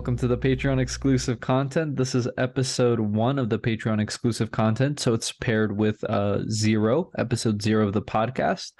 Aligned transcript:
Welcome 0.00 0.16
to 0.16 0.28
the 0.28 0.38
Patreon 0.38 0.80
exclusive 0.80 1.40
content. 1.40 1.94
This 1.94 2.14
is 2.14 2.26
episode 2.38 2.98
one 3.00 3.38
of 3.38 3.50
the 3.50 3.58
Patreon 3.58 4.00
exclusive 4.00 4.50
content. 4.50 4.98
So 4.98 5.12
it's 5.12 5.30
paired 5.30 5.76
with 5.76 6.02
uh, 6.04 6.38
zero, 6.48 7.10
episode 7.18 7.60
zero 7.60 7.86
of 7.86 7.92
the 7.92 8.00
podcast. 8.00 8.72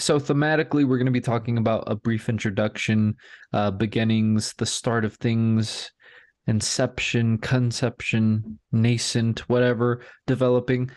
So, 0.00 0.18
thematically, 0.18 0.84
we're 0.84 0.98
going 0.98 1.06
to 1.06 1.12
be 1.12 1.20
talking 1.20 1.56
about 1.56 1.84
a 1.86 1.94
brief 1.94 2.28
introduction, 2.28 3.14
uh, 3.52 3.70
beginnings, 3.70 4.54
the 4.58 4.66
start 4.66 5.04
of 5.04 5.14
things, 5.14 5.92
inception, 6.48 7.38
conception, 7.38 8.58
nascent, 8.72 9.48
whatever, 9.48 10.02
developing. 10.26 10.90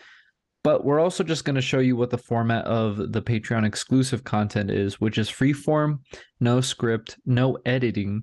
But 0.64 0.84
we're 0.84 0.98
also 0.98 1.22
just 1.22 1.44
going 1.44 1.54
to 1.54 1.62
show 1.62 1.78
you 1.78 1.94
what 1.94 2.10
the 2.10 2.18
format 2.18 2.64
of 2.64 3.12
the 3.12 3.22
Patreon 3.22 3.64
exclusive 3.64 4.24
content 4.24 4.72
is, 4.72 5.00
which 5.00 5.16
is 5.16 5.28
free 5.28 5.52
form, 5.52 6.00
no 6.40 6.60
script, 6.60 7.18
no 7.24 7.56
editing, 7.64 8.22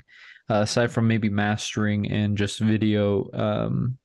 uh, 0.49 0.61
aside 0.61 0.91
from 0.91 1.07
maybe 1.07 1.29
mastering 1.29 2.11
and 2.11 2.37
just 2.37 2.59
video 2.59 3.29
um, 3.33 3.97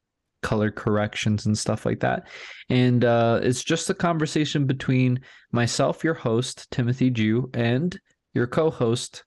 color 0.43 0.71
corrections 0.71 1.47
and 1.47 1.57
stuff 1.57 1.85
like 1.85 2.01
that. 2.01 2.27
And 2.69 3.05
uh, 3.05 3.41
it's 3.43 3.63
just 3.63 3.91
a 3.91 3.95
conversation 3.95 4.67
between 4.67 5.21
myself, 5.53 6.05
your 6.05 6.15
host, 6.15 6.71
Timothy 6.71 7.11
Joo, 7.11 7.51
and 7.55 7.99
your 8.35 8.47
co 8.47 8.71
host, 8.71 9.25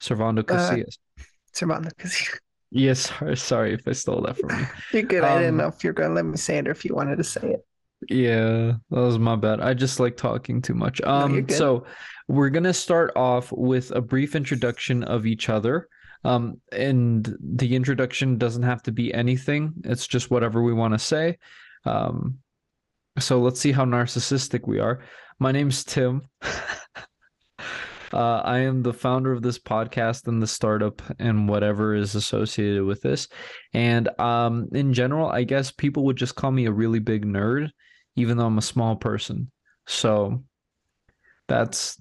Servando 0.00 0.42
Casillas. 0.42 0.98
Uh, 1.18 1.22
Servando 1.54 1.92
Casillas. 1.94 2.38
Yes, 2.76 3.12
sorry 3.36 3.72
if 3.72 3.86
I 3.86 3.92
stole 3.92 4.22
that 4.22 4.36
from 4.36 4.50
you. 4.50 4.66
you're 4.92 5.02
good. 5.02 5.22
Um, 5.22 5.30
I 5.30 5.38
didn't 5.38 5.50
um, 5.50 5.56
know 5.58 5.68
if 5.68 5.84
you're 5.84 5.92
going 5.92 6.08
to 6.08 6.14
let 6.16 6.24
me 6.24 6.36
say 6.36 6.58
it 6.58 6.66
or 6.66 6.72
if 6.72 6.84
you 6.84 6.92
wanted 6.92 7.18
to 7.18 7.22
say 7.22 7.52
it. 7.52 7.64
Yeah, 8.08 8.72
that 8.90 9.00
was 9.00 9.18
my 9.18 9.36
bad. 9.36 9.60
I 9.60 9.74
just 9.74 10.00
like 10.00 10.16
talking 10.16 10.60
too 10.60 10.74
much. 10.74 11.00
Um, 11.02 11.46
no, 11.46 11.54
so 11.54 11.84
we're 12.28 12.50
gonna 12.50 12.74
start 12.74 13.12
off 13.16 13.52
with 13.52 13.90
a 13.92 14.00
brief 14.00 14.34
introduction 14.34 15.04
of 15.04 15.26
each 15.26 15.48
other. 15.48 15.88
Um, 16.24 16.60
and 16.72 17.36
the 17.40 17.76
introduction 17.76 18.38
doesn't 18.38 18.62
have 18.62 18.82
to 18.84 18.92
be 18.92 19.12
anything. 19.12 19.74
It's 19.84 20.06
just 20.06 20.30
whatever 20.30 20.62
we 20.62 20.72
want 20.72 20.94
to 20.94 20.98
say. 20.98 21.38
Um, 21.84 22.38
so 23.18 23.40
let's 23.40 23.60
see 23.60 23.72
how 23.72 23.84
narcissistic 23.84 24.66
we 24.66 24.80
are. 24.80 25.00
My 25.38 25.52
name's 25.52 25.84
Tim. 25.84 26.22
Uh, 28.14 28.40
I 28.44 28.58
am 28.58 28.84
the 28.84 28.92
founder 28.92 29.32
of 29.32 29.42
this 29.42 29.58
podcast 29.58 30.28
and 30.28 30.40
the 30.40 30.46
startup 30.46 31.02
and 31.18 31.48
whatever 31.48 31.96
is 31.96 32.14
associated 32.14 32.84
with 32.84 33.02
this. 33.02 33.26
And 33.72 34.08
um, 34.20 34.68
in 34.72 34.92
general, 34.92 35.28
I 35.28 35.42
guess 35.42 35.72
people 35.72 36.04
would 36.04 36.16
just 36.16 36.36
call 36.36 36.52
me 36.52 36.66
a 36.66 36.72
really 36.72 37.00
big 37.00 37.26
nerd, 37.26 37.70
even 38.14 38.36
though 38.36 38.46
I'm 38.46 38.58
a 38.58 38.62
small 38.62 38.94
person. 38.94 39.50
So 39.88 40.44
that's, 41.48 42.00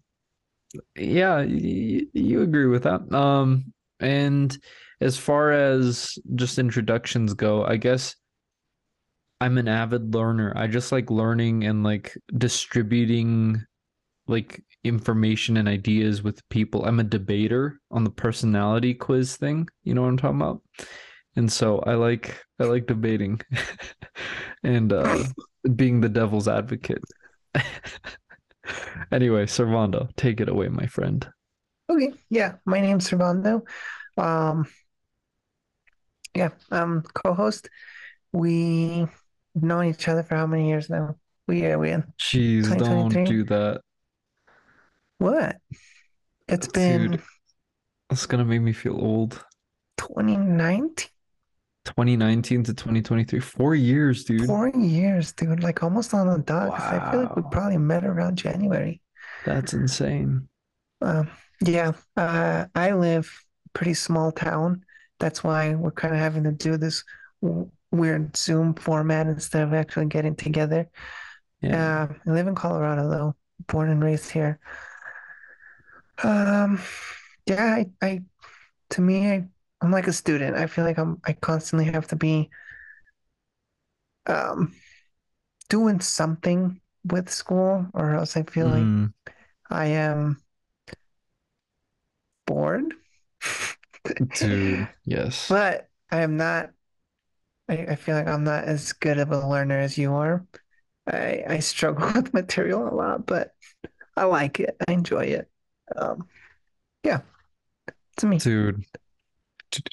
yeah, 0.96 1.38
y- 1.38 2.06
you 2.14 2.44
agree 2.44 2.68
with 2.68 2.84
that. 2.84 3.12
Um, 3.12 3.73
and 4.04 4.58
as 5.02 5.18
far 5.18 5.52
as 5.52 6.18
just 6.36 6.60
introductions 6.60 7.34
go, 7.34 7.66
I 7.66 7.78
guess 7.78 8.16
I'm 9.42 9.58
an 9.58 9.68
avid 9.68 10.14
learner. 10.14 10.54
I 10.56 10.68
just 10.68 10.92
like 10.92 11.10
learning 11.10 11.66
and 11.66 11.84
like 11.84 12.18
distributing 12.38 13.66
like 14.28 14.64
information 14.86 15.58
and 15.58 15.68
ideas 15.68 16.24
with 16.24 16.48
people. 16.50 16.86
I'm 16.86 17.00
a 17.00 17.04
debater 17.04 17.80
on 17.92 18.04
the 18.04 18.10
personality 18.10 18.94
quiz 18.94 19.36
thing. 19.36 19.68
You 19.84 19.94
know 19.94 20.02
what 20.02 20.10
I'm 20.10 20.18
talking 20.18 20.42
about? 20.42 20.62
And 21.36 21.52
so 21.52 21.80
I 21.80 21.96
like 21.96 22.42
I 22.60 22.66
like 22.66 22.86
debating 22.86 23.42
and 24.64 24.94
uh 24.94 25.24
being 25.76 26.00
the 26.00 26.10
devil's 26.10 26.48
advocate. 26.48 27.04
anyway, 29.12 29.46
Servando, 29.46 30.16
take 30.16 30.40
it 30.40 30.50
away, 30.50 30.70
my 30.70 30.86
friend. 30.86 31.28
Okay, 31.90 32.14
yeah, 32.30 32.54
my 32.66 32.80
name's 32.80 33.10
Servando. 33.10 33.64
Um, 34.18 34.68
yeah, 36.36 36.50
I'm 36.72 37.02
co-host. 37.02 37.70
We 38.32 39.08
known 39.56 39.86
each 39.86 40.08
other 40.08 40.24
for 40.24 40.36
how 40.36 40.48
many 40.48 40.70
years 40.70 40.90
now? 40.90 41.16
We 41.48 41.66
are 41.66 41.78
we 41.78 41.92
in. 41.92 42.04
Jeez, 42.20 42.78
don't 42.78 43.26
do 43.26 43.44
that. 43.46 43.82
What? 45.18 45.58
It's 46.48 46.68
been. 46.68 47.22
It's 48.10 48.26
gonna 48.26 48.46
make 48.46 48.62
me 48.62 48.74
feel 48.74 48.96
old. 48.96 49.44
2019. 49.98 51.10
2019 51.86 52.64
to 52.64 52.74
2023 52.74 53.42
four 53.42 53.76
years 53.76 54.24
dude 54.24 54.46
four 54.46 54.70
years 54.70 55.34
dude 55.34 55.62
like 55.62 55.84
almost 55.84 56.14
on 56.14 56.28
the 56.28 56.38
dot 56.38 56.70
wow. 56.70 56.78
i 56.80 57.12
feel 57.12 57.24
like 57.24 57.36
we 57.36 57.42
probably 57.52 57.78
met 57.78 58.06
around 58.06 58.38
january 58.38 59.02
that's 59.46 59.74
insane 59.74 60.48
um 61.02 61.30
yeah 61.66 61.92
uh 62.16 62.66
i 62.74 62.94
live 62.94 63.44
pretty 63.74 63.94
small 63.94 64.32
town 64.32 64.84
that's 65.20 65.44
why 65.44 65.74
we're 65.76 65.92
kind 65.92 66.14
of 66.14 66.20
having 66.20 66.44
to 66.44 66.52
do 66.52 66.78
this 66.78 67.04
weird 67.92 68.36
zoom 68.36 68.74
format 68.74 69.28
instead 69.28 69.64
of 69.64 69.74
actually 69.74 70.06
getting 70.06 70.36
together 70.36 70.90
yeah 71.62 72.08
uh, 72.10 72.14
i 72.28 72.32
live 72.32 72.48
in 72.48 72.56
colorado 72.56 73.10
though 73.10 73.36
born 73.68 73.90
and 73.90 74.04
raised 74.04 74.32
here 74.32 74.60
um, 76.22 76.80
yeah, 77.46 77.64
I, 77.64 77.90
I 78.02 78.22
to 78.92 79.02
me, 79.02 79.30
I, 79.30 79.46
I'm 79.82 79.92
like 79.92 80.08
a 80.08 80.14
student. 80.14 80.56
I 80.56 80.68
feel 80.68 80.86
like 80.86 80.98
I'm 80.98 81.20
I 81.26 81.34
constantly 81.34 81.86
have 81.86 82.08
to 82.08 82.16
be 82.16 82.50
um 84.26 84.74
doing 85.70 86.00
something 86.00 86.80
with 87.06 87.30
school, 87.30 87.88
or 87.94 88.16
else 88.16 88.38
I 88.38 88.44
feel 88.44 88.68
mm. 88.68 89.14
like 89.26 89.36
I 89.70 89.86
am 89.88 90.42
bored. 92.46 92.94
Dude, 94.36 94.88
yes. 95.06 95.48
But 95.50 95.88
I 96.12 96.22
am 96.22 96.38
not 96.38 96.72
I, 97.70 97.74
I 97.74 97.96
feel 97.96 98.16
like 98.16 98.28
I'm 98.28 98.44
not 98.44 98.66
as 98.66 98.94
good 98.94 99.18
of 99.18 99.32
a 99.32 99.48
learner 99.48 99.80
as 99.80 99.98
you 99.98 100.14
are. 100.14 100.46
I 101.08 101.44
I 101.48 101.60
struggle 101.60 102.12
with 102.16 102.34
material 102.34 102.88
a 102.88 102.94
lot, 102.94 103.26
but 103.26 103.52
I 104.16 104.26
like 104.26 104.60
it. 104.60 104.76
I 104.88 104.92
enjoy 104.92 105.26
it. 105.26 105.50
Um, 105.96 106.28
yeah, 107.04 107.22
to 108.18 108.26
me, 108.26 108.38
dude. 108.38 108.84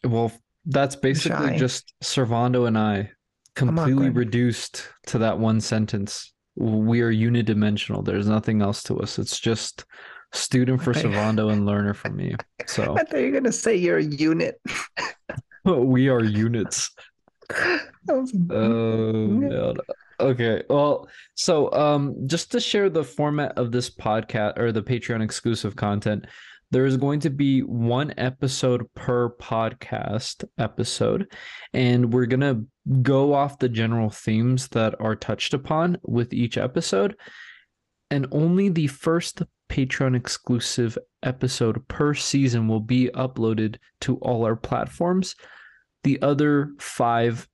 Well, 0.04 0.32
that's 0.66 0.97
basically 0.97 1.56
just 1.56 1.94
Servando 2.03 2.66
and 2.66 2.77
I 2.77 3.10
completely 3.54 4.10
reduced 4.10 4.88
to 5.06 5.19
that 5.19 5.38
one 5.38 5.60
sentence. 5.60 6.32
We 6.56 7.00
are 7.00 7.12
unidimensional. 7.12 8.04
There's 8.04 8.28
nothing 8.28 8.60
else 8.60 8.82
to 8.84 9.00
us. 9.00 9.19
It's 9.19 9.41
just 9.41 9.87
student 10.33 10.83
for 10.83 10.93
Servando 10.93 11.53
and 11.53 11.67
learner 11.67 11.95
for 11.95 12.11
me. 12.11 12.35
So 12.67 12.97
I 12.99 13.05
thought 13.05 13.21
you 13.21 13.27
were 13.27 13.41
gonna 13.41 13.53
say 13.53 13.77
you're 13.77 13.99
a 13.99 14.05
unit. 14.05 14.61
we 15.65 16.09
are 16.09 16.23
units. 16.23 16.91
oh 18.09 18.27
god. 19.49 19.81
Okay. 20.21 20.63
Well, 20.69 21.09
so 21.35 21.73
um 21.73 22.27
just 22.27 22.53
to 22.53 22.61
share 22.61 22.91
the 22.91 23.05
format 23.05 23.57
of 23.59 23.73
this 23.73 23.91
podcast 23.91 24.59
or 24.59 24.73
the 24.73 24.83
Patreon 24.83 25.23
exclusive 25.23 25.75
content, 25.77 26.27
there 26.71 26.87
is 26.87 26.97
going 26.97 27.21
to 27.21 27.31
be 27.31 27.63
one 27.63 28.15
episode 28.17 28.87
per 28.95 29.31
podcast 29.31 30.45
episode 30.59 31.33
and 31.73 32.13
we're 32.13 32.27
going 32.27 32.41
to 32.41 32.65
go 33.03 33.35
off 33.35 33.59
the 33.59 33.69
general 33.69 34.09
themes 34.09 34.69
that 34.69 34.95
are 35.01 35.17
touched 35.17 35.53
upon 35.53 35.99
with 36.03 36.33
each 36.33 36.57
episode 36.57 37.17
and 38.10 38.26
only 38.32 38.69
the 38.69 38.88
first 38.88 39.43
Patreon 39.69 40.16
exclusive 40.16 40.98
episode 41.22 41.87
per 41.88 42.12
season 42.12 42.66
will 42.66 42.81
be 42.81 43.09
uploaded 43.15 43.76
to 44.00 44.16
all 44.16 44.45
our 44.45 44.57
platforms. 44.57 45.36
The 46.03 46.21
other 46.22 46.72
5 46.78 47.48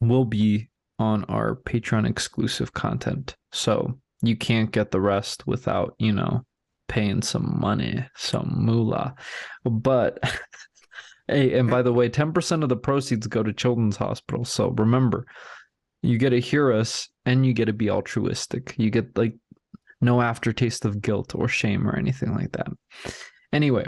will 0.00 0.24
be 0.24 0.68
on 0.98 1.24
our 1.24 1.56
Patreon 1.56 2.08
exclusive 2.08 2.72
content. 2.72 3.36
So 3.52 3.98
you 4.22 4.36
can't 4.36 4.72
get 4.72 4.90
the 4.90 5.00
rest 5.00 5.46
without, 5.46 5.94
you 5.98 6.12
know, 6.12 6.44
paying 6.88 7.22
some 7.22 7.58
money, 7.60 8.04
some 8.16 8.52
moolah. 8.56 9.14
But 9.64 10.18
hey, 11.28 11.56
and 11.58 11.70
by 11.70 11.82
the 11.82 11.92
way, 11.92 12.08
10% 12.08 12.62
of 12.62 12.68
the 12.68 12.76
proceeds 12.76 13.26
go 13.26 13.42
to 13.42 13.52
children's 13.52 13.96
Hospital. 13.96 14.44
So 14.44 14.68
remember, 14.70 15.26
you 16.02 16.18
get 16.18 16.30
to 16.30 16.40
hear 16.40 16.72
us 16.72 17.08
and 17.24 17.46
you 17.46 17.52
get 17.52 17.66
to 17.66 17.72
be 17.72 17.90
altruistic. 17.90 18.74
You 18.76 18.90
get 18.90 19.16
like 19.16 19.34
no 20.02 20.20
aftertaste 20.20 20.84
of 20.84 21.00
guilt 21.00 21.34
or 21.34 21.48
shame 21.48 21.88
or 21.88 21.96
anything 21.96 22.34
like 22.34 22.52
that. 22.52 22.68
Anyway, 23.52 23.86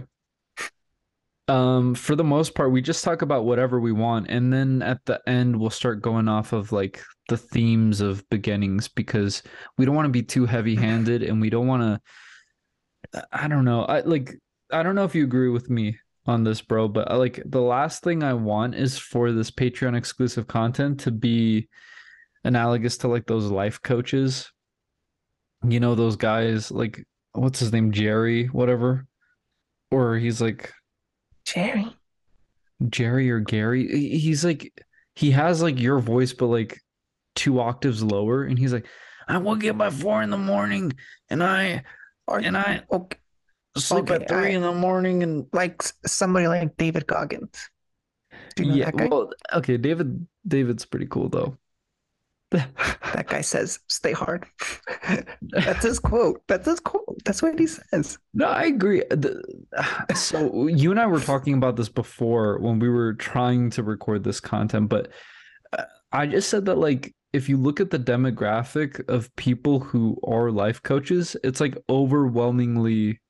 um 1.49 1.95
for 1.95 2.17
the 2.17 2.25
most 2.25 2.55
part 2.55 2.73
we 2.73 2.81
just 2.81 3.05
talk 3.05 3.21
about 3.21 3.45
whatever 3.45 3.79
we 3.79 3.93
want 3.93 4.27
and 4.31 4.51
then 4.51 4.81
at 4.81 5.05
the 5.05 5.21
end 5.27 5.55
we'll 5.55 5.69
start 5.69 6.01
going 6.01 6.27
off 6.27 6.55
of 6.55 6.73
like 6.73 7.03
the 7.29 7.37
themes 7.37 8.01
of 8.01 8.27
beginnings 8.31 8.89
because 8.89 9.43
we 9.77 9.85
don't 9.85 9.95
want 9.95 10.07
to 10.07 10.11
be 10.13 10.23
too 10.23 10.47
heavy-handed 10.47 11.23
and 11.23 11.41
we 11.41 11.51
don't 11.51 11.67
want 11.67 11.83
to 11.83 13.25
i 13.31 13.47
don't 13.47 13.67
know 13.67 13.85
i 13.85 14.01
like 14.01 14.35
i 14.73 14.83
don't 14.83 14.95
know 14.95 15.05
if 15.05 15.15
you 15.15 15.25
agree 15.25 15.51
with 15.51 15.69
me 15.69 15.99
on 16.27 16.45
this 16.45 16.63
bro 16.63 16.89
but 16.89 17.11
uh, 17.11 17.19
like 17.19 17.43
the 17.45 17.61
last 17.61 18.03
thing 18.03 18.23
i 18.23 18.33
want 18.33 18.75
is 18.75 18.97
for 18.97 19.31
this 19.31 19.51
patreon 19.51 19.95
exclusive 19.95 20.47
content 20.47 20.99
to 20.99 21.11
be 21.11 21.69
analogous 22.45 22.97
to 22.97 23.07
like 23.07 23.27
those 23.27 23.51
life 23.51 23.83
coaches 23.83 24.51
you 25.69 25.81
know 25.81 25.95
those 25.95 26.17
guys 26.17 26.71
like 26.71 27.05
what's 27.33 27.59
his 27.59 27.73
name 27.73 27.91
jerry 27.93 28.47
whatever 28.47 29.07
or 29.91 30.17
he's 30.17 30.41
like 30.41 30.73
Jerry. 31.45 31.95
Jerry 32.89 33.31
or 33.31 33.41
Gary. 33.41 33.87
He's 34.19 34.45
like 34.45 34.73
he 35.15 35.31
has 35.31 35.63
like 35.63 35.79
your 35.79 36.01
voice, 36.01 36.33
but 36.33 36.47
like 36.47 36.81
two 37.35 37.61
octaves 37.61 38.03
lower, 38.03 38.45
and 38.45 38.59
he's 38.59 38.73
like, 38.73 38.87
I 39.29 39.39
woke 39.39 39.65
up 39.65 39.79
by 39.79 39.91
four 39.91 40.23
in 40.23 40.31
the 40.31 40.39
morning, 40.39 40.93
and 41.31 41.43
I 41.43 41.85
and 42.29 42.57
I 42.57 42.83
okay, 42.91 43.19
sleep 43.77 44.11
okay, 44.11 44.25
at 44.25 44.29
three 44.29 44.53
I, 44.53 44.57
in 44.57 44.63
the 44.63 44.73
morning, 44.73 45.23
and 45.23 45.47
like 45.53 45.83
somebody 46.07 46.49
like 46.49 46.77
David 46.77 47.07
Goggins. 47.07 47.71
You 48.57 48.67
know 48.67 48.75
yeah, 48.75 48.91
well, 48.93 49.31
okay, 49.53 49.77
David 49.77 50.27
David's 50.47 50.85
pretty 50.85 51.07
cool 51.07 51.29
though. 51.29 51.57
That 52.50 53.26
guy 53.29 53.41
says, 53.41 53.79
"Stay 53.88 54.12
hard." 54.12 54.46
That's 55.43 55.85
his 55.85 55.99
quote. 55.99 56.43
That's 56.46 56.67
his 56.67 56.81
quote. 56.81 57.20
That's 57.25 57.43
what 57.43 57.58
he 57.58 57.67
says. 57.67 58.19
No, 58.32 58.46
I 58.46 58.64
agree. 58.64 59.02
So 60.14 60.69
you 60.69 60.91
and 60.91 61.00
I 61.00 61.06
were 61.06 61.20
talking 61.20 61.55
about 61.55 61.76
this 61.76 61.88
before 61.88 62.58
when 62.58 62.79
we 62.79 62.88
were 62.88 63.14
trying 63.14 63.70
to 63.70 63.82
record 63.82 64.25
this 64.25 64.41
content, 64.41 64.88
but 64.88 65.08
uh, 65.76 65.85
I 66.12 66.26
just 66.26 66.49
said 66.49 66.67
that 66.67 66.79
like 66.79 67.14
if 67.32 67.49
you 67.49 67.56
look 67.56 67.81
at 67.81 67.91
the 67.91 67.99
demographic 67.99 69.08
of 69.08 69.35
people 69.35 69.81
who 69.81 70.17
are 70.23 70.52
life 70.52 70.81
coaches, 70.82 71.37
it's 71.43 71.61
like 71.61 71.76
overwhelmingly 71.88 73.20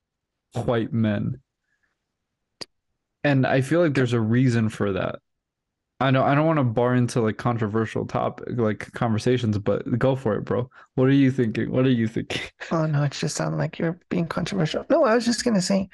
white 0.53 0.93
men. 0.93 1.39
And 3.23 3.47
I 3.47 3.61
feel 3.61 3.81
like 3.81 3.95
there's 3.95 4.13
a 4.13 4.19
reason 4.19 4.69
for 4.69 4.93
that. 4.93 5.15
I 5.99 6.11
know 6.11 6.23
I 6.23 6.35
don't 6.35 6.45
want 6.45 6.59
to 6.59 6.63
bar 6.63 6.93
into 6.93 7.21
like 7.21 7.37
controversial 7.37 8.05
topic 8.05 8.47
like 8.57 8.91
conversations, 8.91 9.57
but 9.57 9.97
go 9.97 10.15
for 10.15 10.35
it, 10.35 10.41
bro. 10.41 10.69
What 10.95 11.05
are 11.05 11.13
you 11.13 11.31
thinking? 11.31 11.71
What 11.71 11.85
are 11.85 11.91
you 11.91 12.07
thinking? 12.07 12.41
Oh 12.71 12.85
no, 12.85 13.03
it 13.03 13.11
just 13.11 13.35
sounded 13.35 13.57
like 13.57 13.79
you're 13.79 13.99
being 14.09 14.27
controversial. 14.27 14.85
No, 14.89 15.05
I 15.05 15.15
was 15.15 15.23
just 15.23 15.45
gonna 15.45 15.61
say 15.61 15.89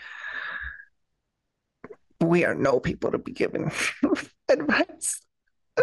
we 2.19 2.45
are 2.45 2.56
no 2.56 2.80
people 2.80 3.12
to 3.12 3.18
be 3.18 3.31
given 3.31 3.71
advice. 4.50 5.21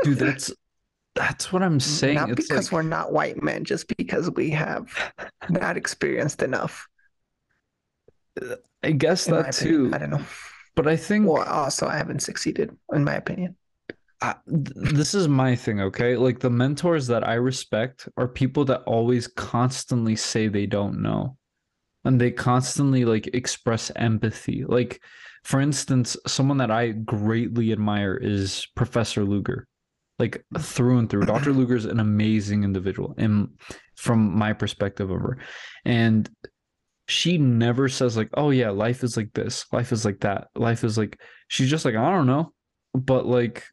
Dude, 0.03 0.19
that's 0.19 0.53
that's 1.14 1.53
what 1.53 1.62
I'm 1.62 1.79
saying. 1.79 2.14
Not 2.14 2.31
it's 2.31 2.49
because 2.49 2.67
like... 2.67 2.73
we're 2.73 2.88
not 2.88 3.12
white 3.12 3.43
men, 3.43 3.64
just 3.64 3.94
because 3.97 4.31
we 4.31 4.50
have 4.50 5.12
not 5.49 5.76
experienced 5.76 6.43
enough. 6.43 6.88
I 8.82 8.93
guess 8.93 9.26
that 9.26 9.53
too. 9.53 9.91
I 9.93 9.99
don't 9.99 10.11
know. 10.11 10.25
But 10.75 10.88
I 10.88 10.97
think 10.97 11.29
well 11.29 11.43
also 11.43 11.87
I 11.87 11.97
haven't 11.97 12.21
succeeded, 12.21 12.76
in 12.93 13.05
my 13.05 13.14
opinion. 13.14 13.56
I, 14.20 14.35
this 14.47 15.15
is 15.15 15.29
my 15.29 15.55
thing, 15.55 15.81
okay? 15.81 16.17
Like 16.17 16.41
the 16.41 16.50
mentors 16.50 17.06
that 17.06 17.26
I 17.26 17.35
respect 17.35 18.09
are 18.17 18.26
people 18.26 18.65
that 18.67 18.82
always 18.82 19.26
constantly 19.29 20.17
say 20.17 20.49
they 20.49 20.67
don't 20.67 21.00
know. 21.03 21.37
And 22.05 22.20
they 22.20 22.31
constantly 22.31 23.05
like 23.05 23.29
express 23.35 23.93
empathy. 23.97 24.65
Like 24.65 25.00
for 25.44 25.61
instance, 25.61 26.17
someone 26.26 26.59
that 26.59 26.70
I 26.70 26.91
greatly 26.91 27.73
admire 27.73 28.17
is 28.17 28.67
Professor 28.75 29.25
Luger. 29.25 29.67
Like 30.19 30.44
through 30.59 30.99
and 30.99 31.09
through. 31.09 31.26
Dr. 31.26 31.53
Luger 31.53 31.76
is 31.76 31.85
an 31.85 32.00
amazing 32.00 32.64
individual 32.64 33.14
and 33.19 33.50
from 33.94 34.37
my 34.37 34.53
perspective 34.53 35.11
of 35.11 35.21
her. 35.21 35.38
And 35.85 36.29
she 37.06 37.38
never 37.38 37.88
says 37.88 38.17
like, 38.17 38.29
"Oh 38.35 38.50
yeah, 38.50 38.71
life 38.71 39.05
is 39.05 39.17
like 39.17 39.32
this. 39.32 39.64
Life 39.73 39.93
is 39.93 40.05
like 40.05 40.21
that. 40.21 40.49
Life 40.56 40.82
is 40.82 40.99
like." 40.99 41.21
She's 41.47 41.71
just 41.71 41.85
like, 41.85 41.94
"I 41.94 42.11
don't 42.11 42.26
know." 42.26 42.53
But 42.94 43.26
like 43.26 43.64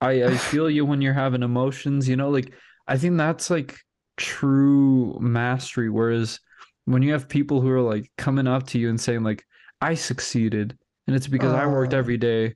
I 0.00 0.24
I 0.24 0.36
feel 0.36 0.70
you 0.70 0.84
when 0.84 1.00
you're 1.00 1.12
having 1.12 1.42
emotions, 1.42 2.08
you 2.08 2.16
know, 2.16 2.30
like 2.30 2.52
I 2.86 2.96
think 2.96 3.16
that's 3.16 3.50
like 3.50 3.78
true 4.16 5.16
mastery 5.20 5.88
whereas 5.88 6.40
when 6.86 7.02
you 7.02 7.12
have 7.12 7.28
people 7.28 7.60
who 7.60 7.70
are 7.70 7.80
like 7.80 8.10
coming 8.18 8.48
up 8.48 8.66
to 8.66 8.78
you 8.78 8.88
and 8.88 9.00
saying 9.00 9.22
like 9.22 9.44
I 9.80 9.94
succeeded 9.94 10.76
and 11.06 11.14
it's 11.14 11.28
because 11.28 11.52
I 11.52 11.66
worked 11.66 11.94
oh. 11.94 11.98
every 11.98 12.16
day 12.16 12.54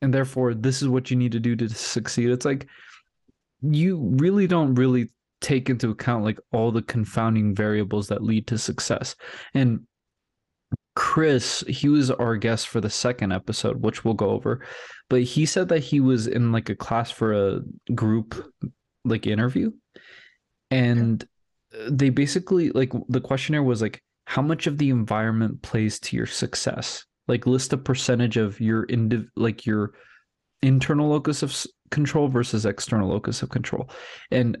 and 0.00 0.14
therefore 0.14 0.54
this 0.54 0.80
is 0.80 0.88
what 0.88 1.10
you 1.10 1.16
need 1.16 1.32
to 1.32 1.40
do 1.40 1.56
to 1.56 1.68
succeed. 1.68 2.30
It's 2.30 2.44
like 2.44 2.68
you 3.62 3.98
really 4.18 4.46
don't 4.46 4.74
really 4.74 5.10
take 5.40 5.68
into 5.68 5.90
account 5.90 6.24
like 6.24 6.38
all 6.52 6.70
the 6.70 6.82
confounding 6.82 7.54
variables 7.54 8.08
that 8.08 8.22
lead 8.22 8.46
to 8.46 8.58
success. 8.58 9.16
And 9.54 9.86
Chris, 10.94 11.64
he 11.68 11.88
was 11.88 12.10
our 12.10 12.36
guest 12.36 12.68
for 12.68 12.80
the 12.80 12.90
second 12.90 13.32
episode, 13.32 13.82
which 13.82 14.04
we'll 14.04 14.14
go 14.14 14.30
over, 14.30 14.64
but 15.08 15.22
he 15.22 15.46
said 15.46 15.68
that 15.68 15.80
he 15.80 16.00
was 16.00 16.26
in 16.26 16.52
like 16.52 16.68
a 16.68 16.74
class 16.74 17.10
for 17.10 17.32
a 17.32 17.60
group 17.94 18.34
like 19.04 19.26
interview, 19.26 19.70
and 20.70 21.24
uh, 21.74 21.88
they 21.90 22.10
basically 22.10 22.70
like 22.70 22.92
the 23.08 23.20
questionnaire 23.20 23.62
was 23.62 23.80
like, 23.80 24.02
how 24.26 24.42
much 24.42 24.66
of 24.66 24.76
the 24.76 24.90
environment 24.90 25.62
plays 25.62 25.98
to 26.00 26.16
your 26.16 26.26
success? 26.26 27.06
Like 27.26 27.46
list 27.46 27.72
a 27.72 27.78
percentage 27.78 28.36
of 28.36 28.60
your 28.60 28.86
indiv 28.88 29.28
like 29.34 29.64
your 29.64 29.92
internal 30.60 31.08
locus 31.08 31.42
of 31.42 31.56
control 31.90 32.28
versus 32.28 32.66
external 32.66 33.08
locus 33.08 33.42
of 33.42 33.48
control, 33.48 33.88
and 34.30 34.58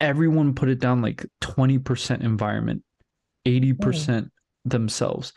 everyone 0.00 0.54
put 0.54 0.68
it 0.68 0.80
down 0.80 1.00
like 1.00 1.24
twenty 1.40 1.78
percent 1.78 2.22
environment, 2.22 2.82
eighty 3.46 3.70
hmm. 3.70 3.82
percent 3.82 4.31
themselves. 4.64 5.32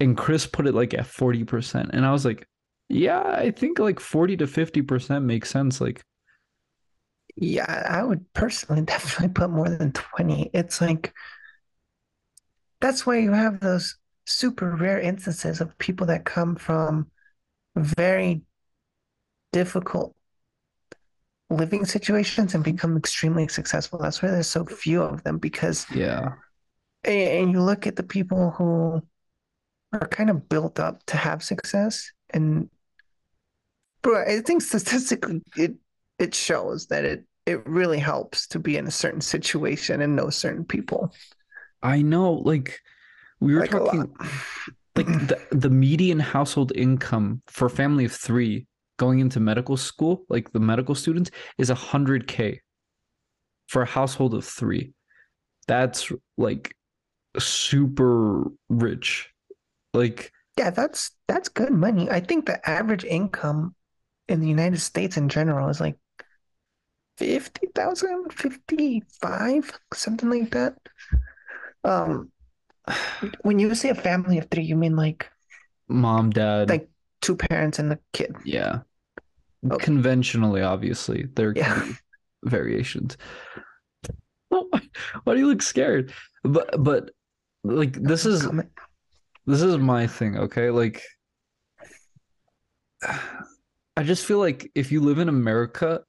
And 0.00 0.16
Chris 0.16 0.46
put 0.46 0.66
it 0.66 0.74
like 0.74 0.94
at 0.94 1.06
40%. 1.06 1.90
And 1.92 2.04
I 2.04 2.12
was 2.12 2.24
like, 2.24 2.46
yeah, 2.88 3.22
I 3.22 3.50
think 3.50 3.78
like 3.78 4.00
40 4.00 4.36
to 4.38 4.46
50% 4.46 5.22
makes 5.24 5.50
sense. 5.50 5.80
Like, 5.80 6.02
yeah, 7.36 7.86
I 7.88 8.02
would 8.02 8.32
personally 8.32 8.82
definitely 8.86 9.32
put 9.32 9.50
more 9.50 9.68
than 9.68 9.92
20. 9.92 10.50
It's 10.52 10.80
like, 10.80 11.12
that's 12.80 13.06
why 13.06 13.18
you 13.18 13.32
have 13.32 13.60
those 13.60 13.96
super 14.26 14.74
rare 14.76 15.00
instances 15.00 15.60
of 15.60 15.76
people 15.78 16.06
that 16.06 16.24
come 16.24 16.56
from 16.56 17.10
very 17.76 18.42
difficult 19.52 20.14
living 21.50 21.84
situations 21.84 22.54
and 22.54 22.64
become 22.64 22.96
extremely 22.96 23.48
successful. 23.48 23.98
That's 23.98 24.22
why 24.22 24.30
there's 24.30 24.48
so 24.48 24.64
few 24.64 25.02
of 25.02 25.22
them 25.22 25.38
because 25.38 25.86
yeah, 25.94 26.32
and 27.04 27.52
you 27.52 27.60
look 27.60 27.86
at 27.86 27.96
the 27.96 28.02
people 28.02 28.50
who 28.52 29.02
are 29.92 30.08
kind 30.08 30.30
of 30.30 30.48
built 30.48 30.80
up 30.80 31.04
to 31.06 31.16
have 31.16 31.42
success 31.42 32.10
and 32.30 32.68
but 34.02 34.28
i 34.28 34.40
think 34.40 34.62
statistically 34.62 35.42
it 35.56 35.74
it 36.18 36.34
shows 36.34 36.86
that 36.86 37.04
it 37.04 37.24
it 37.46 37.66
really 37.66 37.98
helps 37.98 38.46
to 38.48 38.58
be 38.58 38.76
in 38.76 38.86
a 38.86 38.90
certain 38.90 39.20
situation 39.20 40.00
and 40.00 40.16
know 40.16 40.30
certain 40.30 40.64
people. 40.64 41.12
I 41.82 42.02
know 42.02 42.32
like 42.32 42.80
we 43.40 43.54
were 43.54 43.60
like 43.60 43.70
talking 43.70 44.14
like 44.96 45.06
the, 45.06 45.40
the 45.50 45.70
median 45.70 46.20
household 46.20 46.72
income 46.74 47.42
for 47.46 47.66
a 47.66 47.70
family 47.70 48.04
of 48.04 48.12
three 48.12 48.66
going 48.96 49.18
into 49.18 49.40
medical 49.40 49.76
school 49.76 50.24
like 50.28 50.52
the 50.52 50.60
medical 50.60 50.94
students 50.94 51.30
is 51.58 51.68
a 51.68 51.74
100k 51.74 52.58
for 53.66 53.82
a 53.82 53.86
household 53.86 54.34
of 54.34 54.44
three. 54.44 54.92
That's 55.66 56.10
like 56.38 56.74
super 57.38 58.44
rich. 58.68 59.30
Like 59.92 60.32
yeah, 60.58 60.70
that's 60.70 61.10
that's 61.28 61.48
good 61.48 61.72
money. 61.72 62.10
I 62.10 62.20
think 62.20 62.46
the 62.46 62.68
average 62.68 63.04
income 63.04 63.74
in 64.28 64.40
the 64.40 64.48
United 64.48 64.80
States 64.80 65.16
in 65.16 65.28
general 65.28 65.68
is 65.68 65.80
like 65.80 65.96
50,000, 67.18 68.32
55, 68.32 69.80
something 69.92 70.30
like 70.30 70.50
that. 70.50 70.74
Um 71.84 72.30
when 73.42 73.58
you 73.58 73.74
say 73.74 73.88
a 73.88 73.94
family 73.94 74.38
of 74.38 74.48
3, 74.50 74.62
you 74.62 74.76
mean 74.76 74.96
like 74.96 75.30
mom, 75.88 76.30
dad, 76.30 76.68
like 76.68 76.88
two 77.20 77.36
parents 77.36 77.78
and 77.78 77.90
the 77.90 77.98
kid. 78.12 78.34
Yeah. 78.44 78.80
Okay. 79.70 79.82
Conventionally, 79.82 80.60
obviously, 80.60 81.26
there 81.34 81.52
yeah. 81.56 81.74
can 81.74 81.88
be 81.88 82.50
variations. 82.50 83.16
Why 84.48 85.34
do 85.34 85.38
you 85.38 85.48
look 85.48 85.62
scared? 85.62 86.12
But 86.42 86.82
but 86.82 87.10
like 87.64 87.94
this 87.94 88.26
is 88.26 88.48
this 89.46 89.62
is 89.62 89.78
my 89.78 90.06
thing 90.06 90.38
okay? 90.38 90.70
Like 90.70 91.02
i 93.96 94.02
just 94.02 94.24
feel 94.24 94.38
like 94.38 94.70
if 94.74 94.90
you 94.90 95.00
live 95.00 95.18
in 95.18 95.28
america 95.28 96.00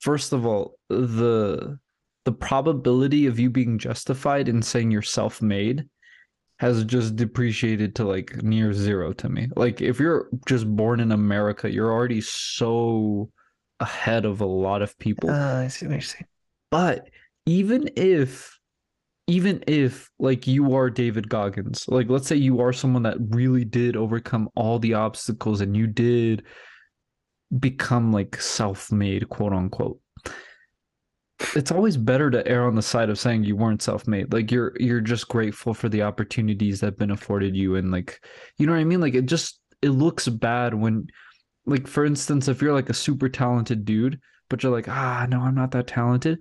first 0.00 0.32
of 0.32 0.46
all 0.46 0.78
the 0.88 1.78
the 2.24 2.32
probability 2.32 3.26
of 3.26 3.38
you 3.38 3.50
being 3.50 3.78
justified 3.78 4.48
in 4.48 4.62
saying 4.62 4.90
you're 4.90 5.02
self-made 5.02 5.84
has 6.58 6.84
just 6.84 7.16
depreciated 7.16 7.94
to 7.94 8.04
like 8.04 8.42
near 8.42 8.72
zero 8.72 9.12
to 9.12 9.28
me. 9.28 9.48
Like 9.54 9.80
if 9.80 10.00
you're 10.00 10.28
just 10.46 10.66
born 10.66 11.00
in 11.00 11.12
america 11.12 11.70
you're 11.70 11.92
already 11.92 12.20
so 12.20 13.30
ahead 13.80 14.24
of 14.24 14.40
a 14.40 14.46
lot 14.46 14.82
of 14.82 14.98
people. 14.98 15.30
Uh, 15.30 15.62
i 15.62 15.68
see 15.68 15.86
what 15.86 15.92
you're 15.92 16.00
saying. 16.02 16.26
But 16.70 17.08
even 17.46 17.88
if 17.96 18.57
even 19.28 19.62
if 19.66 20.10
like 20.18 20.46
you 20.46 20.74
are 20.74 20.88
David 20.88 21.28
Goggins, 21.28 21.86
like 21.86 22.08
let's 22.08 22.26
say 22.26 22.34
you 22.34 22.60
are 22.60 22.72
someone 22.72 23.02
that 23.02 23.18
really 23.28 23.64
did 23.64 23.94
overcome 23.94 24.48
all 24.56 24.78
the 24.78 24.94
obstacles 24.94 25.60
and 25.60 25.76
you 25.76 25.86
did 25.86 26.44
become 27.58 28.10
like 28.10 28.40
self-made, 28.40 29.28
quote 29.28 29.52
unquote. 29.52 30.00
It's 31.54 31.70
always 31.70 31.98
better 31.98 32.30
to 32.30 32.46
err 32.48 32.66
on 32.66 32.74
the 32.74 32.82
side 32.82 33.10
of 33.10 33.18
saying 33.18 33.44
you 33.44 33.54
weren't 33.54 33.82
self-made. 33.82 34.32
Like 34.32 34.50
you're 34.50 34.72
you're 34.80 35.02
just 35.02 35.28
grateful 35.28 35.74
for 35.74 35.90
the 35.90 36.02
opportunities 36.02 36.80
that 36.80 36.86
have 36.86 36.98
been 36.98 37.10
afforded 37.10 37.54
you 37.54 37.76
and 37.76 37.92
like 37.92 38.24
you 38.56 38.66
know 38.66 38.72
what 38.72 38.80
I 38.80 38.84
mean? 38.84 39.02
Like 39.02 39.14
it 39.14 39.26
just 39.26 39.60
it 39.82 39.90
looks 39.90 40.26
bad 40.26 40.72
when 40.72 41.06
like 41.66 41.86
for 41.86 42.06
instance, 42.06 42.48
if 42.48 42.62
you're 42.62 42.72
like 42.72 42.88
a 42.88 42.94
super 42.94 43.28
talented 43.28 43.84
dude, 43.84 44.20
but 44.48 44.62
you're 44.62 44.72
like, 44.72 44.88
ah, 44.88 45.26
no, 45.28 45.42
I'm 45.42 45.54
not 45.54 45.72
that 45.72 45.86
talented, 45.86 46.38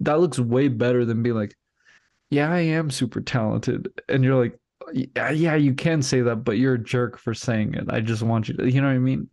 that 0.00 0.20
looks 0.20 0.38
way 0.38 0.68
better 0.68 1.06
than 1.06 1.22
being 1.22 1.34
like, 1.34 1.54
yeah, 2.30 2.52
I 2.52 2.60
am 2.60 2.90
super 2.90 3.20
talented. 3.20 3.88
And 4.08 4.24
you're 4.24 4.42
like, 4.42 4.58
yeah, 4.92 5.28
uh, 5.28 5.30
yeah, 5.30 5.54
you 5.54 5.74
can 5.74 6.02
say 6.02 6.20
that, 6.22 6.36
but 6.36 6.58
you're 6.58 6.74
a 6.74 6.82
jerk 6.82 7.18
for 7.18 7.34
saying 7.34 7.74
it. 7.74 7.86
I 7.88 8.00
just 8.00 8.22
want 8.22 8.48
you 8.48 8.54
to, 8.54 8.70
you 8.70 8.80
know 8.80 8.88
what 8.88 8.94
I 8.94 8.98
mean? 8.98 9.28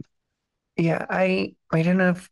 Yeah, 0.78 1.06
I 1.10 1.56
I 1.72 1.84
don't 1.84 1.98
know 1.98 2.10
if 2.10 2.30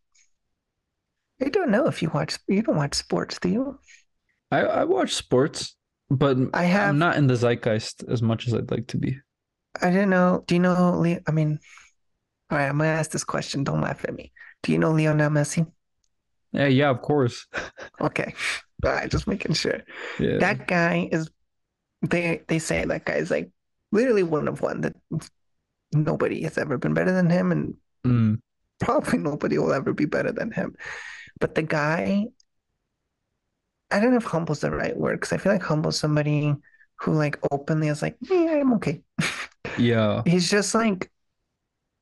I 1.41 1.49
don't 1.49 1.71
know 1.71 1.87
if 1.87 2.01
you 2.01 2.09
watch 2.13 2.37
you 2.47 2.61
don't 2.61 2.77
watch 2.77 2.95
sports, 2.95 3.39
do 3.39 3.49
you? 3.49 3.79
I, 4.51 4.59
I 4.61 4.83
watch 4.83 5.13
sports, 5.13 5.75
but 6.09 6.37
I 6.53 6.65
have 6.65 6.89
I'm 6.89 6.99
not 6.99 7.15
in 7.17 7.27
the 7.27 7.35
zeitgeist 7.35 8.03
as 8.09 8.21
much 8.21 8.47
as 8.47 8.53
I'd 8.53 8.71
like 8.71 8.87
to 8.87 8.97
be. 8.97 9.17
I 9.81 9.89
don't 9.89 10.09
know. 10.09 10.43
Do 10.47 10.55
you 10.55 10.61
know 10.61 10.97
Leo? 10.99 11.19
I 11.27 11.31
mean, 11.31 11.59
all 12.49 12.57
right, 12.57 12.67
I'm 12.67 12.77
gonna 12.77 12.89
ask 12.89 13.11
this 13.11 13.23
question. 13.23 13.63
Don't 13.63 13.81
laugh 13.81 14.03
at 14.05 14.13
me. 14.15 14.31
Do 14.63 14.71
you 14.71 14.77
know 14.77 14.91
Lionel 14.91 15.29
Messi? 15.29 15.71
Yeah, 16.51 16.67
yeah, 16.67 16.89
of 16.89 17.01
course. 17.01 17.47
Okay. 18.01 18.33
Just 19.09 19.27
making 19.27 19.53
sure. 19.53 19.81
Yeah. 20.19 20.39
That 20.39 20.67
guy 20.67 21.09
is 21.11 21.29
they 22.01 22.43
they 22.47 22.59
say 22.59 22.85
that 22.85 23.05
guy 23.05 23.15
is 23.15 23.31
like 23.31 23.51
literally 23.91 24.23
one 24.23 24.47
of 24.47 24.61
one 24.61 24.81
that 24.81 24.95
nobody 25.93 26.41
has 26.43 26.57
ever 26.57 26.77
been 26.77 26.93
better 26.93 27.11
than 27.11 27.29
him 27.29 27.51
and 27.51 27.75
Mm, 28.05 28.41
probably 28.79 29.17
nobody 29.19 29.57
will 29.57 29.73
ever 29.73 29.93
be 29.93 30.05
better 30.05 30.31
than 30.31 30.51
him. 30.51 30.75
But 31.39 31.55
the 31.55 31.63
guy, 31.63 32.27
I 33.89 33.99
don't 33.99 34.11
know 34.11 34.17
if 34.17 34.23
humble's 34.23 34.61
the 34.61 34.71
right 34.71 34.95
word 34.95 35.19
because 35.19 35.33
I 35.33 35.37
feel 35.37 35.51
like 35.51 35.63
humble's 35.63 35.99
somebody 35.99 36.55
who 37.01 37.13
like 37.13 37.37
openly 37.51 37.87
is 37.89 38.01
like, 38.01 38.17
yeah, 38.21 38.59
I'm 38.61 38.73
okay. 38.73 39.01
yeah. 39.77 40.23
He's 40.25 40.49
just 40.49 40.73
like 40.75 41.11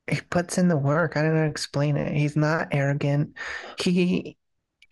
he 0.09 0.21
puts 0.21 0.57
in 0.57 0.67
the 0.67 0.77
work. 0.77 1.17
I 1.17 1.21
don't 1.21 1.33
know 1.33 1.39
how 1.39 1.45
to 1.45 1.51
explain 1.51 1.97
it. 1.97 2.15
He's 2.15 2.35
not 2.35 2.69
arrogant. 2.71 3.37
He 3.79 4.37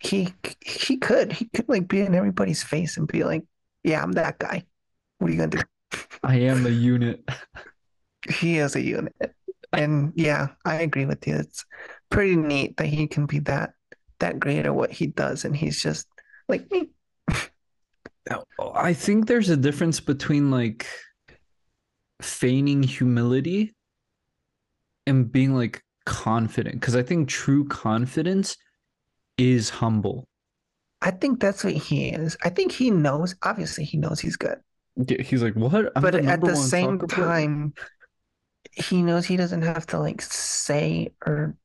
he 0.00 0.32
he 0.64 0.96
could 0.96 1.32
he 1.32 1.46
could 1.46 1.68
like 1.68 1.88
be 1.88 2.00
in 2.00 2.14
everybody's 2.14 2.62
face 2.62 2.96
and 2.96 3.08
be 3.08 3.24
like, 3.24 3.44
yeah, 3.82 4.02
I'm 4.02 4.12
that 4.12 4.38
guy. 4.38 4.64
What 5.18 5.28
are 5.28 5.32
you 5.32 5.38
gonna 5.38 5.50
do? 5.50 5.98
I 6.22 6.36
am 6.36 6.62
the 6.62 6.72
unit. 6.72 7.28
He 8.28 8.58
is 8.58 8.74
a 8.74 8.82
unit. 8.82 9.14
And 9.72 10.12
yeah, 10.16 10.48
I 10.64 10.80
agree 10.80 11.06
with 11.06 11.26
you. 11.26 11.36
It's 11.36 11.64
pretty 12.10 12.34
neat 12.34 12.76
that 12.76 12.88
he 12.88 13.06
can 13.06 13.26
be 13.26 13.38
that 13.40 13.74
that 14.18 14.40
great 14.40 14.66
at 14.66 14.74
what 14.74 14.90
he 14.90 15.06
does 15.06 15.44
and 15.44 15.56
he's 15.56 15.80
just 15.80 16.08
like 16.48 16.68
me. 16.70 16.90
I 18.74 18.92
think 18.92 19.26
there's 19.26 19.50
a 19.50 19.56
difference 19.56 20.00
between 20.00 20.50
like 20.50 20.86
feigning 22.20 22.82
humility 22.82 23.72
and 25.06 25.30
being 25.30 25.54
like 25.54 25.82
confident 26.04 26.80
because 26.80 26.96
I 26.96 27.02
think 27.02 27.28
true 27.28 27.66
confidence 27.66 28.56
is 29.38 29.70
humble. 29.70 30.26
I 31.00 31.12
think 31.12 31.40
that's 31.40 31.62
what 31.64 31.74
he 31.74 32.08
is. 32.08 32.36
I 32.42 32.48
think 32.50 32.72
he 32.72 32.90
knows, 32.90 33.36
obviously 33.42 33.84
he 33.84 33.96
knows 33.96 34.18
he's 34.20 34.36
good. 34.36 34.58
Yeah, 34.96 35.22
He's 35.22 35.42
like, 35.44 35.54
what? 35.54 35.92
I'm 35.94 36.02
but 36.02 36.12
the 36.14 36.24
at 36.24 36.40
the 36.40 36.56
same 36.56 36.98
soccer 36.98 37.06
player?" 37.06 37.26
time, 37.26 37.74
he 38.72 39.02
knows 39.02 39.24
he 39.26 39.36
doesn't 39.36 39.62
have 39.62 39.86
to 39.86 39.98
like 40.00 40.20
say 40.20 41.10
or 41.24 41.56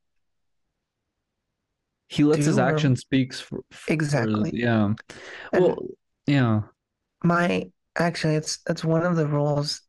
he 2.10 2.24
lets 2.24 2.46
his 2.46 2.58
do 2.58 2.62
or- 2.62 2.66
action 2.70 2.96
speaks 2.96 3.40
for, 3.40 3.62
for- 3.72 3.92
Exactly. 3.94 4.52
yeah. 4.54 4.94
And- 5.52 5.64
Well, 5.64 5.78
yeah. 6.28 6.62
my 7.24 7.72
actually 7.96 8.36
it's 8.36 8.60
it's 8.70 8.84
one 8.86 9.04
of 9.04 9.16
the 9.16 9.28
rules. 9.28 9.82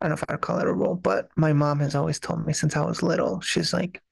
I 0.00 0.08
don't 0.08 0.10
know 0.10 0.22
if 0.22 0.24
I'd 0.30 0.40
call 0.40 0.58
it 0.58 0.66
a 0.66 0.72
rule, 0.72 0.94
but 0.94 1.28
my 1.36 1.52
mom 1.52 1.80
has 1.80 1.94
always 1.94 2.18
told 2.18 2.46
me 2.46 2.52
since 2.52 2.76
I 2.76 2.84
was 2.84 3.02
little. 3.02 3.40
She's 3.40 3.72
like, 3.72 4.02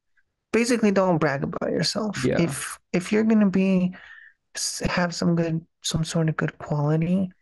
basically, 0.54 0.92
don't 0.92 1.18
brag 1.18 1.42
about 1.42 1.70
yourself. 1.70 2.24
Yeah. 2.24 2.40
If 2.40 2.78
if 2.92 3.12
you're 3.12 3.24
gonna 3.24 3.50
be 3.50 3.94
have 4.86 5.14
some 5.14 5.34
good 5.34 5.66
some 5.82 6.04
sort 6.04 6.28
of 6.28 6.36
good 6.36 6.56
quality, 6.58 7.32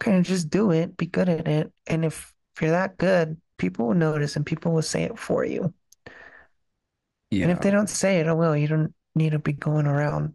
kind 0.00 0.18
of 0.18 0.24
just 0.24 0.50
do 0.50 0.72
it, 0.72 0.96
be 0.96 1.06
good 1.06 1.28
at 1.28 1.46
it, 1.46 1.72
and 1.86 2.04
if 2.04 2.34
if 2.54 2.62
you're 2.62 2.72
that 2.72 2.98
good, 2.98 3.40
people 3.56 3.86
will 3.86 3.94
notice 3.94 4.34
and 4.36 4.44
people 4.44 4.72
will 4.72 4.82
say 4.82 5.04
it 5.04 5.18
for 5.18 5.44
you. 5.44 5.72
Yeah. 7.30 7.44
And 7.44 7.52
if 7.52 7.60
they 7.60 7.70
don't 7.70 7.88
say 7.88 8.18
it, 8.18 8.26
oh 8.26 8.34
well, 8.34 8.56
you 8.56 8.66
don't 8.66 8.92
need 9.14 9.30
to 9.30 9.38
be 9.38 9.52
going 9.52 9.86
around 9.86 10.34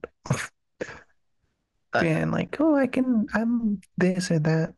being 2.00 2.32
like, 2.32 2.60
oh, 2.60 2.76
I 2.76 2.88
can, 2.88 3.28
I'm 3.34 3.82
this 3.98 4.32
or 4.32 4.40
that. 4.40 4.74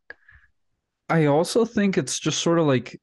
I 1.10 1.25
also 1.25 1.65
think 1.65 1.98
it's 1.98 2.19
just 2.19 2.41
sort 2.41 2.60
of 2.60 2.65
like 2.65 3.00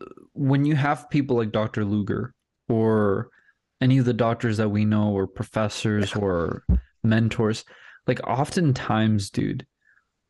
uh, 0.00 0.04
when 0.32 0.64
you 0.64 0.76
have 0.76 1.08
people 1.08 1.36
like 1.36 1.52
Dr. 1.52 1.84
Luger 1.84 2.34
or 2.70 3.30
any 3.80 3.98
of 3.98 4.04
the 4.04 4.12
doctors 4.12 4.58
that 4.58 4.68
we 4.68 4.84
know 4.84 5.10
or 5.12 5.26
professors 5.26 6.14
or 6.14 6.64
mentors, 7.02 7.64
like 8.06 8.20
oftentimes, 8.26 9.30
dude, 9.30 9.66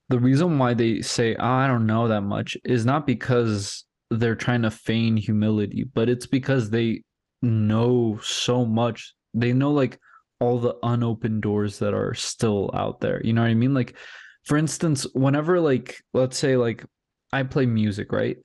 the 0.09 0.19
reason 0.19 0.59
why 0.59 0.75
they 0.75 1.03
say, 1.03 1.37
"Oh, 1.37 1.45
I 1.45 1.67
don't 1.67 1.87
know 1.87 2.09
that 2.09 2.23
much 2.23 2.57
is 2.65 2.85
not 2.85 3.07
because 3.07 3.85
they're 4.11 4.35
trying 4.35 4.63
to 4.63 4.71
feign 4.71 5.17
humility, 5.17 5.85
but 5.95 6.09
it's 6.09 6.27
because 6.27 6.71
they 6.71 7.03
know 7.43 8.19
so 8.23 8.65
much. 8.65 9.15
They 9.35 9.53
know 9.53 9.71
like 9.71 9.99
all 10.41 10.59
the 10.59 10.77
unopened 10.83 11.43
doors 11.43 11.79
that 11.79 11.95
are 11.95 12.15
still 12.15 12.71
out 12.75 13.01
there. 13.01 13.21
You 13.25 13.33
know 13.33 13.43
what 13.43 13.51
I 13.51 13.55
mean? 13.55 13.75
Like, 13.75 13.97
for 14.45 14.57
instance, 14.57 15.07
whenever 15.15 15.61
like 15.61 16.01
let's 16.15 16.39
say 16.39 16.57
like 16.57 16.85
I 17.33 17.43
play 17.45 17.67
music, 17.67 18.13
right? 18.13 18.39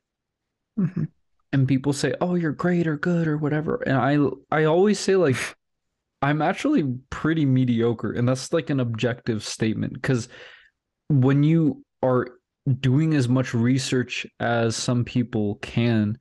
Mhm. 0.80 1.08
And 1.55 1.69
people 1.69 1.93
say, 1.93 2.13
"Oh, 2.19 2.35
you're 2.35 2.51
great 2.51 2.85
or 2.85 2.97
good 2.97 3.29
or 3.29 3.38
whatever," 3.38 3.81
and 3.88 3.95
I 3.95 4.17
I 4.51 4.65
always 4.65 5.00
say 5.00 5.15
like 5.15 5.38
I'm 6.21 6.41
actually 6.41 6.83
pretty 7.09 7.45
mediocre, 7.45 8.12
and 8.12 8.27
that's 8.27 8.51
like 8.51 8.69
an 8.69 8.81
objective 8.81 9.41
statement 9.41 9.93
because 9.93 10.27
when 11.07 11.43
you 11.43 11.85
are 12.03 12.27
doing 12.81 13.13
as 13.13 13.29
much 13.29 13.53
research 13.53 14.27
as 14.41 14.75
some 14.75 15.05
people 15.05 15.55
can 15.62 16.17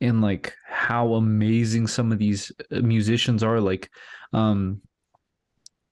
in 0.00 0.20
like 0.20 0.52
how 0.66 1.14
amazing 1.14 1.86
some 1.86 2.10
of 2.10 2.18
these 2.18 2.50
uh, 2.72 2.80
musicians 2.80 3.44
are 3.44 3.60
like 3.60 3.88
um 4.32 4.82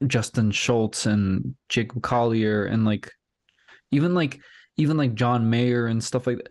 Justin 0.08 0.50
Schultz 0.50 1.06
and 1.06 1.54
Jacob 1.68 2.02
Collier 2.02 2.64
and 2.64 2.84
like 2.84 3.12
even 3.92 4.14
like 4.14 4.40
even 4.76 4.96
like 4.96 5.14
John 5.14 5.48
Mayer 5.48 5.86
and 5.86 6.02
stuff 6.02 6.26
like 6.26 6.38
that. 6.38 6.48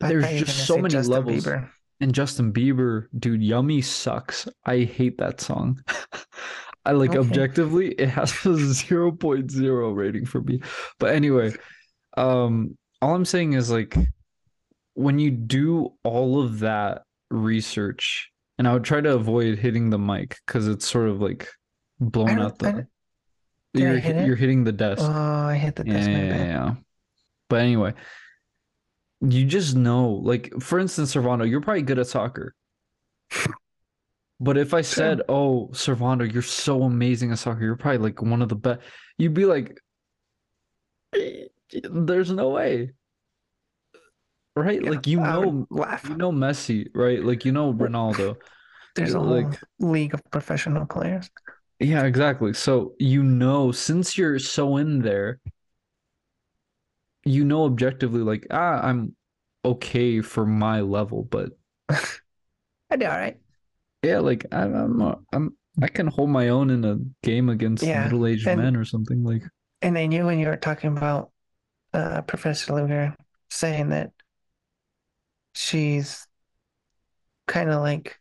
I 0.00 0.08
There's 0.08 0.24
thought 0.24 0.32
you 0.34 0.40
were 0.40 0.44
just 0.46 0.66
so 0.66 0.76
many 0.76 0.88
Justin 0.90 1.12
levels. 1.12 1.44
Bieber. 1.44 1.70
And 2.00 2.14
Justin 2.14 2.52
Bieber, 2.52 3.06
dude, 3.18 3.42
Yummy 3.42 3.82
sucks. 3.82 4.46
I 4.64 4.80
hate 4.84 5.18
that 5.18 5.40
song. 5.40 5.82
I 6.84 6.92
like 6.92 7.10
Okay. 7.10 7.18
objectively, 7.18 7.88
it 7.92 8.08
has 8.08 8.30
a 8.46 8.50
0.0 8.50 9.96
rating 9.96 10.24
for 10.24 10.40
me. 10.40 10.60
But 11.00 11.14
anyway, 11.14 11.52
um, 12.16 12.78
all 13.02 13.14
I'm 13.14 13.24
saying 13.24 13.54
is 13.54 13.70
like 13.70 13.96
when 14.94 15.18
you 15.18 15.30
do 15.30 15.92
all 16.04 16.40
of 16.40 16.60
that 16.60 17.02
research, 17.30 18.30
and 18.58 18.66
I 18.66 18.72
would 18.72 18.84
try 18.84 19.00
to 19.00 19.12
avoid 19.14 19.58
hitting 19.58 19.90
the 19.90 19.98
mic 19.98 20.36
because 20.46 20.66
it's 20.66 20.88
sort 20.88 21.08
of 21.08 21.20
like 21.20 21.48
I 22.00 22.04
blowing 22.04 22.38
out 22.38 22.58
the 22.58 22.86
you're 23.74 23.98
hit 23.98 24.26
you're 24.26 24.36
hitting 24.36 24.64
the 24.64 24.72
desk. 24.72 25.02
Oh, 25.04 25.12
I 25.12 25.56
hit 25.56 25.76
the 25.76 25.84
desk. 25.84 26.08
my 26.08 26.12
yeah, 26.14 26.28
bad. 26.30 26.46
yeah. 26.48 26.74
But 27.48 27.60
anyway, 27.60 27.94
you 29.20 29.44
just 29.44 29.74
know, 29.76 30.10
like 30.10 30.52
for 30.60 30.78
instance, 30.78 31.14
Servando, 31.14 31.48
you're 31.48 31.60
probably 31.60 31.82
good 31.82 31.98
at 31.98 32.06
soccer. 32.06 32.54
But 34.40 34.56
if 34.56 34.72
I 34.72 34.82
said, 34.82 35.22
"Oh, 35.28 35.68
Servando, 35.72 36.30
you're 36.32 36.42
so 36.42 36.84
amazing 36.84 37.32
at 37.32 37.38
soccer. 37.40 37.62
You're 37.64 37.76
probably 37.76 37.98
like 37.98 38.22
one 38.22 38.40
of 38.42 38.48
the 38.48 38.54
best," 38.54 38.80
you'd 39.18 39.34
be 39.34 39.44
like, 39.44 39.80
"Eh, 41.14 41.46
"There's 41.90 42.30
no 42.30 42.50
way." 42.50 42.92
Right? 44.54 44.82
Yeah, 44.82 44.90
Like 44.90 45.06
you 45.06 45.20
I 45.20 45.32
know, 45.32 45.66
you 45.70 46.14
know 46.16 46.32
Messi, 46.32 46.88
right? 46.94 47.22
Like 47.22 47.44
you 47.44 47.52
know 47.52 47.72
Ronaldo. 47.72 48.36
There's 48.94 49.14
a 49.14 49.20
like- 49.20 49.44
whole 49.80 49.90
league 49.90 50.14
of 50.14 50.22
professional 50.30 50.86
players. 50.86 51.30
Yeah, 51.80 52.04
exactly. 52.04 52.52
So 52.54 52.94
you 52.98 53.22
know, 53.22 53.70
since 53.72 54.16
you're 54.18 54.38
so 54.38 54.76
in 54.78 55.00
there, 55.00 55.40
you 57.28 57.44
know 57.44 57.64
objectively, 57.64 58.20
like, 58.20 58.46
ah, 58.50 58.80
I'm 58.82 59.14
okay 59.64 60.20
for 60.20 60.46
my 60.46 60.80
level, 60.80 61.24
but 61.24 61.50
I 61.88 62.96
do 62.96 63.06
all 63.06 63.12
right. 63.18 63.36
yeah, 64.02 64.18
like 64.20 64.46
I'm, 64.52 64.74
I'm, 65.02 65.26
I'm, 65.32 65.56
I 65.82 65.88
can 65.88 66.06
hold 66.06 66.30
my 66.30 66.48
own 66.48 66.70
in 66.70 66.84
a 66.84 66.98
game 67.22 67.48
against 67.48 67.84
Yeah, 67.84 68.04
middle-aged 68.04 68.46
and- 68.48 68.60
men 68.60 68.76
or 68.76 68.84
something. 68.84 69.22
Like, 69.22 69.42
And 69.82 69.96
I 69.98 70.06
knew 70.06 70.24
when 70.26 70.38
you 70.38 70.48
were 70.48 70.56
talking 70.56 70.96
about 70.96 71.30
uh, 71.92 72.22
Professor 72.22 72.74
Luger 72.74 73.14
saying 73.50 73.90
that 73.90 74.12
she's 75.54 76.26
kind 77.46 77.70
of 77.70 77.80
like 77.80 78.18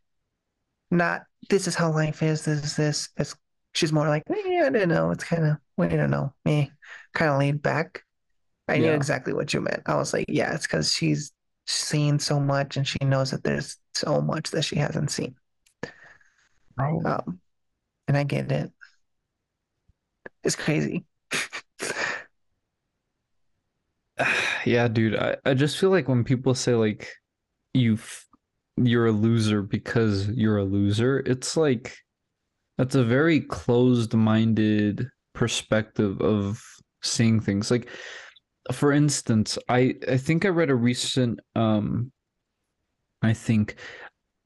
not 0.90 1.24
this 1.50 1.68
is 1.68 1.76
how 1.76 1.92
life 1.92 2.24
is, 2.24 2.46
this 2.46 2.64
is 2.64 2.76
this. 2.76 3.10
It's 3.18 3.36
she's 3.74 3.94
more 3.94 4.08
like, 4.08 4.24
eh, 4.30 4.64
I 4.66 4.70
don't 4.70 4.90
know. 4.90 5.12
It's 5.12 5.24
kind 5.24 5.46
of 5.46 5.58
we 5.78 5.88
don't 5.88 6.10
know. 6.10 6.34
Me 6.46 6.72
kind 7.14 7.32
of 7.32 7.40
laid 7.40 7.62
back. 7.62 8.04
I 8.68 8.78
knew 8.80 8.92
exactly 8.92 9.34
what 9.34 9.54
you 9.54 9.62
meant. 9.62 9.84
I 9.86 9.96
was 9.96 10.14
like, 10.14 10.26
yeah, 10.28 10.54
it's 10.54 10.68
because 10.68 10.94
she's 10.94 11.32
seen 11.66 12.20
so 12.20 12.40
much 12.40 12.78
and 12.78 12.88
she 12.88 13.00
knows 13.04 13.32
that 13.32 13.44
there's 13.44 13.78
so 13.94 14.22
much 14.22 14.52
that 14.52 14.64
she 14.64 14.76
hasn't 14.76 15.12
seen. 15.12 15.36
Bro. 16.76 17.02
Um, 17.06 17.40
and 18.08 18.18
I 18.18 18.24
get 18.24 18.52
it. 18.52 18.72
It's 20.44 20.56
crazy. 20.56 21.06
yeah, 24.66 24.88
dude. 24.88 25.16
I, 25.16 25.38
I 25.46 25.54
just 25.54 25.78
feel 25.78 25.90
like 25.90 26.08
when 26.08 26.24
people 26.24 26.54
say 26.54 26.76
like 26.76 27.12
you 27.74 27.98
you're 28.78 29.08
a 29.08 29.12
loser 29.12 29.62
because 29.62 30.30
you're 30.30 30.58
a 30.58 30.64
loser, 30.64 31.20
it's 31.20 31.58
like 31.58 31.98
that's 32.78 32.96
a 32.96 33.04
very 33.04 33.42
closed-minded 33.42 35.08
perspective 35.34 36.22
of 36.22 36.62
seeing 37.02 37.40
things. 37.40 37.72
Like 37.72 37.90
for 38.72 38.92
instance, 38.92 39.58
I 39.70 39.96
I 40.08 40.18
think 40.18 40.46
I 40.46 40.50
read 40.50 40.70
a 40.70 40.76
recent 40.76 41.40
um 41.56 42.12
I 43.22 43.34
think 43.34 43.76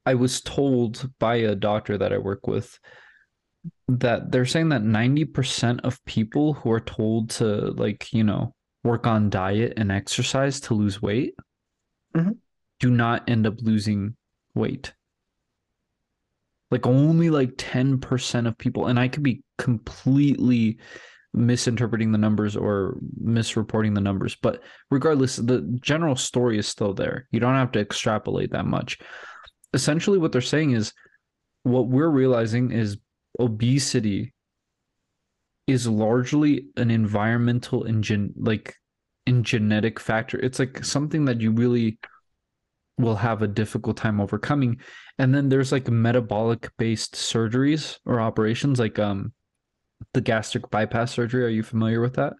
I 0.05 0.15
was 0.15 0.41
told 0.41 1.09
by 1.19 1.35
a 1.35 1.55
doctor 1.55 1.97
that 1.97 2.13
I 2.13 2.17
work 2.17 2.47
with 2.47 2.79
that 3.87 4.31
they're 4.31 4.45
saying 4.45 4.69
that 4.69 4.81
90% 4.81 5.81
of 5.83 6.03
people 6.05 6.53
who 6.53 6.71
are 6.71 6.79
told 6.79 7.29
to 7.31 7.71
like, 7.71 8.11
you 8.11 8.23
know, 8.23 8.55
work 8.83 9.05
on 9.05 9.29
diet 9.29 9.73
and 9.77 9.91
exercise 9.91 10.59
to 10.61 10.73
lose 10.73 11.01
weight 11.01 11.35
mm-hmm. 12.15 12.31
do 12.79 12.89
not 12.89 13.29
end 13.29 13.45
up 13.45 13.61
losing 13.61 14.15
weight. 14.55 14.93
Like 16.71 16.87
only 16.87 17.29
like 17.29 17.57
10% 17.57 18.47
of 18.47 18.57
people, 18.57 18.87
and 18.87 18.97
I 18.97 19.09
could 19.09 19.23
be 19.23 19.43
completely 19.57 20.77
misinterpreting 21.33 22.11
the 22.11 22.17
numbers 22.17 22.55
or 22.55 22.97
misreporting 23.23 23.95
the 23.95 24.01
numbers, 24.01 24.35
but 24.35 24.61
regardless, 24.89 25.37
the 25.37 25.61
general 25.81 26.15
story 26.15 26.57
is 26.57 26.67
still 26.67 26.93
there. 26.93 27.27
You 27.31 27.39
don't 27.39 27.55
have 27.55 27.71
to 27.73 27.79
extrapolate 27.79 28.51
that 28.51 28.65
much. 28.65 28.99
Essentially, 29.73 30.17
what 30.17 30.31
they're 30.31 30.41
saying 30.41 30.71
is 30.71 30.93
what 31.63 31.87
we're 31.87 32.09
realizing 32.09 32.71
is 32.71 32.97
obesity 33.39 34.33
is 35.67 35.87
largely 35.87 36.65
an 36.75 36.91
environmental 36.91 37.85
and 37.85 38.03
gen- 38.03 38.33
like 38.35 38.75
in 39.25 39.43
genetic 39.43 39.99
factor. 39.99 40.39
It's 40.39 40.59
like 40.59 40.83
something 40.83 41.25
that 41.25 41.39
you 41.39 41.51
really 41.51 41.99
will 42.97 43.15
have 43.15 43.41
a 43.41 43.47
difficult 43.47 43.97
time 43.97 44.19
overcoming. 44.19 44.81
And 45.17 45.33
then 45.33 45.49
there's 45.49 45.71
like 45.71 45.87
metabolic 45.87 46.69
based 46.77 47.13
surgeries 47.13 47.99
or 48.05 48.19
operations 48.19 48.79
like 48.79 48.99
um 48.99 49.33
the 50.13 50.21
gastric 50.21 50.69
bypass 50.69 51.11
surgery. 51.11 51.43
Are 51.43 51.49
you 51.49 51.63
familiar 51.63 52.01
with 52.01 52.15
that? 52.15 52.33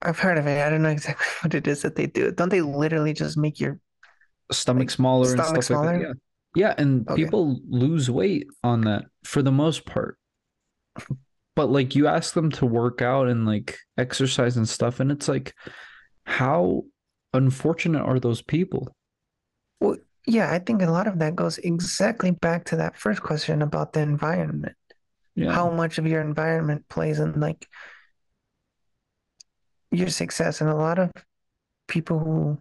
I've 0.00 0.18
heard 0.18 0.38
of 0.38 0.46
it. 0.46 0.64
I 0.64 0.70
don't 0.70 0.82
know 0.82 0.88
exactly 0.88 1.26
what 1.42 1.54
it 1.54 1.66
is 1.66 1.82
that 1.82 1.96
they 1.96 2.06
do. 2.06 2.32
Don't 2.32 2.48
they 2.48 2.60
literally 2.60 3.12
just 3.12 3.36
make 3.36 3.60
your 3.60 3.78
stomach 4.50 4.82
like, 4.82 4.90
smaller 4.90 5.26
stomach 5.26 5.54
and 5.54 5.64
stuff 5.64 5.64
smaller? 5.64 5.92
like 5.92 6.02
that? 6.02 6.08
Yeah. 6.08 6.12
Yeah, 6.54 6.74
and 6.76 7.08
okay. 7.08 7.22
people 7.22 7.60
lose 7.66 8.10
weight 8.10 8.46
on 8.62 8.82
that 8.82 9.06
for 9.24 9.40
the 9.40 9.52
most 9.52 9.86
part. 9.86 10.18
But 11.56 11.70
like 11.70 11.94
you 11.94 12.06
ask 12.06 12.34
them 12.34 12.50
to 12.52 12.66
work 12.66 13.00
out 13.00 13.28
and 13.28 13.46
like 13.46 13.78
exercise 13.96 14.56
and 14.56 14.68
stuff, 14.68 15.00
and 15.00 15.10
it's 15.10 15.28
like, 15.28 15.54
how 16.24 16.82
unfortunate 17.32 18.02
are 18.02 18.20
those 18.20 18.42
people? 18.42 18.94
Well, 19.80 19.96
yeah, 20.26 20.52
I 20.52 20.58
think 20.58 20.82
a 20.82 20.90
lot 20.90 21.06
of 21.06 21.18
that 21.20 21.34
goes 21.34 21.58
exactly 21.58 22.30
back 22.30 22.64
to 22.66 22.76
that 22.76 22.96
first 22.96 23.22
question 23.22 23.62
about 23.62 23.94
the 23.94 24.00
environment. 24.00 24.76
Yeah. 25.34 25.52
How 25.52 25.70
much 25.70 25.98
of 25.98 26.06
your 26.06 26.20
environment 26.20 26.88
plays 26.88 27.18
in 27.18 27.40
like 27.40 27.66
your 29.90 30.08
success, 30.08 30.60
and 30.60 30.68
a 30.68 30.74
lot 30.74 30.98
of 30.98 31.10
people 31.86 32.18
who 32.18 32.58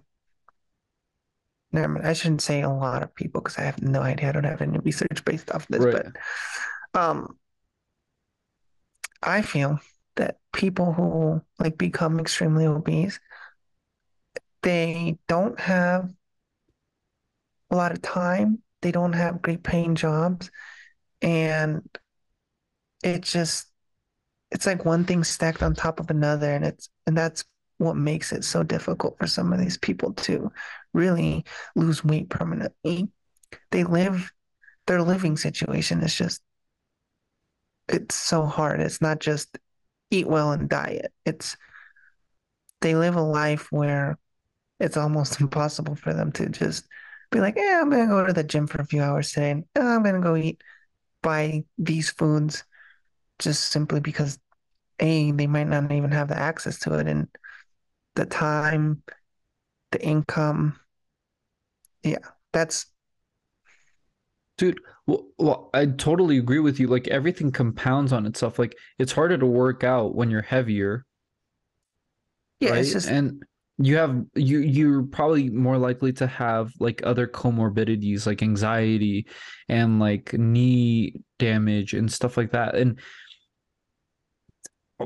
never 1.71 2.05
I 2.05 2.13
shouldn't 2.13 2.41
say 2.41 2.61
a 2.61 2.69
lot 2.69 3.03
of 3.03 3.15
people 3.15 3.41
because 3.41 3.57
I 3.57 3.63
have 3.63 3.81
no 3.81 4.01
idea. 4.01 4.29
I 4.29 4.31
don't 4.31 4.43
have 4.43 4.61
any 4.61 4.79
research 4.79 5.23
based 5.25 5.51
off 5.51 5.67
this, 5.67 5.83
right. 5.83 6.05
but 6.93 6.99
um, 6.99 7.37
I 9.21 9.41
feel 9.41 9.79
that 10.15 10.37
people 10.53 10.93
who 10.93 11.41
like 11.59 11.77
become 11.77 12.19
extremely 12.19 12.65
obese, 12.65 13.19
they 14.61 15.17
don't 15.27 15.59
have 15.59 16.11
a 17.69 17.75
lot 17.75 17.91
of 17.91 18.01
time. 18.01 18.61
They 18.81 18.91
don't 18.91 19.13
have 19.13 19.41
great 19.41 19.63
paying 19.63 19.95
jobs, 19.95 20.51
and 21.21 21.87
it 23.03 23.21
just 23.23 23.67
it's 24.51 24.65
like 24.65 24.85
one 24.85 25.05
thing 25.05 25.23
stacked 25.23 25.63
on 25.63 25.75
top 25.75 25.99
of 25.99 26.09
another, 26.09 26.51
and 26.53 26.65
it's 26.65 26.89
and 27.07 27.17
that's 27.17 27.43
what 27.77 27.95
makes 27.95 28.31
it 28.31 28.43
so 28.43 28.63
difficult 28.63 29.17
for 29.17 29.27
some 29.27 29.53
of 29.53 29.59
these 29.59 29.77
people 29.77 30.13
to 30.13 30.51
really 30.93 31.45
lose 31.75 32.03
weight 32.03 32.29
permanently. 32.29 33.09
They 33.71 33.83
live 33.83 34.31
their 34.87 35.01
living 35.01 35.37
situation 35.37 36.01
is 36.01 36.15
just 36.15 36.41
it's 37.87 38.15
so 38.15 38.45
hard. 38.45 38.79
It's 38.79 39.01
not 39.01 39.19
just 39.19 39.57
eat 40.09 40.27
well 40.27 40.51
and 40.51 40.69
diet. 40.69 41.11
It's 41.25 41.57
they 42.81 42.95
live 42.95 43.15
a 43.15 43.21
life 43.21 43.71
where 43.71 44.17
it's 44.79 44.97
almost 44.97 45.41
impossible 45.41 45.95
for 45.95 46.13
them 46.13 46.31
to 46.33 46.49
just 46.49 46.87
be 47.31 47.39
like, 47.39 47.55
yeah, 47.57 47.79
I'm 47.81 47.89
gonna 47.89 48.07
go 48.07 48.25
to 48.25 48.33
the 48.33 48.43
gym 48.43 48.67
for 48.67 48.81
a 48.81 48.85
few 48.85 49.01
hours 49.01 49.31
today 49.31 49.51
and 49.51 49.65
oh, 49.77 49.87
I'm 49.87 50.03
gonna 50.03 50.21
go 50.21 50.35
eat 50.35 50.61
buy 51.23 51.63
these 51.77 52.09
foods 52.11 52.63
just 53.41 53.71
simply 53.71 53.99
because 53.99 54.39
A, 54.99 55.31
they 55.31 55.47
might 55.47 55.67
not 55.67 55.91
even 55.91 56.11
have 56.11 56.29
the 56.29 56.37
access 56.37 56.79
to 56.79 56.93
it 56.97 57.07
and 57.07 57.27
the 58.15 58.25
time, 58.25 59.03
the 59.91 60.01
income. 60.01 60.79
Yeah, 62.03 62.19
that's 62.53 62.85
dude 64.57 64.79
well, 65.07 65.25
well, 65.39 65.69
i 65.73 65.85
totally 65.85 66.37
agree 66.37 66.59
with 66.59 66.79
you 66.79 66.87
like 66.87 67.07
everything 67.07 67.51
compounds 67.51 68.13
on 68.13 68.27
itself 68.27 68.59
like 68.59 68.75
it's 68.99 69.11
harder 69.11 69.37
to 69.37 69.45
work 69.45 69.83
out 69.83 70.13
when 70.13 70.29
you're 70.29 70.43
heavier 70.43 71.03
yeah 72.59 72.69
right? 72.71 72.81
it's 72.81 72.91
just 72.91 73.09
and 73.09 73.43
you 73.79 73.97
have 73.97 74.23
you 74.35 74.59
you're 74.59 75.01
probably 75.01 75.49
more 75.49 75.79
likely 75.79 76.13
to 76.13 76.27
have 76.27 76.71
like 76.79 77.01
other 77.03 77.25
comorbidities 77.25 78.27
like 78.27 78.43
anxiety 78.43 79.25
and 79.67 79.99
like 79.99 80.33
knee 80.33 81.19
damage 81.39 81.93
and 81.93 82.11
stuff 82.11 82.37
like 82.37 82.51
that 82.51 82.75
and 82.75 82.99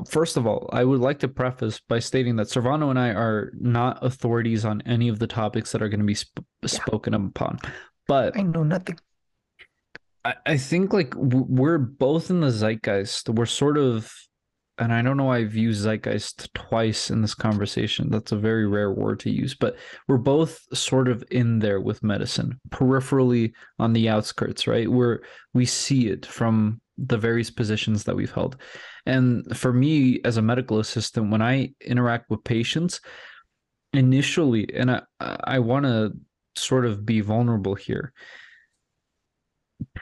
first 0.04 0.36
of 0.36 0.46
all, 0.46 0.68
I 0.72 0.84
would 0.84 1.00
like 1.00 1.18
to 1.20 1.28
preface 1.28 1.80
by 1.80 1.98
stating 1.98 2.36
that 2.36 2.48
Servando 2.48 2.90
and 2.90 2.98
I 2.98 3.08
are 3.08 3.52
not 3.58 4.04
authorities 4.04 4.64
on 4.64 4.82
any 4.86 5.08
of 5.08 5.18
the 5.18 5.26
topics 5.26 5.72
that 5.72 5.82
are 5.82 5.88
going 5.88 6.00
to 6.00 6.06
be 6.06 6.14
sp- 6.14 6.44
spoken 6.64 7.14
upon. 7.14 7.58
But 8.08 8.36
I 8.36 8.42
know 8.42 8.62
nothing. 8.62 8.98
I, 10.24 10.34
I 10.44 10.56
think 10.56 10.92
like 10.92 11.14
we're 11.16 11.78
both 11.78 12.30
in 12.30 12.40
the 12.40 12.50
zeitgeist. 12.50 13.28
We're 13.28 13.46
sort 13.46 13.78
of, 13.78 14.12
and 14.78 14.92
I 14.92 15.02
don't 15.02 15.16
know 15.16 15.24
why 15.24 15.38
I've 15.38 15.54
used 15.54 15.84
zeitgeist 15.84 16.52
twice 16.54 17.10
in 17.10 17.22
this 17.22 17.34
conversation. 17.34 18.10
That's 18.10 18.32
a 18.32 18.36
very 18.36 18.66
rare 18.66 18.92
word 18.92 19.20
to 19.20 19.30
use, 19.30 19.54
but 19.54 19.76
we're 20.08 20.18
both 20.18 20.60
sort 20.76 21.08
of 21.08 21.24
in 21.30 21.58
there 21.58 21.80
with 21.80 22.02
medicine, 22.02 22.60
peripherally 22.70 23.52
on 23.78 23.92
the 23.92 24.08
outskirts, 24.08 24.66
right? 24.66 24.90
Where 24.90 25.22
we 25.54 25.64
see 25.64 26.08
it 26.08 26.26
from 26.26 26.80
the 26.98 27.18
various 27.18 27.50
positions 27.50 28.04
that 28.04 28.16
we've 28.16 28.32
held. 28.32 28.56
And 29.04 29.56
for 29.56 29.72
me 29.72 30.20
as 30.24 30.36
a 30.36 30.42
medical 30.42 30.78
assistant, 30.78 31.30
when 31.30 31.42
I 31.42 31.72
interact 31.80 32.30
with 32.30 32.44
patients, 32.44 33.00
initially, 33.92 34.68
and 34.74 34.90
I, 34.90 35.02
I 35.20 35.58
want 35.58 35.84
to 35.84 36.12
sort 36.56 36.86
of 36.86 37.04
be 37.04 37.20
vulnerable 37.20 37.74
here. 37.74 38.12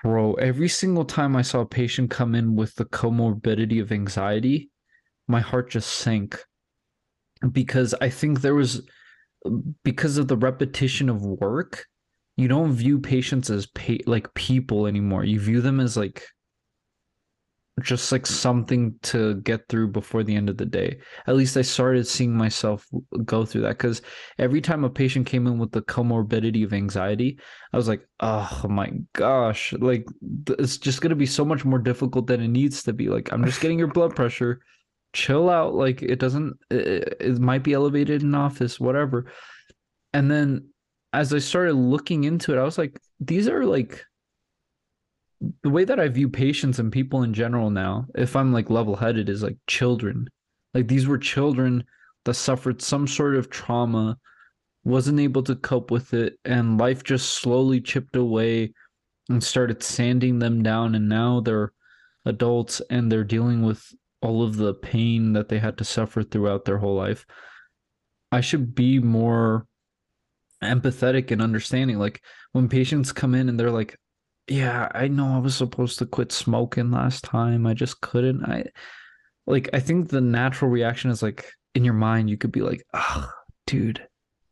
Bro, 0.02 0.35
every 0.35 0.68
single 0.68 1.04
time 1.04 1.35
I 1.35 1.42
saw 1.42 1.61
a 1.61 1.66
patient 1.66 2.11
come 2.11 2.35
in 2.35 2.54
with 2.54 2.74
the 2.76 2.85
comorbidity 2.85 3.80
of 3.80 3.92
anxiety, 3.92 4.70
my 5.26 5.40
heart 5.40 5.70
just 5.70 5.90
sank 5.90 6.38
because 7.52 7.94
I 8.00 8.09
think 8.09 8.40
there 8.40 8.54
was 8.54 8.83
because 9.83 10.16
of 10.16 10.28
the 10.28 10.37
repetition 10.37 11.09
of 11.09 11.24
work, 11.24 11.85
you 12.37 12.48
don't 12.48 12.72
view 12.72 12.98
patients 12.98 13.50
as 13.50 13.66
pa- 13.66 14.04
like 14.07 14.33
people 14.35 14.87
anymore. 14.87 15.24
You 15.24 15.40
view 15.40 15.61
them 15.61 15.80
as 15.80 15.96
like 15.96 16.24
just 17.82 18.12
like 18.12 18.24
something 18.24 18.94
to 19.02 19.34
get 19.40 19.68
through 19.68 19.88
before 19.88 20.22
the 20.22 20.37
end 20.37 20.48
of 20.48 20.56
the 20.56 20.66
day. 20.66 20.98
At 21.26 21.34
least 21.34 21.56
I 21.56 21.62
started 21.62 22.06
seeing 22.06 22.37
myself 22.37 22.87
go 23.24 23.44
through 23.44 23.62
that 23.62 23.78
because 23.78 24.00
every 24.38 24.60
time 24.60 24.84
a 24.84 24.90
patient 24.90 25.26
came 25.26 25.46
in 25.48 25.58
with 25.58 25.72
the 25.72 25.82
comorbidity 25.82 26.64
of 26.64 26.72
anxiety, 26.72 27.38
I 27.72 27.76
was 27.76 27.88
like, 27.88 28.06
oh 28.20 28.62
my 28.68 28.92
gosh, 29.14 29.72
like 29.72 30.06
it's 30.50 30.78
just 30.78 31.00
going 31.00 31.10
to 31.10 31.16
be 31.16 31.26
so 31.26 31.44
much 31.44 31.64
more 31.64 31.80
difficult 31.80 32.28
than 32.28 32.40
it 32.40 32.48
needs 32.48 32.84
to 32.84 32.92
be. 32.92 33.08
Like, 33.08 33.32
I'm 33.32 33.44
just 33.44 33.60
getting 33.60 33.78
your 33.78 33.88
blood 33.88 34.14
pressure, 34.14 34.60
chill 35.12 35.50
out. 35.50 35.74
Like, 35.74 36.00
it 36.00 36.20
doesn't, 36.20 36.56
it, 36.70 37.16
it 37.20 37.38
might 37.40 37.64
be 37.64 37.72
elevated 37.72 38.22
in 38.22 38.37
office, 38.37 38.78
whatever. 38.78 39.32
And 40.12 40.30
then 40.30 40.68
as 41.12 41.34
I 41.34 41.38
started 41.38 41.74
looking 41.74 42.22
into 42.22 42.52
it, 42.52 42.60
I 42.60 42.62
was 42.62 42.78
like, 42.78 43.00
these 43.18 43.48
are 43.48 43.64
like, 43.64 44.04
the 45.62 45.70
way 45.70 45.85
that 45.85 46.00
I 46.00 46.09
view 46.09 46.28
patients 46.28 46.78
and 46.78 46.92
people 46.92 47.22
in 47.22 47.35
general 47.35 47.70
now, 47.70 48.07
if 48.14 48.37
I'm 48.37 48.52
like 48.52 48.70
level 48.70 48.96
headed, 48.96 49.28
is 49.28 49.42
like 49.42 49.57
children. 49.66 50.28
Like 50.72 50.88
these 50.88 51.07
were 51.07 51.18
children 51.18 51.85
that 52.24 52.35
suffered 52.35 52.83
some 52.83 53.07
sort 53.07 53.37
of 53.37 53.50
trauma, 53.50 54.18
wasn't 54.85 55.20
able 55.20 55.42
to 55.44 55.57
cope 55.57 55.90
with 55.90 56.14
it, 56.14 56.38
and 56.44 56.78
life 56.78 57.02
just 57.04 57.35
slowly 57.35 57.80
chipped 57.80 58.16
away 58.16 58.72
and 59.28 59.42
started 59.42 59.83
sanding 59.83 60.38
them 60.38 60.62
down 60.62 60.94
and 60.94 61.09
now 61.09 61.40
they're 61.40 61.72
adults 62.26 62.80
and 62.90 63.11
they're 63.11 63.24
dealing 63.24 63.62
with 63.62 63.94
all 64.22 64.42
of 64.42 64.57
the 64.57 64.74
pain 64.74 65.33
that 65.33 65.48
they 65.48 65.59
had 65.59 65.76
to 65.78 65.85
suffer 65.85 66.22
throughout 66.22 66.64
their 66.64 66.78
whole 66.78 66.96
life 66.96 67.26
i 68.33 68.40
should 68.40 68.74
be 68.74 68.98
more 68.98 69.66
empathetic 70.62 71.30
and 71.30 71.42
understanding 71.42 71.98
like 71.98 72.22
when 72.52 72.68
patients 72.68 73.12
come 73.12 73.35
in 73.35 73.48
and 73.48 73.59
they're 73.59 73.70
like 73.70 73.98
yeah 74.48 74.88
i 74.94 75.09
know 75.09 75.35
i 75.35 75.38
was 75.38 75.54
supposed 75.54 75.98
to 75.98 76.07
quit 76.07 76.30
smoking 76.30 76.90
last 76.90 77.24
time 77.24 77.66
i 77.66 77.72
just 77.72 78.00
couldn't 78.00 78.44
i 78.44 78.64
like 79.46 79.68
i 79.72 79.80
think 79.80 80.09
the 80.09 80.20
natural 80.20 80.70
reaction 80.70 81.11
is 81.11 81.22
like 81.22 81.50
in 81.74 81.85
your 81.85 81.94
mind 81.94 82.28
you 82.28 82.37
could 82.37 82.52
be 82.52 82.61
like 82.61 82.83
dude 83.66 84.07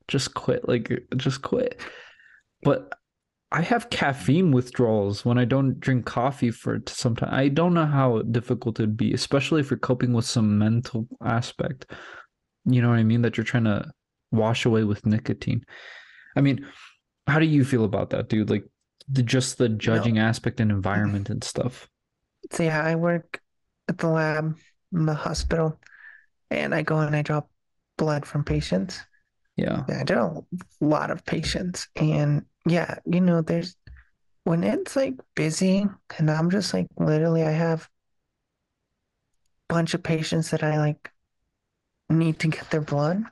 just 0.09 0.35
quit 0.35 0.69
like 0.69 1.03
just 1.17 1.43
quit. 1.43 1.81
But 2.63 2.93
i 3.51 3.61
have 3.61 3.91
caffeine 3.91 4.51
withdrawals 4.51 5.25
when 5.25 5.39
i 5.39 5.45
don't 5.45 5.79
drink 5.79 6.07
coffee 6.07 6.51
for 6.51 6.81
some 6.87 7.15
time 7.15 7.29
i 7.33 7.49
don't 7.49 7.75
know 7.75 7.87
how 7.87 8.23
difficult 8.23 8.81
it'd 8.81 8.97
be 8.97 9.13
especially 9.13 9.61
if 9.61 9.71
you're 9.71 9.79
coping 9.79 10.13
with 10.13 10.25
some 10.25 10.59
mental 10.59 11.07
aspect. 11.25 11.87
You 12.65 12.81
know 12.81 12.91
what 12.91 12.99
i 12.99 13.03
mean? 13.03 13.23
That 13.23 13.37
you're 13.37 13.45
trying 13.45 13.65
to 13.65 13.91
wash 14.31 14.65
away 14.65 14.85
with 14.85 15.05
nicotine. 15.05 15.65
I 16.37 16.41
mean 16.41 16.67
how 17.27 17.39
do 17.39 17.47
you 17.47 17.65
feel 17.65 17.85
about 17.85 18.11
that 18.11 18.29
dude? 18.29 18.51
Like 18.51 18.65
the 19.09 19.23
just 19.23 19.59
the 19.59 19.69
judging 19.69 20.15
no. 20.15 20.23
aspect 20.23 20.61
and 20.61 20.71
environment 20.71 21.31
and 21.31 21.43
stuff 21.45 21.89
so 22.51 22.63
yeah 22.63 22.83
i 22.83 22.95
work 22.95 23.41
at 23.89 23.99
the 23.99 24.09
lab 24.09 24.57
in 24.93 25.07
the 25.07 25.15
hospital 25.15 25.79
and 26.51 26.75
i 26.75 26.83
go 26.83 26.99
and 26.99 27.15
i 27.15 27.23
draw 27.23 27.43
blood 27.97 28.25
from 28.27 28.45
patients 28.45 29.01
yeah. 29.57 29.85
yeah 29.89 30.03
there 30.05 30.19
are 30.19 30.37
a 30.37 30.85
lot 30.85 31.11
of 31.11 31.25
patients 31.25 31.89
and 31.97 32.45
yeah 32.67 32.99
you 33.07 33.21
know 33.21 33.43
there's 33.43 33.77
when 34.45 34.65
it's 34.65 34.97
like 34.97 35.15
busy 35.35 35.87
and 36.19 36.31
i'm 36.31 36.51
just 36.51 36.75
like 36.75 36.87
literally 36.97 37.43
i 37.43 37.51
have 37.51 37.89
a 39.71 39.75
bunch 39.75 39.95
of 39.95 40.03
patients 40.03 40.51
that 40.51 40.63
i 40.63 40.79
like 40.79 41.11
need 42.09 42.39
to 42.39 42.49
get 42.49 42.71
their 42.71 42.81
blood 42.81 43.23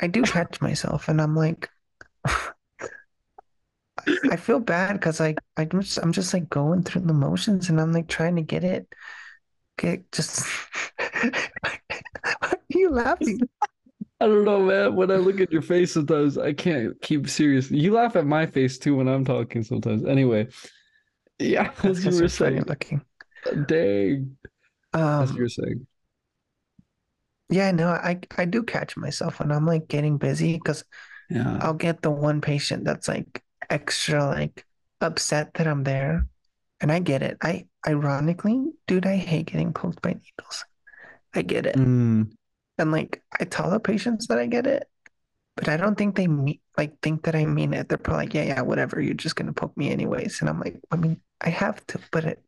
i 0.00 0.06
do 0.06 0.22
catch 0.22 0.60
myself 0.60 1.08
and 1.08 1.20
i'm 1.20 1.34
like 1.34 1.68
I 4.30 4.36
feel 4.36 4.58
bad 4.58 4.94
because 4.94 5.20
like 5.20 5.38
I 5.56 5.64
just 5.64 5.98
I'm 5.98 6.12
just 6.12 6.32
like 6.32 6.48
going 6.48 6.82
through 6.82 7.02
the 7.02 7.12
motions 7.12 7.68
and 7.68 7.80
I'm 7.80 7.92
like 7.92 8.08
trying 8.08 8.36
to 8.36 8.42
get 8.42 8.64
it 8.64 8.92
get 9.78 10.10
just 10.12 10.46
are 10.98 12.58
you 12.68 12.90
laughing? 12.90 13.40
I 14.20 14.26
don't 14.26 14.44
know, 14.44 14.60
man. 14.60 14.94
When 14.94 15.10
I 15.10 15.16
look 15.16 15.40
at 15.40 15.50
your 15.50 15.62
face 15.62 15.92
sometimes, 15.92 16.38
I 16.38 16.52
can't 16.52 17.00
keep 17.02 17.28
serious. 17.28 17.70
You 17.70 17.92
laugh 17.92 18.14
at 18.14 18.24
my 18.24 18.46
face 18.46 18.78
too 18.78 18.96
when 18.96 19.08
I'm 19.08 19.24
talking 19.24 19.64
sometimes. 19.64 20.04
Anyway, 20.04 20.48
yeah, 21.38 21.72
as 21.82 22.04
you 22.04 22.20
were 22.20 22.28
saying. 22.28 22.62
Looking. 22.66 23.02
Dang. 23.66 24.36
Um, 24.92 25.22
as 25.22 25.32
you 25.32 25.42
were 25.42 25.48
saying. 25.48 25.86
Yeah, 27.50 27.72
no, 27.72 27.88
I 27.88 28.20
I 28.38 28.44
do 28.44 28.62
catch 28.62 28.96
myself 28.96 29.40
when 29.40 29.50
I'm 29.50 29.66
like 29.66 29.88
getting 29.88 30.18
busy 30.18 30.54
because 30.54 30.84
yeah. 31.28 31.58
I'll 31.60 31.74
get 31.74 32.00
the 32.02 32.10
one 32.10 32.40
patient 32.40 32.84
that's 32.84 33.08
like 33.08 33.42
extra 33.72 34.24
like 34.26 34.64
upset 35.00 35.54
that 35.54 35.66
I'm 35.66 35.82
there. 35.82 36.26
And 36.80 36.92
I 36.92 36.98
get 36.98 37.22
it. 37.22 37.38
I 37.42 37.66
ironically, 37.86 38.72
dude, 38.86 39.06
I 39.06 39.16
hate 39.16 39.46
getting 39.46 39.72
poked 39.72 40.02
by 40.02 40.10
needles. 40.10 40.64
I 41.34 41.42
get 41.42 41.66
it. 41.66 41.76
Mm. 41.76 42.32
And 42.78 42.92
like 42.92 43.22
I 43.40 43.44
tell 43.44 43.70
the 43.70 43.80
patients 43.80 44.26
that 44.26 44.38
I 44.38 44.46
get 44.46 44.66
it, 44.66 44.84
but 45.56 45.68
I 45.68 45.76
don't 45.76 45.96
think 45.96 46.16
they 46.16 46.26
mean 46.26 46.58
like 46.76 47.00
think 47.00 47.24
that 47.24 47.34
I 47.34 47.46
mean 47.46 47.72
it. 47.72 47.88
They're 47.88 47.98
probably 47.98 48.26
like, 48.26 48.34
yeah, 48.34 48.44
yeah, 48.44 48.60
whatever. 48.62 49.00
You're 49.00 49.14
just 49.14 49.36
gonna 49.36 49.52
poke 49.52 49.76
me 49.76 49.90
anyways. 49.90 50.40
And 50.40 50.48
I'm 50.48 50.60
like, 50.60 50.80
I 50.90 50.96
mean, 50.96 51.20
I 51.40 51.50
have 51.50 51.84
to, 51.88 52.00
but 52.10 52.24
it 52.24 52.42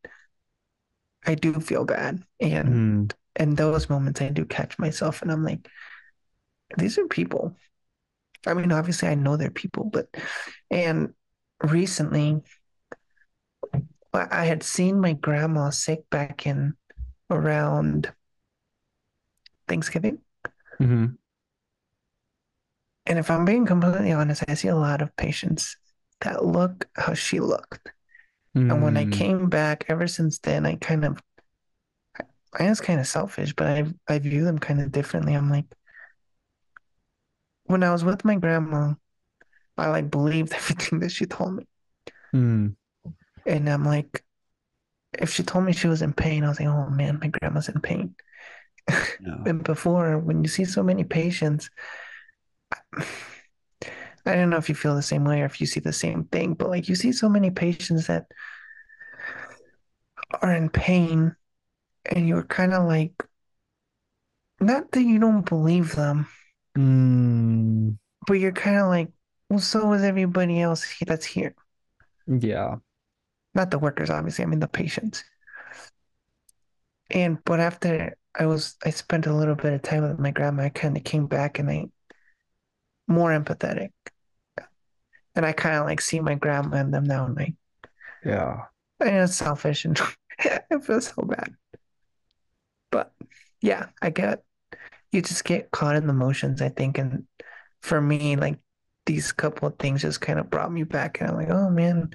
I 1.26 1.34
do 1.34 1.54
feel 1.54 1.84
bad. 1.84 2.22
And 2.40 3.08
mm. 3.08 3.42
in 3.42 3.54
those 3.54 3.88
moments 3.88 4.20
I 4.20 4.28
do 4.28 4.44
catch 4.44 4.78
myself 4.78 5.22
and 5.22 5.30
I'm 5.30 5.44
like, 5.44 5.68
these 6.76 6.98
are 6.98 7.06
people. 7.06 7.56
I 8.46 8.54
mean, 8.54 8.72
obviously 8.72 9.08
I 9.08 9.14
know 9.14 9.36
they're 9.36 9.50
people, 9.50 9.84
but 9.84 10.08
and 10.70 11.14
recently 11.62 12.42
I 14.12 14.44
had 14.44 14.62
seen 14.62 15.00
my 15.00 15.14
grandma 15.14 15.70
sick 15.70 16.08
back 16.10 16.46
in 16.46 16.74
around 17.30 18.12
Thanksgiving. 19.66 20.18
Mm-hmm. 20.80 21.06
And 23.06 23.18
if 23.18 23.30
I'm 23.30 23.44
being 23.44 23.66
completely 23.66 24.12
honest, 24.12 24.44
I 24.48 24.54
see 24.54 24.68
a 24.68 24.76
lot 24.76 25.02
of 25.02 25.14
patients 25.16 25.76
that 26.20 26.44
look 26.44 26.88
how 26.96 27.14
she 27.14 27.40
looked. 27.40 27.92
Mm. 28.56 28.72
And 28.72 28.82
when 28.82 28.96
I 28.96 29.04
mm. 29.04 29.12
came 29.12 29.48
back, 29.48 29.84
ever 29.88 30.06
since 30.06 30.38
then, 30.38 30.64
I 30.64 30.76
kind 30.76 31.04
of, 31.04 31.20
I 32.58 32.68
was 32.68 32.80
kind 32.80 33.00
of 33.00 33.06
selfish, 33.06 33.52
but 33.54 33.66
I 33.66 33.84
I 34.08 34.18
view 34.20 34.44
them 34.44 34.58
kind 34.58 34.80
of 34.80 34.92
differently. 34.92 35.34
I'm 35.34 35.50
like, 35.50 35.66
when 37.64 37.82
I 37.82 37.92
was 37.92 38.04
with 38.04 38.24
my 38.24 38.36
grandma, 38.36 38.94
I 39.76 39.88
like 39.88 40.10
believed 40.10 40.52
everything 40.54 41.00
that 41.00 41.12
she 41.12 41.26
told 41.26 41.56
me. 41.56 41.66
Mm. 42.34 42.76
And 43.46 43.68
I'm 43.68 43.84
like, 43.84 44.24
if 45.18 45.32
she 45.32 45.42
told 45.42 45.64
me 45.64 45.72
she 45.72 45.88
was 45.88 46.02
in 46.02 46.12
pain, 46.12 46.44
I 46.44 46.48
was 46.48 46.60
like, 46.60 46.68
oh 46.68 46.88
man, 46.88 47.18
my 47.20 47.28
grandma's 47.28 47.68
in 47.68 47.80
pain. 47.80 48.14
No. 49.20 49.42
and 49.46 49.62
before, 49.62 50.18
when 50.18 50.42
you 50.42 50.48
see 50.48 50.64
so 50.64 50.82
many 50.82 51.04
patients, 51.04 51.70
I 54.26 54.34
don't 54.34 54.50
know 54.50 54.56
if 54.56 54.68
you 54.68 54.74
feel 54.74 54.94
the 54.94 55.02
same 55.02 55.24
way 55.24 55.42
or 55.42 55.46
if 55.46 55.60
you 55.60 55.66
see 55.66 55.80
the 55.80 55.92
same 55.92 56.24
thing, 56.24 56.54
but 56.54 56.70
like 56.70 56.88
you 56.88 56.94
see 56.94 57.12
so 57.12 57.28
many 57.28 57.50
patients 57.50 58.06
that 58.06 58.26
are 60.40 60.54
in 60.54 60.70
pain 60.70 61.36
and 62.06 62.26
you're 62.26 62.44
kind 62.44 62.72
of 62.72 62.84
like, 62.86 63.12
not 64.60 64.90
that 64.92 65.02
you 65.02 65.18
don't 65.18 65.46
believe 65.46 65.94
them, 65.94 66.26
mm. 66.76 67.96
but 68.26 68.34
you're 68.34 68.52
kind 68.52 68.78
of 68.78 68.88
like, 68.88 69.10
well, 69.50 69.60
so 69.60 69.92
is 69.92 70.02
everybody 70.02 70.60
else 70.60 70.86
that's 71.06 71.26
here. 71.26 71.54
Yeah. 72.26 72.76
Not 73.54 73.70
the 73.70 73.78
workers, 73.78 74.10
obviously. 74.10 74.44
I 74.44 74.48
mean, 74.48 74.60
the 74.60 74.68
patients. 74.68 75.22
And, 77.10 77.38
but 77.44 77.60
after 77.60 78.16
I 78.34 78.46
was 78.46 78.76
I 78.84 78.90
spent 78.90 79.26
a 79.26 79.34
little 79.34 79.54
bit 79.54 79.72
of 79.72 79.82
time 79.82 80.02
with 80.02 80.18
my 80.18 80.30
grandma. 80.30 80.64
I 80.64 80.68
kind 80.68 80.96
of 80.96 81.04
came 81.04 81.26
back 81.26 81.58
and 81.58 81.70
I 81.70 81.86
more 83.06 83.30
empathetic, 83.30 83.90
and 85.34 85.46
I 85.46 85.52
kind 85.52 85.76
of 85.76 85.86
like 85.86 86.00
see 86.00 86.20
my 86.20 86.34
grandma 86.34 86.78
and 86.78 86.92
them 86.92 87.04
now, 87.04 87.26
and 87.26 87.38
I 87.38 87.54
yeah, 88.24 88.62
I 89.00 89.10
know 89.10 89.24
it's 89.24 89.36
selfish 89.36 89.84
and 89.84 90.00
I 90.40 90.78
feel 90.82 91.00
so 91.00 91.22
bad, 91.22 91.54
but 92.90 93.12
yeah, 93.60 93.86
I 94.02 94.10
get 94.10 94.42
you 95.14 95.22
just 95.22 95.44
get 95.44 95.70
caught 95.70 95.96
in 95.96 96.06
the 96.06 96.12
motions. 96.12 96.60
I 96.60 96.68
think, 96.68 96.98
and 96.98 97.24
for 97.82 98.00
me, 98.00 98.36
like 98.36 98.58
these 99.06 99.32
couple 99.32 99.68
of 99.68 99.78
things 99.78 100.02
just 100.02 100.20
kind 100.20 100.38
of 100.38 100.50
brought 100.50 100.72
me 100.72 100.82
back, 100.82 101.20
and 101.20 101.30
I'm 101.30 101.36
like, 101.36 101.50
oh 101.50 101.70
man, 101.70 102.14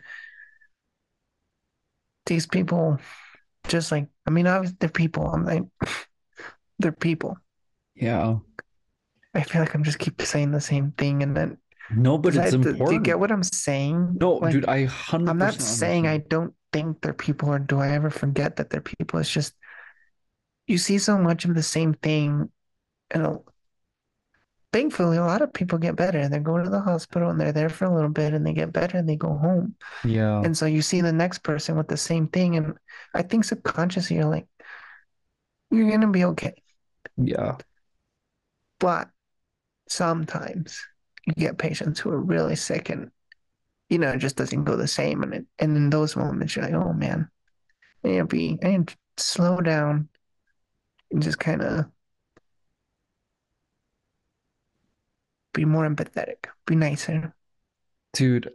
these 2.26 2.46
people 2.46 3.00
just 3.68 3.92
like 3.92 4.08
I 4.26 4.32
mean, 4.32 4.48
obviously 4.48 4.78
they're 4.80 4.90
people. 4.90 5.28
I'm 5.28 5.46
like, 5.46 5.64
they're 6.80 6.92
people. 6.92 7.38
Yeah. 7.96 8.38
I 9.34 9.44
feel 9.44 9.62
like 9.62 9.74
I'm 9.74 9.84
just 9.84 10.00
keep 10.00 10.22
saying 10.22 10.52
the 10.52 10.62
same 10.62 10.92
thing 10.92 11.22
and 11.22 11.36
then 11.36 11.58
no, 11.92 12.18
but 12.18 12.36
it's 12.36 12.54
important. 12.54 12.88
Do 12.88 12.94
you 12.94 13.02
get 13.02 13.20
what 13.20 13.32
I'm 13.32 13.44
saying? 13.44 14.18
No, 14.20 14.34
like, 14.34 14.52
dude, 14.52 14.66
I 14.66 14.86
hundred. 14.86 15.30
I'm 15.30 15.38
not 15.38 15.56
saying 15.56 16.08
I 16.08 16.18
don't 16.20 16.54
think 16.72 17.02
they're 17.02 17.14
people, 17.14 17.50
or 17.50 17.60
do 17.60 17.80
I 17.80 17.90
ever 17.94 18.10
forget 18.12 18.58
that 18.58 18.70
they're 18.70 18.82
people? 18.82 19.20
It's 19.20 19.32
just 19.32 19.54
you 20.68 20.78
see 20.78 21.00
so 21.00 21.18
much 21.18 21.46
of 21.46 21.56
the 21.56 21.64
same 21.64 21.96
thing, 21.96 22.52
and 23.12 23.40
thankfully, 24.72 25.18
a 25.18 25.26
lot 25.26 25.42
of 25.42 25.54
people 25.54 25.78
get 25.78 25.96
better. 25.96 26.28
They 26.28 26.40
go 26.40 26.62
to 26.62 26.70
the 26.70 26.82
hospital 26.82 27.30
and 27.30 27.40
they're 27.40 27.52
there 27.52 27.70
for 27.70 27.86
a 27.86 27.94
little 27.94 28.10
bit, 28.10 28.34
and 28.34 28.46
they 28.46 28.54
get 28.54 28.74
better, 28.74 28.98
and 28.98 29.08
they 29.08 29.16
go 29.16 29.38
home. 29.38 29.76
Yeah. 30.04 30.42
And 30.42 30.56
so 30.56 30.66
you 30.66 30.82
see 30.82 31.02
the 31.02 31.14
next 31.14 31.40
person 31.40 31.76
with 31.78 31.88
the 31.88 31.98
same 31.98 32.28
thing, 32.28 32.56
and 32.56 32.78
I 33.14 33.22
think 33.24 33.44
subconsciously 33.44 34.18
you're 34.18 34.26
like, 34.26 34.48
you're 35.72 35.90
gonna 35.90 36.12
be 36.12 36.26
okay. 36.26 36.62
Yeah. 37.18 37.58
But 38.80 39.10
sometimes 39.88 40.82
you 41.26 41.34
get 41.34 41.58
patients 41.58 42.00
who 42.00 42.12
are 42.12 42.22
really 42.22 42.56
sick 42.56 42.90
and 42.90 43.12
you 43.90 43.98
know, 43.98 44.12
it 44.12 44.20
just 44.20 44.36
doesn't 44.36 44.66
go 44.66 44.76
the 44.76 44.88
same. 44.88 45.24
And 45.24 45.34
it, 45.34 45.46
and 45.58 45.76
in 45.76 45.90
those 45.90 46.16
moments 46.16 46.56
you're 46.56 46.66
like, 46.66 46.76
oh 46.76 46.94
man, 46.94 47.30
I 48.04 48.10
need 48.10 48.18
to 48.18 48.26
be 48.26 48.60
I 48.64 48.68
need 48.70 48.88
to 48.88 48.96
slow 49.18 49.58
down 49.58 50.10
and 51.12 51.22
just 51.22 51.40
kind 51.40 51.62
of 51.62 51.86
be 55.54 55.66
more 55.66 55.88
empathetic, 55.88 56.48
be 56.66 56.76
nicer. 56.76 57.34
Dude, 58.14 58.52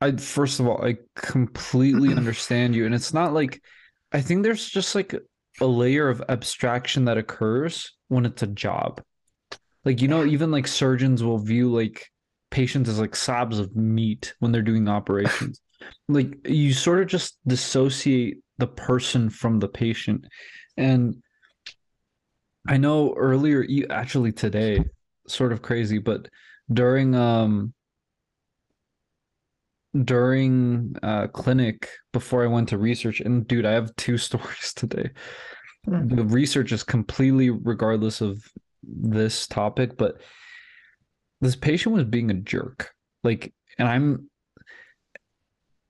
I 0.00 0.12
first 0.12 0.60
of 0.60 0.66
all, 0.66 0.84
I 0.84 0.96
completely 1.14 2.10
understand 2.16 2.74
you. 2.74 2.86
And 2.86 2.94
it's 2.94 3.14
not 3.14 3.32
like 3.32 3.60
I 4.12 4.20
think 4.20 4.42
there's 4.42 4.68
just 4.68 4.94
like 4.94 5.14
a 5.60 5.66
layer 5.66 6.08
of 6.08 6.22
abstraction 6.28 7.06
that 7.06 7.18
occurs 7.18 7.92
when 8.08 8.26
it's 8.26 8.42
a 8.42 8.46
job. 8.46 9.02
Like, 9.84 10.02
you 10.02 10.08
know, 10.08 10.24
even 10.24 10.50
like 10.50 10.66
surgeons 10.66 11.22
will 11.22 11.38
view 11.38 11.72
like 11.72 12.06
patients 12.50 12.88
as 12.88 12.98
like 12.98 13.16
slabs 13.16 13.58
of 13.58 13.74
meat 13.76 14.34
when 14.40 14.52
they're 14.52 14.62
doing 14.62 14.88
operations. 14.88 15.60
like 16.08 16.46
you 16.46 16.72
sort 16.72 17.00
of 17.00 17.08
just 17.08 17.38
dissociate 17.46 18.38
the 18.58 18.66
person 18.66 19.30
from 19.30 19.58
the 19.58 19.68
patient. 19.68 20.24
And 20.76 21.22
I 22.68 22.76
know 22.76 23.14
earlier 23.14 23.62
you 23.62 23.86
actually 23.90 24.32
today, 24.32 24.84
sort 25.28 25.52
of 25.52 25.62
crazy, 25.62 25.98
but 25.98 26.28
during 26.72 27.14
um 27.14 27.72
during 30.04 30.94
uh 31.02 31.26
clinic 31.28 31.88
before 32.12 32.44
I 32.44 32.48
went 32.48 32.68
to 32.70 32.78
research 32.78 33.20
and 33.20 33.46
dude, 33.46 33.66
I 33.66 33.72
have 33.72 33.94
two 33.96 34.18
stories 34.28 34.72
today. 34.74 35.10
Mm. 35.88 36.16
The 36.16 36.24
research 36.24 36.72
is 36.72 36.82
completely 36.82 37.50
regardless 37.50 38.20
of 38.20 38.42
this 38.82 39.46
topic, 39.46 39.96
but 39.96 40.20
this 41.40 41.56
patient 41.56 41.94
was 41.94 42.04
being 42.04 42.30
a 42.30 42.34
jerk. 42.34 42.92
Like, 43.22 43.52
and 43.78 43.88
I'm 43.88 44.30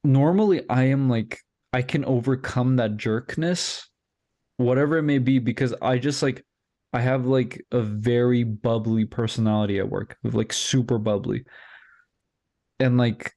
normally 0.04 0.62
I 0.68 0.84
am 0.84 1.08
like 1.08 1.40
I 1.72 1.82
can 1.82 2.04
overcome 2.04 2.76
that 2.76 2.96
jerkness, 2.96 3.88
whatever 4.56 4.98
it 4.98 5.02
may 5.02 5.18
be, 5.18 5.38
because 5.38 5.74
I 5.82 5.98
just 5.98 6.22
like 6.22 6.44
I 6.96 7.00
have 7.00 7.26
like 7.26 7.62
a 7.72 7.82
very 7.82 8.42
bubbly 8.42 9.04
personality 9.04 9.78
at 9.78 9.90
work, 9.90 10.16
like 10.24 10.50
super 10.50 10.96
bubbly. 10.96 11.44
And 12.80 12.96
like 12.96 13.34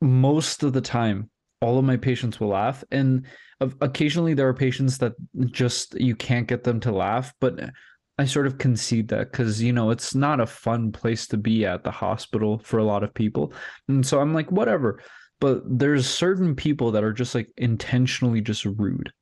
most 0.00 0.62
of 0.62 0.72
the 0.72 0.80
time, 0.80 1.28
all 1.60 1.78
of 1.78 1.84
my 1.84 1.98
patients 1.98 2.40
will 2.40 2.48
laugh. 2.48 2.82
And 2.90 3.26
occasionally 3.60 4.32
there 4.32 4.48
are 4.48 4.54
patients 4.54 4.96
that 4.98 5.12
just 5.50 6.00
you 6.00 6.16
can't 6.16 6.48
get 6.48 6.64
them 6.64 6.80
to 6.80 6.92
laugh, 6.92 7.34
but 7.42 7.60
I 8.16 8.24
sort 8.24 8.46
of 8.46 8.56
concede 8.56 9.08
that 9.08 9.32
because 9.32 9.62
you 9.62 9.74
know 9.74 9.90
it's 9.90 10.14
not 10.14 10.40
a 10.40 10.46
fun 10.46 10.92
place 10.92 11.26
to 11.26 11.36
be 11.36 11.66
at 11.66 11.84
the 11.84 11.90
hospital 11.90 12.58
for 12.64 12.78
a 12.78 12.84
lot 12.84 13.04
of 13.04 13.12
people, 13.12 13.52
and 13.88 14.06
so 14.06 14.18
I'm 14.18 14.32
like 14.32 14.50
whatever. 14.50 15.02
But 15.40 15.62
there's 15.66 16.08
certain 16.08 16.54
people 16.54 16.90
that 16.92 17.04
are 17.04 17.12
just 17.12 17.34
like 17.34 17.50
intentionally 17.58 18.40
just 18.40 18.64
rude, 18.64 19.12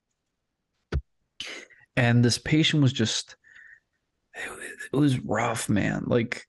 and 1.96 2.24
this 2.24 2.38
patient 2.38 2.80
was 2.80 2.92
just 2.92 3.36
it 4.34 4.96
was 4.96 5.18
rough, 5.20 5.68
man. 5.68 6.04
Like, 6.06 6.46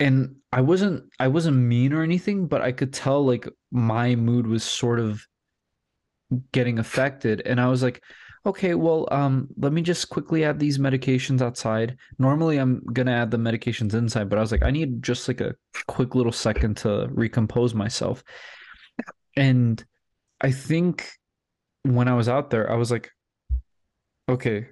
and 0.00 0.36
I 0.52 0.60
wasn't 0.60 1.04
I 1.18 1.28
wasn't 1.28 1.56
mean 1.56 1.92
or 1.92 2.02
anything, 2.02 2.46
but 2.46 2.62
I 2.62 2.72
could 2.72 2.92
tell 2.92 3.24
like 3.24 3.48
my 3.70 4.14
mood 4.14 4.46
was 4.46 4.62
sort 4.64 5.00
of 5.00 5.26
getting 6.52 6.78
affected, 6.78 7.42
and 7.44 7.60
I 7.60 7.68
was 7.68 7.82
like 7.82 8.02
okay, 8.48 8.74
well, 8.74 9.06
um, 9.10 9.48
let 9.58 9.72
me 9.72 9.82
just 9.82 10.08
quickly 10.08 10.42
add 10.44 10.58
these 10.58 10.78
medications 10.78 11.42
outside. 11.42 11.98
Normally, 12.18 12.56
I'm 12.56 12.82
gonna 12.92 13.12
add 13.12 13.30
the 13.30 13.36
medications 13.36 13.94
inside, 13.94 14.28
but 14.28 14.38
I 14.38 14.40
was 14.40 14.52
like, 14.52 14.62
I 14.62 14.70
need 14.70 15.02
just 15.02 15.28
like 15.28 15.40
a 15.40 15.54
quick 15.86 16.14
little 16.14 16.32
second 16.32 16.78
to 16.78 17.08
recompose 17.10 17.74
myself. 17.74 18.24
And 19.36 19.84
I 20.40 20.50
think 20.50 21.10
when 21.82 22.08
I 22.08 22.14
was 22.14 22.28
out 22.28 22.50
there, 22.50 22.70
I 22.70 22.76
was 22.76 22.90
like, 22.90 23.10
okay, 24.28 24.68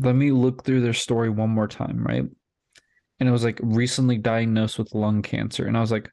let 0.00 0.14
me 0.14 0.30
look 0.30 0.64
through 0.64 0.80
their 0.80 0.92
story 0.92 1.30
one 1.30 1.50
more 1.50 1.68
time, 1.68 2.04
right? 2.04 2.24
And 3.20 3.28
it 3.28 3.32
was 3.32 3.44
like 3.44 3.60
recently 3.62 4.18
diagnosed 4.18 4.78
with 4.78 4.94
lung 4.94 5.22
cancer. 5.22 5.66
And 5.66 5.76
I 5.76 5.80
was 5.80 5.90
like, 5.90 6.10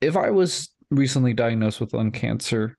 if 0.00 0.16
I 0.16 0.30
was 0.30 0.70
recently 0.90 1.32
diagnosed 1.32 1.80
with 1.80 1.94
lung 1.94 2.10
cancer, 2.10 2.76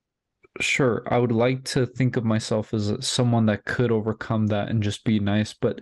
sure, 0.60 1.04
I 1.08 1.18
would 1.18 1.32
like 1.32 1.64
to 1.66 1.86
think 1.86 2.18
of 2.18 2.26
myself 2.26 2.74
as 2.74 2.94
someone 3.06 3.46
that 3.48 3.66
could 3.66 3.92
overcome 3.92 4.48
that 4.48 4.70
and 4.70 4.84
just 4.84 5.04
be 5.04 5.20
nice. 5.20 5.54
But 5.54 5.82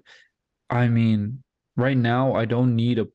I 0.70 0.88
mean, 0.88 1.44
right 1.76 1.98
now, 1.98 2.34
I 2.34 2.46
don't 2.46 2.76
need 2.76 3.00
a. 3.00 3.08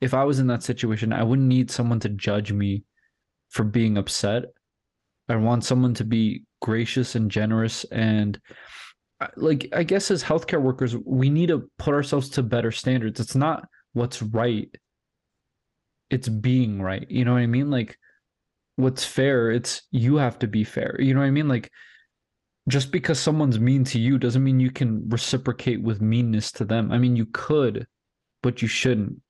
If 0.00 0.12
I 0.12 0.24
was 0.24 0.38
in 0.38 0.46
that 0.48 0.62
situation, 0.62 1.12
I 1.12 1.22
wouldn't 1.22 1.48
need 1.48 1.70
someone 1.70 2.00
to 2.00 2.08
judge 2.10 2.52
me 2.52 2.84
for 3.48 3.64
being 3.64 3.96
upset. 3.96 4.44
I 5.28 5.36
want 5.36 5.64
someone 5.64 5.94
to 5.94 6.04
be 6.04 6.44
gracious 6.60 7.14
and 7.14 7.30
generous 7.30 7.84
and 7.84 8.38
like 9.36 9.68
I 9.72 9.82
guess 9.82 10.10
as 10.10 10.22
healthcare 10.22 10.60
workers, 10.60 10.96
we 10.96 11.30
need 11.30 11.48
to 11.48 11.70
put 11.78 11.94
ourselves 11.94 12.28
to 12.30 12.42
better 12.42 12.70
standards. 12.70 13.20
It's 13.20 13.34
not 13.34 13.66
what's 13.92 14.22
right. 14.22 14.68
It's 16.10 16.28
being 16.28 16.82
right. 16.82 17.06
You 17.10 17.24
know 17.24 17.32
what 17.32 17.40
I 17.40 17.46
mean? 17.46 17.70
Like 17.70 17.98
what's 18.76 19.04
fair 19.04 19.50
it's 19.50 19.82
you 19.90 20.16
have 20.16 20.38
to 20.38 20.46
be 20.46 20.62
fair 20.62 20.96
you 20.98 21.12
know 21.12 21.20
what 21.20 21.26
i 21.26 21.30
mean 21.30 21.48
like 21.48 21.70
just 22.68 22.92
because 22.92 23.18
someone's 23.18 23.58
mean 23.58 23.84
to 23.84 23.98
you 23.98 24.18
doesn't 24.18 24.44
mean 24.44 24.60
you 24.60 24.70
can 24.70 25.08
reciprocate 25.08 25.82
with 25.82 26.02
meanness 26.02 26.52
to 26.52 26.64
them 26.64 26.92
i 26.92 26.98
mean 26.98 27.16
you 27.16 27.26
could 27.32 27.86
but 28.42 28.60
you 28.60 28.68
shouldn't 28.68 29.20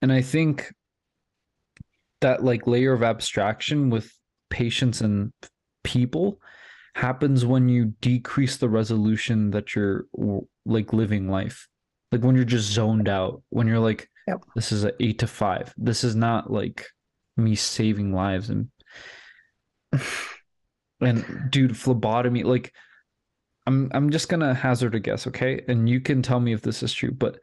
and 0.00 0.10
i 0.10 0.22
think 0.22 0.72
that 2.22 2.42
like 2.42 2.66
layer 2.66 2.94
of 2.94 3.02
abstraction 3.02 3.90
with 3.90 4.10
patients 4.48 5.02
and 5.02 5.30
people 5.82 6.40
happens 6.94 7.44
when 7.44 7.68
you 7.68 7.94
decrease 8.00 8.56
the 8.56 8.68
resolution 8.68 9.50
that 9.50 9.74
you're 9.74 10.06
like 10.64 10.92
living 10.92 11.28
life. 11.28 11.68
Like 12.14 12.22
when 12.22 12.36
you're 12.36 12.44
just 12.44 12.70
zoned 12.70 13.08
out 13.08 13.42
when 13.50 13.66
you're 13.66 13.80
like 13.80 14.08
yep. 14.28 14.44
this 14.54 14.70
is 14.70 14.84
an 14.84 14.92
8 15.00 15.18
to 15.18 15.26
5 15.26 15.74
this 15.76 16.04
is 16.04 16.14
not 16.14 16.48
like 16.48 16.86
me 17.36 17.56
saving 17.56 18.12
lives 18.12 18.50
and 18.50 18.68
and 21.00 21.50
dude 21.50 21.76
phlebotomy 21.76 22.44
like 22.44 22.72
i'm 23.66 23.90
i'm 23.94 24.10
just 24.10 24.28
gonna 24.28 24.54
hazard 24.54 24.94
a 24.94 25.00
guess 25.00 25.26
okay? 25.26 25.62
And 25.66 25.88
you 25.88 26.00
can 26.00 26.22
tell 26.22 26.38
me 26.38 26.52
if 26.52 26.62
this 26.62 26.84
is 26.84 26.92
true 26.92 27.10
but 27.10 27.40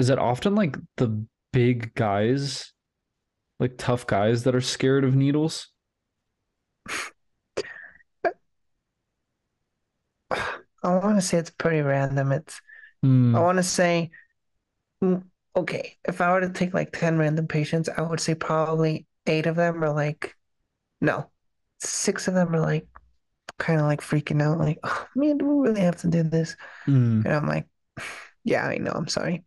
is 0.00 0.10
it 0.10 0.18
often 0.18 0.56
like 0.56 0.76
the 0.96 1.24
big 1.52 1.94
guys 1.94 2.72
like 3.60 3.78
tough 3.78 4.06
guys 4.08 4.42
that 4.42 4.56
are 4.56 4.60
scared 4.60 5.04
of 5.04 5.14
needles 5.14 5.68
i 10.82 10.94
want 10.94 11.16
to 11.16 11.22
say 11.22 11.38
it's 11.38 11.50
pretty 11.50 11.80
random 11.80 12.32
it's 12.32 12.60
mm. 13.04 13.36
i 13.36 13.40
want 13.40 13.58
to 13.58 13.62
say 13.62 14.10
okay, 15.54 15.96
if 16.06 16.20
I 16.20 16.32
were 16.32 16.40
to 16.40 16.50
take 16.50 16.74
like 16.74 16.92
10 16.92 17.18
random 17.18 17.46
patients, 17.46 17.88
I 17.88 18.02
would 18.02 18.20
say 18.20 18.34
probably 18.34 19.06
eight 19.26 19.46
of 19.46 19.56
them 19.56 19.82
are 19.84 19.92
like, 19.92 20.36
no, 21.00 21.30
six 21.80 22.28
of 22.28 22.34
them 22.34 22.54
are 22.54 22.60
like, 22.60 22.86
kind 23.58 23.78
of 23.80 23.86
like 23.86 24.00
freaking 24.00 24.42
out, 24.42 24.58
like, 24.58 24.78
oh 24.82 25.06
man, 25.14 25.38
do 25.38 25.46
we 25.46 25.68
really 25.68 25.82
have 25.82 25.96
to 25.98 26.08
do 26.08 26.22
this? 26.22 26.56
Mm. 26.86 27.24
And 27.24 27.28
I'm 27.28 27.46
like, 27.46 27.66
yeah, 28.44 28.66
I 28.66 28.78
know, 28.78 28.92
I'm 28.92 29.08
sorry. 29.08 29.44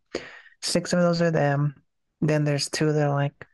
Six 0.62 0.94
of 0.94 1.00
those 1.00 1.22
are 1.22 1.32
them. 1.32 1.76
Then 2.22 2.44
there's 2.44 2.70
two 2.70 2.92
that 2.94 3.08
are 3.08 3.14
like, 3.14 3.48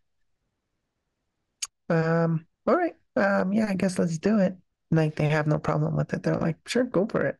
um, 1.90 2.46
all 2.68 2.76
right, 2.76 2.96
um, 3.16 3.54
yeah, 3.54 3.68
I 3.70 3.76
guess 3.76 3.98
let's 3.98 4.18
do 4.18 4.40
it. 4.40 4.56
Like 4.92 5.16
they 5.16 5.30
have 5.30 5.48
no 5.48 5.58
problem 5.58 5.96
with 5.96 6.14
it. 6.14 6.24
They're 6.24 6.36
like, 6.36 6.58
sure, 6.68 6.84
go 6.84 7.08
for 7.08 7.26
it. 7.26 7.38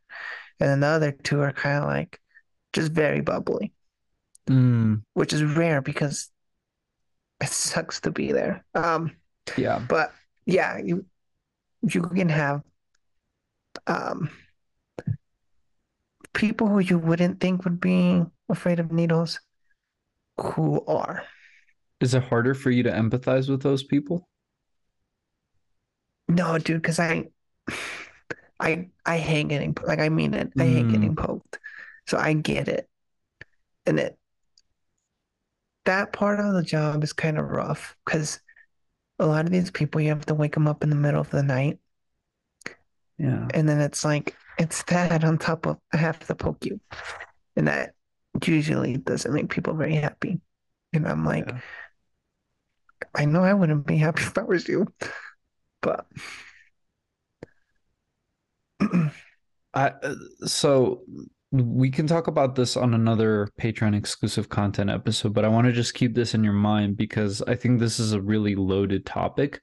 And 0.60 0.70
then 0.70 0.80
the 0.80 0.88
other 0.88 1.12
two 1.12 1.42
are 1.42 1.52
kind 1.52 1.80
of 1.80 1.86
like 1.86 2.20
just 2.74 2.92
very 2.92 3.22
bubbly 3.22 3.74
mm. 4.50 5.02
which 5.14 5.34
is 5.34 5.44
rare 5.44 5.82
because 5.82 6.30
it 7.42 7.50
sucks 7.50 8.02
to 8.02 8.12
be 8.12 8.32
there. 8.32 8.64
Um, 8.76 9.16
yeah, 9.58 9.80
but 9.80 10.14
yeah, 10.46 10.78
you 10.78 11.06
you 11.82 12.04
can 12.04 12.30
have 12.30 12.62
um, 13.88 14.30
people 16.34 16.68
who 16.68 16.80
you 16.80 16.98
wouldn't 16.98 17.40
think 17.40 17.64
would 17.64 17.80
be 17.80 18.24
afraid 18.50 18.80
of 18.80 18.92
needles 18.92 19.40
who 20.40 20.84
are. 20.86 21.24
Is 22.00 22.14
it 22.14 22.24
harder 22.24 22.54
for 22.54 22.72
you 22.72 22.84
to 22.84 22.92
empathize 22.92 23.50
with 23.50 23.62
those 23.62 23.84
people? 23.84 24.28
No, 26.28 26.58
dude, 26.58 26.82
because 26.82 27.00
I, 27.00 27.26
I, 28.60 28.90
I 29.06 29.18
hate 29.18 29.48
getting 29.48 29.76
like 29.84 30.00
I 30.00 30.10
mean 30.10 30.34
it. 30.34 30.52
I 30.58 30.66
hate 30.66 30.86
mm. 30.86 30.92
getting 30.92 31.16
poked, 31.16 31.60
so 32.08 32.18
I 32.18 32.34
get 32.34 32.68
it, 32.68 32.88
and 33.86 34.00
it 34.00 34.18
that 35.86 36.14
part 36.14 36.40
of 36.40 36.54
the 36.54 36.64
job 36.64 37.04
is 37.04 37.14
kind 37.14 37.38
of 37.38 37.50
rough 37.50 37.96
because 38.06 38.40
a 39.20 39.26
lot 39.26 39.46
of 39.46 39.52
these 39.52 39.72
people 39.72 40.02
you 40.02 40.10
have 40.10 40.26
to 40.26 40.34
wake 40.34 40.54
them 40.54 40.68
up 40.68 40.84
in 40.84 40.90
the 40.90 40.96
middle 40.96 41.22
of 41.22 41.30
the 41.30 41.44
night. 41.44 41.80
Yeah. 43.18 43.48
And 43.54 43.68
then 43.68 43.80
it's 43.80 44.04
like 44.04 44.36
it's 44.58 44.84
that 44.84 45.24
on 45.24 45.38
top 45.38 45.66
of 45.66 45.78
I 45.94 45.98
have 45.98 46.20
to 46.28 46.36
poke 46.36 46.66
you. 46.66 46.80
And 47.56 47.68
that 47.68 47.94
usually 48.46 48.98
doesn't 48.98 49.34
make 49.34 49.50
people 49.50 49.74
very 49.74 49.96
happy. 49.96 50.40
And 50.94 51.08
I'm 51.08 51.26
like, 51.26 51.48
yeah. 51.48 51.60
I 53.16 53.26
know 53.26 53.44
I 53.44 53.54
wouldn't 53.54 53.86
be 53.86 53.98
happy 53.98 54.24
if 54.24 54.38
I 54.38 54.44
was 54.44 54.68
you. 54.68 54.88
But 55.82 56.06
I 59.74 59.88
uh, 60.04 60.16
so 60.46 61.04
we 61.52 61.90
can 61.92 62.08
talk 62.08 62.28
about 62.28 62.56
this 62.56 62.78
on 62.78 62.94
another 62.94 63.50
Patreon 63.60 63.96
exclusive 63.96 64.48
content 64.48 64.90
episode, 64.90 65.34
but 65.34 65.44
I 65.44 65.50
want 65.50 65.68
to 65.68 65.74
just 65.74 65.94
keep 65.94 66.16
this 66.16 66.34
in 66.34 66.44
your 66.44 66.54
mind 66.54 66.96
because 66.96 67.42
I 67.42 67.56
think 67.56 67.80
this 67.80 68.00
is 68.00 68.14
a 68.14 68.22
really 68.22 68.56
loaded 68.56 69.06
topic. 69.06 69.60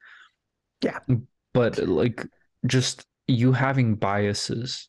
Yeah. 0.82 0.98
But 1.54 1.78
like 1.78 2.26
just 2.66 3.06
you 3.26 3.52
having 3.52 3.94
biases 3.94 4.88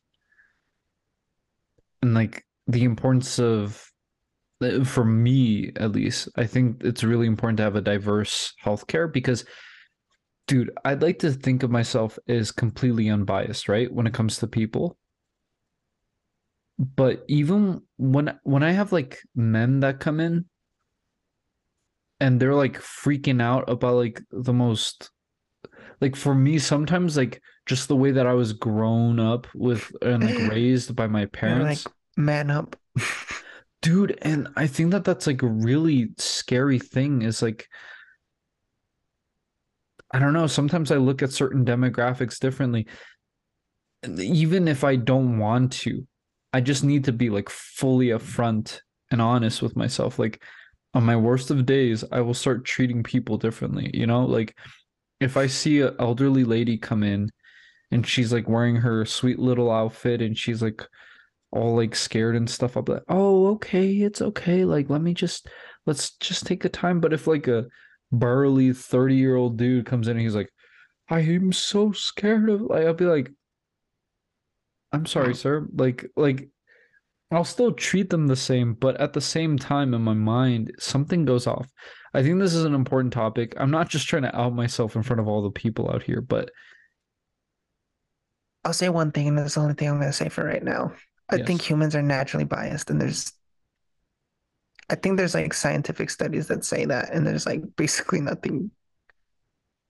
and 2.01 2.13
like 2.13 2.45
the 2.67 2.83
importance 2.83 3.39
of 3.39 3.89
uh, 4.61 4.83
for 4.83 5.05
me 5.05 5.71
at 5.77 5.93
least, 5.93 6.27
I 6.35 6.45
think 6.45 6.83
it's 6.83 7.03
really 7.03 7.27
important 7.27 7.57
to 7.57 7.63
have 7.63 7.77
a 7.77 7.81
diverse 7.81 8.53
healthcare 8.63 9.11
because 9.11 9.45
dude, 10.49 10.71
I'd 10.83 11.03
like 11.03 11.19
to 11.19 11.31
think 11.31 11.61
of 11.61 11.69
myself 11.69 12.17
as 12.27 12.51
completely 12.51 13.07
unbiased, 13.07 13.69
right? 13.69 13.91
When 13.93 14.07
it 14.07 14.15
comes 14.15 14.37
to 14.37 14.47
people. 14.47 14.97
But 16.79 17.23
even 17.27 17.83
when 17.97 18.37
when 18.43 18.63
I 18.63 18.71
have 18.71 18.91
like 18.91 19.19
men 19.35 19.81
that 19.81 19.99
come 19.99 20.19
in 20.19 20.45
and 22.19 22.39
they're 22.39 22.55
like 22.55 22.79
freaking 22.79 23.41
out 23.41 23.69
about 23.69 23.95
like 23.95 24.21
the 24.31 24.53
most 24.53 25.11
like 26.01 26.15
for 26.15 26.33
me 26.33 26.57
sometimes 26.57 27.15
like 27.15 27.41
just 27.65 27.87
the 27.87 27.95
way 27.95 28.11
that 28.11 28.25
I 28.25 28.33
was 28.33 28.53
grown 28.53 29.19
up 29.19 29.45
with 29.53 29.91
and 30.01 30.23
like 30.23 30.51
raised 30.51 30.95
by 30.95 31.07
my 31.07 31.25
parents 31.25 31.85
like 31.85 31.93
man 32.15 32.49
up 32.49 32.77
dude 33.81 34.17
and 34.21 34.47
I 34.55 34.65
think 34.65 34.91
that 34.91 35.03
that's 35.03 35.27
like 35.27 35.41
a 35.41 35.47
really 35.47 36.11
scary 36.17 36.79
thing 36.79 37.23
is 37.23 37.41
like 37.41 37.67
I 40.11 40.19
don't 40.19 40.33
know 40.33 40.47
sometimes 40.47 40.91
I 40.91 40.95
look 40.95 41.21
at 41.21 41.31
certain 41.31 41.65
demographics 41.65 42.39
differently 42.39 42.87
even 44.17 44.67
if 44.67 44.83
I 44.83 44.95
don't 44.95 45.39
want 45.39 45.73
to 45.73 46.07
I 46.53 46.61
just 46.61 46.83
need 46.83 47.03
to 47.05 47.11
be 47.11 47.29
like 47.29 47.49
fully 47.49 48.07
upfront 48.07 48.79
and 49.11 49.21
honest 49.21 49.61
with 49.61 49.75
myself 49.75 50.19
like 50.19 50.41
on 50.93 51.03
my 51.03 51.15
worst 51.15 51.51
of 51.51 51.65
days 51.65 52.03
I 52.11 52.21
will 52.21 52.33
start 52.33 52.65
treating 52.65 53.03
people 53.03 53.37
differently 53.37 53.91
you 53.93 54.07
know 54.07 54.25
like 54.25 54.55
if 55.19 55.35
I 55.37 55.47
see 55.47 55.81
an 55.81 55.95
elderly 55.99 56.43
lady 56.43 56.77
come 56.77 57.03
in 57.03 57.29
and 57.91 58.07
she's 58.07 58.31
like 58.31 58.47
wearing 58.47 58.77
her 58.77 59.05
sweet 59.05 59.39
little 59.39 59.71
outfit 59.71 60.21
and 60.21 60.37
she's 60.37 60.61
like 60.61 60.85
all 61.51 61.75
like 61.75 61.95
scared 61.95 62.35
and 62.35 62.49
stuff, 62.49 62.77
I'll 62.77 62.83
be 62.83 62.93
like, 62.93 63.03
oh, 63.09 63.47
okay, 63.47 63.89
it's 63.89 64.21
okay. 64.21 64.65
Like, 64.65 64.89
let 64.89 65.01
me 65.01 65.13
just 65.13 65.47
let's 65.85 66.11
just 66.17 66.45
take 66.45 66.61
the 66.63 66.69
time. 66.69 66.99
But 66.99 67.13
if 67.13 67.27
like 67.27 67.47
a 67.47 67.65
burly 68.11 68.73
30 68.73 69.15
year 69.15 69.35
old 69.35 69.57
dude 69.57 69.85
comes 69.85 70.07
in 70.07 70.17
and 70.17 70.21
he's 70.21 70.35
like, 70.35 70.51
I 71.09 71.21
am 71.21 71.51
so 71.51 71.91
scared 71.91 72.49
of 72.49 72.61
like 72.61 72.85
I'll 72.85 72.93
be 72.93 73.05
like, 73.05 73.31
I'm 74.91 75.05
sorry, 75.05 75.35
sir. 75.35 75.67
Like, 75.73 76.05
like 76.15 76.49
I'll 77.31 77.43
still 77.43 77.71
treat 77.71 78.09
them 78.09 78.27
the 78.27 78.35
same, 78.35 78.73
but 78.73 78.99
at 78.99 79.13
the 79.13 79.21
same 79.21 79.57
time, 79.57 79.93
in 79.93 80.01
my 80.01 80.13
mind, 80.13 80.71
something 80.79 81.25
goes 81.25 81.45
off. 81.45 81.69
I 82.13 82.23
think 82.23 82.39
this 82.39 82.55
is 82.55 82.65
an 82.65 82.73
important 82.73 83.13
topic. 83.13 83.53
I'm 83.57 83.69
not 83.69 83.89
just 83.89 84.07
trying 84.07 84.23
to 84.23 84.35
out 84.35 84.53
myself 84.53 84.95
in 84.95 85.03
front 85.03 85.19
of 85.19 85.27
all 85.27 85.43
the 85.43 85.51
people 85.51 85.91
out 85.91 86.01
here, 86.01 86.21
but 86.21 86.49
I'll 88.65 88.73
say 88.73 88.89
one 88.89 89.11
thing, 89.11 89.27
and 89.27 89.37
that's 89.37 89.53
the 89.53 89.61
only 89.61 89.75
thing 89.75 89.89
I'm 89.89 89.99
going 89.99 90.07
to 90.07 90.13
say 90.13 90.29
for 90.29 90.43
right 90.43 90.63
now. 90.63 90.93
I 91.29 91.35
yes. 91.35 91.47
think 91.47 91.61
humans 91.61 91.95
are 91.95 92.01
naturally 92.01 92.45
biased, 92.45 92.89
and 92.89 92.99
there's, 92.99 93.31
I 94.89 94.95
think 94.95 95.17
there's 95.17 95.35
like 95.35 95.53
scientific 95.53 96.09
studies 96.09 96.47
that 96.47 96.65
say 96.65 96.85
that, 96.85 97.13
and 97.13 97.25
there's 97.25 97.45
like 97.45 97.61
basically 97.75 98.21
nothing 98.21 98.71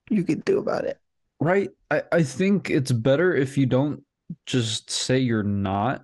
you 0.10 0.24
could 0.24 0.44
do 0.44 0.60
about 0.60 0.86
it. 0.86 0.98
Right. 1.40 1.70
I, 1.90 2.04
I 2.12 2.24
think 2.24 2.70
it's 2.70 2.92
better 2.92 3.34
if 3.34 3.58
you 3.58 3.66
don't 3.66 4.04
just 4.46 4.90
say 4.90 5.20
you're 5.20 5.44
not 5.44 6.04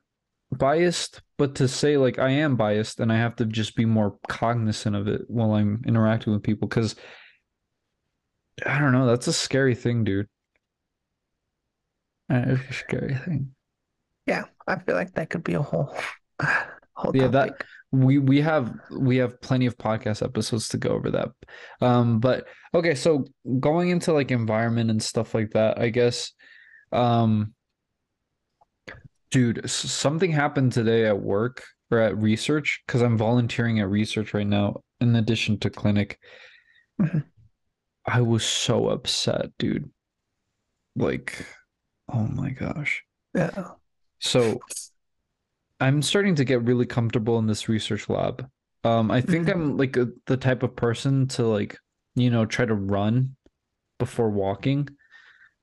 biased, 0.52 1.22
but 1.38 1.56
to 1.56 1.68
say 1.68 1.98
like 1.98 2.20
I 2.20 2.30
am 2.30 2.56
biased 2.56 3.00
and 3.00 3.12
I 3.12 3.18
have 3.18 3.36
to 3.38 3.46
just 3.46 3.76
be 3.76 3.86
more 3.86 4.18
cognizant 4.28 4.96
of 4.96 5.08
it 5.08 5.24
while 5.28 5.54
I'm 5.54 5.84
interacting 5.86 6.34
with 6.34 6.44
people 6.44 6.68
because 6.68 6.96
I 8.66 8.80
don't 8.80 8.94
know, 8.94 9.06
that's 9.06 9.28
a 9.28 9.34
scary 9.34 9.76
thing, 9.76 10.04
dude. 10.04 10.28
It's 12.30 12.70
a 12.70 12.74
scary 12.74 13.16
thing. 13.16 13.52
Yeah, 14.26 14.46
I 14.68 14.80
feel 14.80 14.96
like 14.96 15.14
that 15.16 15.30
could 15.30 15.44
be 15.44 15.54
a 15.54 15.62
whole 15.62 15.96
whole 16.94 17.16
yeah 17.16 17.28
topic. 17.28 17.60
that 17.60 17.64
we 17.92 18.18
we 18.18 18.42
have 18.42 18.74
we 18.92 19.18
have 19.18 19.40
plenty 19.42 19.66
of 19.66 19.78
podcast 19.78 20.24
episodes 20.24 20.68
to 20.68 20.78
go 20.78 20.90
over 20.90 21.12
that 21.12 21.30
um 21.82 22.20
but 22.20 22.46
okay 22.74 22.96
so 22.96 23.26
going 23.60 23.90
into 23.90 24.12
like 24.12 24.32
environment 24.32 24.90
and 24.90 25.02
stuff 25.02 25.34
like 25.34 25.52
that 25.52 25.80
i 25.80 25.90
guess 25.90 26.34
um 26.92 27.54
Dude, 29.36 29.70
something 29.70 30.32
happened 30.32 30.72
today 30.72 31.06
at 31.08 31.22
work 31.22 31.62
or 31.92 32.00
at 32.00 32.18
research 32.18 32.82
because 32.88 33.02
I'm 33.02 33.18
volunteering 33.18 33.82
at 33.82 33.90
research 33.90 34.34
right 34.34 34.48
now 34.48 34.82
in 35.02 35.14
addition 35.16 35.60
to 35.60 35.70
clinic. 35.70 36.20
Mm-hmm. 37.02 37.20
I 38.06 38.22
was 38.22 38.46
so 38.46 38.88
upset, 38.88 39.48
dude. 39.60 39.90
Like, 40.96 41.46
oh 42.08 42.28
my 42.28 42.52
gosh. 42.52 43.04
Yeah. 43.34 43.72
So 44.20 44.62
I'm 45.80 46.02
starting 46.02 46.36
to 46.36 46.46
get 46.46 46.64
really 46.64 46.86
comfortable 46.86 47.38
in 47.40 47.48
this 47.48 47.68
research 47.68 48.10
lab. 48.10 48.50
Um, 48.84 49.12
I 49.12 49.22
think 49.22 49.48
mm-hmm. 49.48 49.60
I'm 49.60 49.78
like 49.78 49.98
a, 49.98 50.10
the 50.28 50.38
type 50.38 50.64
of 50.64 50.76
person 50.76 51.28
to 51.30 51.48
like, 51.48 51.78
you 52.16 52.30
know, 52.30 52.46
try 52.46 52.66
to 52.66 52.74
run 52.74 53.36
before 54.00 54.30
walking. 54.30 54.88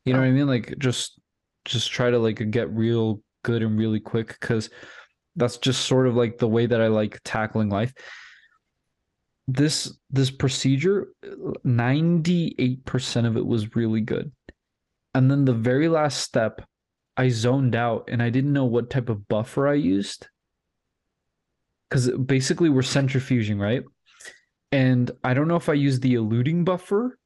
You 0.05 0.13
know 0.13 0.19
oh. 0.19 0.23
what 0.23 0.29
I 0.29 0.33
mean? 0.33 0.47
Like 0.47 0.75
just 0.79 1.21
just 1.65 1.93
try 1.93 2.11
to 2.11 2.19
like 2.19 2.51
get 2.51 2.71
real 2.71 3.23
good 3.45 3.63
and 3.63 3.79
really 3.79 4.01
quick 4.01 4.37
because 4.41 4.71
that's 5.37 5.59
just 5.59 5.87
sort 5.87 6.07
of 6.07 6.15
like 6.15 6.39
the 6.39 6.49
way 6.49 6.67
that 6.67 6.81
I 6.81 6.89
like 6.89 7.21
tackling 7.25 7.69
life. 7.69 7.93
This 9.49 9.97
this 10.11 10.31
procedure, 10.31 11.09
98% 11.67 13.27
of 13.27 13.37
it 13.37 13.47
was 13.47 13.75
really 13.77 14.01
good. 14.01 14.33
And 15.15 15.31
then 15.31 15.45
the 15.45 15.53
very 15.53 15.89
last 15.89 16.21
step, 16.21 16.63
I 17.17 17.29
zoned 17.29 17.75
out 17.75 18.09
and 18.11 18.23
I 18.23 18.31
didn't 18.31 18.53
know 18.53 18.65
what 18.65 18.91
type 18.91 19.09
of 19.09 19.29
buffer 19.29 19.69
I 19.69 19.75
used. 19.75 20.29
Because 21.89 22.11
basically 22.11 22.71
we're 22.71 22.81
centrifuging, 22.83 23.61
right? 23.61 23.83
And 24.71 25.11
I 25.23 25.35
don't 25.35 25.49
know 25.49 25.57
if 25.57 25.69
I 25.69 25.75
used 25.75 26.01
the 26.01 26.15
eluting 26.15 26.65
buffer 26.65 27.19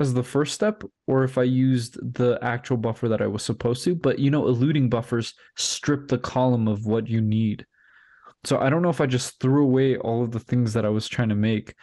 as 0.00 0.14
the 0.14 0.22
first 0.24 0.54
step 0.54 0.82
or 1.06 1.22
if 1.22 1.38
I 1.38 1.44
used 1.44 1.98
the 2.14 2.38
actual 2.42 2.76
buffer 2.76 3.08
that 3.08 3.22
I 3.22 3.28
was 3.28 3.44
supposed 3.44 3.84
to. 3.84 3.94
But 3.94 4.18
you 4.18 4.30
know, 4.30 4.42
eluting 4.44 4.90
buffers 4.90 5.34
strip 5.56 6.08
the 6.08 6.18
column 6.18 6.66
of 6.66 6.86
what 6.86 7.06
you 7.06 7.20
need. 7.20 7.66
So 8.44 8.58
I 8.58 8.70
don't 8.70 8.82
know 8.82 8.90
if 8.90 9.00
I 9.00 9.06
just 9.06 9.38
threw 9.38 9.62
away 9.62 9.96
all 9.98 10.24
of 10.24 10.32
the 10.32 10.40
things 10.40 10.72
that 10.72 10.86
I 10.86 10.88
was 10.88 11.06
trying 11.06 11.28
to 11.28 11.34
make. 11.34 11.74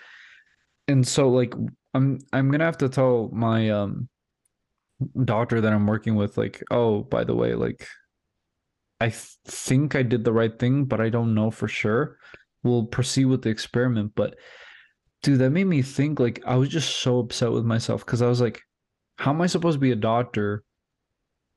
And 0.87 1.07
so 1.07 1.29
like 1.29 1.53
I'm 1.93 2.19
I'm 2.33 2.51
gonna 2.51 2.65
have 2.65 2.79
to 2.79 2.89
tell 2.89 3.29
my 3.31 3.69
um 3.69 4.09
doctor 5.23 5.61
that 5.61 5.73
I'm 5.73 5.87
working 5.87 6.15
with, 6.15 6.37
like, 6.37 6.63
oh, 6.71 7.03
by 7.03 7.23
the 7.23 7.35
way, 7.35 7.53
like 7.55 7.87
I 8.99 9.09
th- 9.09 9.37
think 9.45 9.95
I 9.95 10.03
did 10.03 10.23
the 10.23 10.33
right 10.33 10.57
thing, 10.57 10.85
but 10.85 11.01
I 11.01 11.09
don't 11.09 11.35
know 11.35 11.51
for 11.51 11.67
sure. 11.67 12.17
We'll 12.63 12.85
proceed 12.85 13.25
with 13.25 13.43
the 13.43 13.49
experiment, 13.49 14.13
but 14.15 14.35
dude, 15.23 15.39
that 15.39 15.51
made 15.51 15.65
me 15.65 15.81
think 15.81 16.19
like 16.19 16.41
I 16.45 16.55
was 16.55 16.69
just 16.69 16.99
so 16.99 17.19
upset 17.19 17.51
with 17.51 17.65
myself 17.65 18.05
because 18.05 18.21
I 18.21 18.27
was 18.27 18.41
like, 18.41 18.61
how 19.17 19.31
am 19.31 19.41
I 19.41 19.47
supposed 19.47 19.75
to 19.75 19.79
be 19.79 19.91
a 19.91 19.95
doctor 19.95 20.63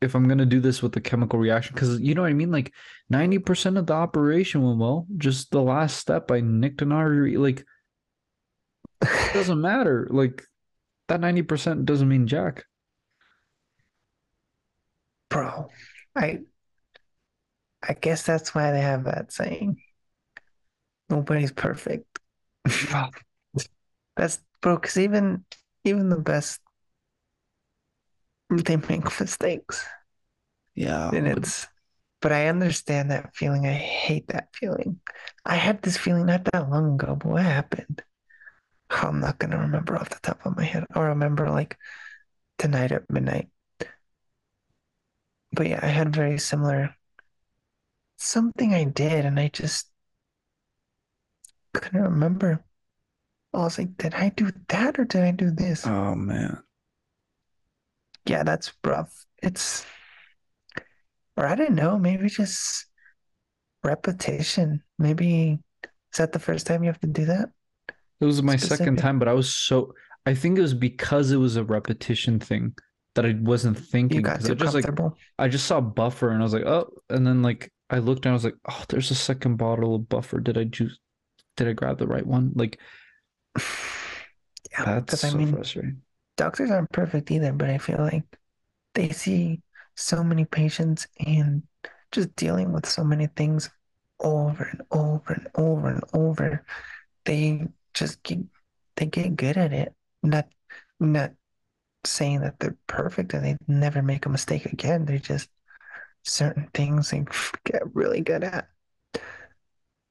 if 0.00 0.14
I'm 0.14 0.28
gonna 0.28 0.46
do 0.46 0.60
this 0.60 0.82
with 0.82 0.92
the 0.92 1.00
chemical 1.00 1.38
reaction? 1.38 1.74
Because 1.74 2.00
you 2.00 2.14
know 2.14 2.22
what 2.22 2.30
I 2.30 2.34
mean? 2.34 2.52
Like 2.52 2.72
90% 3.12 3.78
of 3.78 3.86
the 3.86 3.94
operation 3.94 4.62
went 4.62 4.78
well. 4.78 5.06
Just 5.16 5.50
the 5.50 5.62
last 5.62 5.96
step, 5.96 6.30
I 6.30 6.40
nicked 6.40 6.82
an 6.82 6.92
artery. 6.92 7.36
Like 7.36 7.64
it 9.02 9.32
doesn't 9.32 9.60
matter. 9.60 10.08
Like 10.10 10.44
that 11.08 11.20
90% 11.20 11.84
doesn't 11.84 12.08
mean 12.08 12.26
jack. 12.26 12.64
Bro, 15.40 15.68
I 16.16 16.40
I 17.82 17.94
guess 17.94 18.22
that's 18.24 18.54
why 18.54 18.70
they 18.72 18.80
have 18.80 19.04
that 19.04 19.32
saying. 19.32 19.80
Nobody's 21.08 21.52
perfect. 21.52 22.06
That's 24.16 24.38
bro, 24.60 24.76
because 24.76 24.96
even 24.98 25.44
even 25.84 26.08
the 26.08 26.18
best 26.18 26.60
they 28.50 28.76
make 28.76 29.20
mistakes. 29.20 29.86
Yeah. 30.74 31.10
And 31.12 31.26
it's 31.26 31.66
but 32.20 32.32
I 32.32 32.48
understand 32.48 33.10
that 33.10 33.34
feeling. 33.34 33.66
I 33.66 33.72
hate 33.72 34.28
that 34.28 34.48
feeling. 34.54 35.00
I 35.44 35.56
had 35.56 35.82
this 35.82 35.96
feeling 35.96 36.26
not 36.26 36.44
that 36.52 36.68
long 36.70 36.94
ago, 36.94 37.16
but 37.16 37.26
what 37.26 37.42
happened? 37.42 38.02
I'm 38.90 39.20
not 39.20 39.38
gonna 39.38 39.58
remember 39.58 39.96
off 39.96 40.10
the 40.10 40.20
top 40.22 40.44
of 40.46 40.56
my 40.56 40.64
head. 40.64 40.86
I 40.94 41.00
remember 41.00 41.50
like 41.50 41.78
tonight 42.58 42.92
at 42.92 43.10
midnight. 43.10 43.48
But 45.52 45.68
yeah, 45.68 45.80
I 45.82 45.86
had 45.88 46.14
very 46.14 46.38
similar 46.38 46.96
something 48.18 48.72
I 48.72 48.84
did 48.84 49.24
and 49.24 49.40
I 49.40 49.48
just 49.48 49.90
couldn't 51.74 52.02
remember. 52.02 52.64
I 53.54 53.58
was 53.58 53.78
like, 53.78 53.96
did 53.96 54.14
I 54.14 54.30
do 54.30 54.52
that 54.68 54.98
or 54.98 55.04
did 55.04 55.22
I 55.22 55.32
do 55.32 55.50
this? 55.50 55.84
Oh 55.84 56.14
man. 56.14 56.62
Yeah, 58.26 58.42
that's 58.44 58.72
rough. 58.84 59.26
It's 59.42 59.84
or 61.36 61.46
I 61.46 61.54
don't 61.54 61.74
know, 61.74 61.98
maybe 61.98 62.28
just 62.28 62.86
repetition. 63.84 64.82
Maybe 64.98 65.60
is 66.12 66.18
that 66.18 66.32
the 66.32 66.38
first 66.38 66.66
time 66.66 66.82
you 66.82 66.88
have 66.88 67.00
to 67.00 67.06
do 67.06 67.26
that? 67.26 67.50
It 68.20 68.24
was 68.24 68.42
my 68.42 68.56
Specific. 68.56 68.80
second 68.80 68.96
time, 68.98 69.18
but 69.18 69.28
I 69.28 69.32
was 69.32 69.54
so 69.54 69.94
I 70.26 70.34
think 70.34 70.58
it 70.58 70.62
was 70.62 70.74
because 70.74 71.32
it 71.32 71.36
was 71.38 71.56
a 71.56 71.64
repetition 71.64 72.38
thing 72.38 72.74
that 73.14 73.26
I 73.26 73.34
wasn't 73.40 73.78
thinking. 73.78 74.22
Too 74.22 74.30
I 74.30 74.36
just 74.54 74.74
like 74.74 74.86
I 75.38 75.48
just 75.48 75.66
saw 75.66 75.80
buffer 75.80 76.30
and 76.30 76.40
I 76.40 76.44
was 76.44 76.52
like, 76.54 76.64
oh, 76.66 76.90
and 77.08 77.26
then 77.26 77.42
like 77.42 77.72
I 77.88 77.98
looked 77.98 78.24
and 78.26 78.30
I 78.30 78.34
was 78.34 78.44
like, 78.44 78.56
oh, 78.68 78.84
there's 78.88 79.10
a 79.10 79.14
second 79.14 79.56
bottle 79.56 79.94
of 79.94 80.08
buffer. 80.08 80.40
Did 80.40 80.58
I 80.58 80.64
just 80.64 81.00
did 81.56 81.68
I 81.68 81.72
grab 81.72 81.98
the 81.98 82.06
right 82.06 82.26
one? 82.26 82.52
Like 82.54 82.78
Yeah, 84.72 84.84
that's 84.84 85.14
because 85.14 85.24
I 85.24 85.30
so 85.30 85.38
mean, 85.38 85.48
frustrating. 85.52 86.02
doctors 86.36 86.70
aren't 86.70 86.92
perfect 86.92 87.30
either, 87.30 87.52
but 87.52 87.70
I 87.70 87.78
feel 87.78 87.98
like 87.98 88.24
they 88.94 89.10
see 89.10 89.62
so 89.96 90.22
many 90.24 90.44
patients 90.44 91.06
and 91.26 91.62
just 92.12 92.34
dealing 92.36 92.72
with 92.72 92.86
so 92.86 93.04
many 93.04 93.26
things 93.28 93.70
over 94.20 94.64
and 94.64 94.82
over 94.90 95.32
and 95.32 95.48
over 95.54 95.88
and 95.88 96.04
over. 96.12 96.64
They 97.24 97.68
just 97.94 98.22
get 98.22 98.40
they 98.96 99.06
get 99.06 99.36
good 99.36 99.56
at 99.56 99.72
it. 99.72 99.94
Not 100.22 100.48
not 101.00 101.32
saying 102.04 102.40
that 102.40 102.58
they're 102.58 102.76
perfect 102.86 103.34
and 103.34 103.44
they 103.44 103.56
never 103.68 104.02
make 104.02 104.26
a 104.26 104.30
mistake 104.30 104.66
again. 104.66 105.04
They're 105.04 105.18
just 105.18 105.48
certain 106.24 106.68
things 106.74 107.10
they 107.10 107.24
get 107.64 107.82
really 107.94 108.20
good 108.20 108.44
at. 108.44 108.68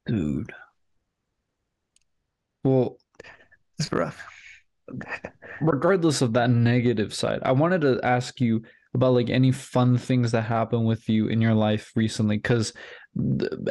Dude. 0.06 0.52
Well, 2.64 2.98
It's 3.78 3.90
rough. 3.92 4.22
regardless 5.60 6.20
of 6.22 6.32
that 6.34 6.50
negative 6.50 7.14
side, 7.14 7.40
I 7.42 7.52
wanted 7.52 7.80
to 7.82 8.00
ask 8.02 8.40
you 8.40 8.62
about 8.92 9.14
like 9.14 9.30
any 9.30 9.52
fun 9.52 9.96
things 9.96 10.32
that 10.32 10.42
happen 10.42 10.84
with 10.84 11.08
you 11.08 11.28
in 11.28 11.40
your 11.40 11.54
life 11.54 11.92
recently 11.94 12.36
because 12.38 12.72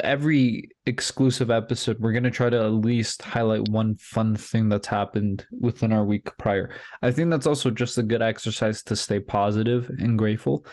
every 0.02 0.68
exclusive 0.84 1.50
episode 1.50 1.98
we're 1.98 2.12
going 2.12 2.22
to 2.22 2.30
try 2.30 2.50
to 2.50 2.62
at 2.62 2.72
least 2.72 3.22
highlight 3.22 3.66
one 3.70 3.96
fun 3.96 4.36
thing 4.36 4.68
that's 4.68 4.86
happened 4.86 5.46
within 5.60 5.92
our 5.92 6.04
week 6.04 6.28
prior 6.38 6.70
i 7.02 7.10
think 7.10 7.30
that's 7.30 7.46
also 7.46 7.70
just 7.70 7.96
a 7.96 8.02
good 8.02 8.20
exercise 8.20 8.82
to 8.82 8.94
stay 8.94 9.18
positive 9.18 9.90
and 9.98 10.18
grateful 10.18 10.64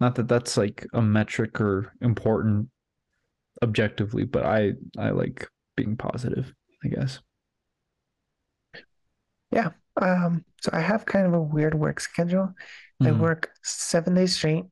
not 0.00 0.14
that 0.14 0.26
that's 0.26 0.56
like 0.56 0.86
a 0.94 1.02
metric 1.02 1.60
or 1.60 1.92
important 2.00 2.68
objectively 3.62 4.24
but 4.24 4.44
i 4.46 4.72
i 4.98 5.10
like 5.10 5.46
being 5.76 5.94
positive 5.96 6.52
i 6.84 6.88
guess 6.88 7.20
Yeah. 9.50 9.70
Um, 9.96 10.44
so 10.60 10.70
I 10.74 10.80
have 10.80 11.06
kind 11.06 11.26
of 11.26 11.32
a 11.32 11.40
weird 11.40 11.74
work 11.74 12.00
schedule. 12.00 12.52
I 13.00 13.06
Mhm. 13.06 13.18
work 13.18 13.50
seven 13.62 14.14
days 14.14 14.36
straight. 14.36 14.64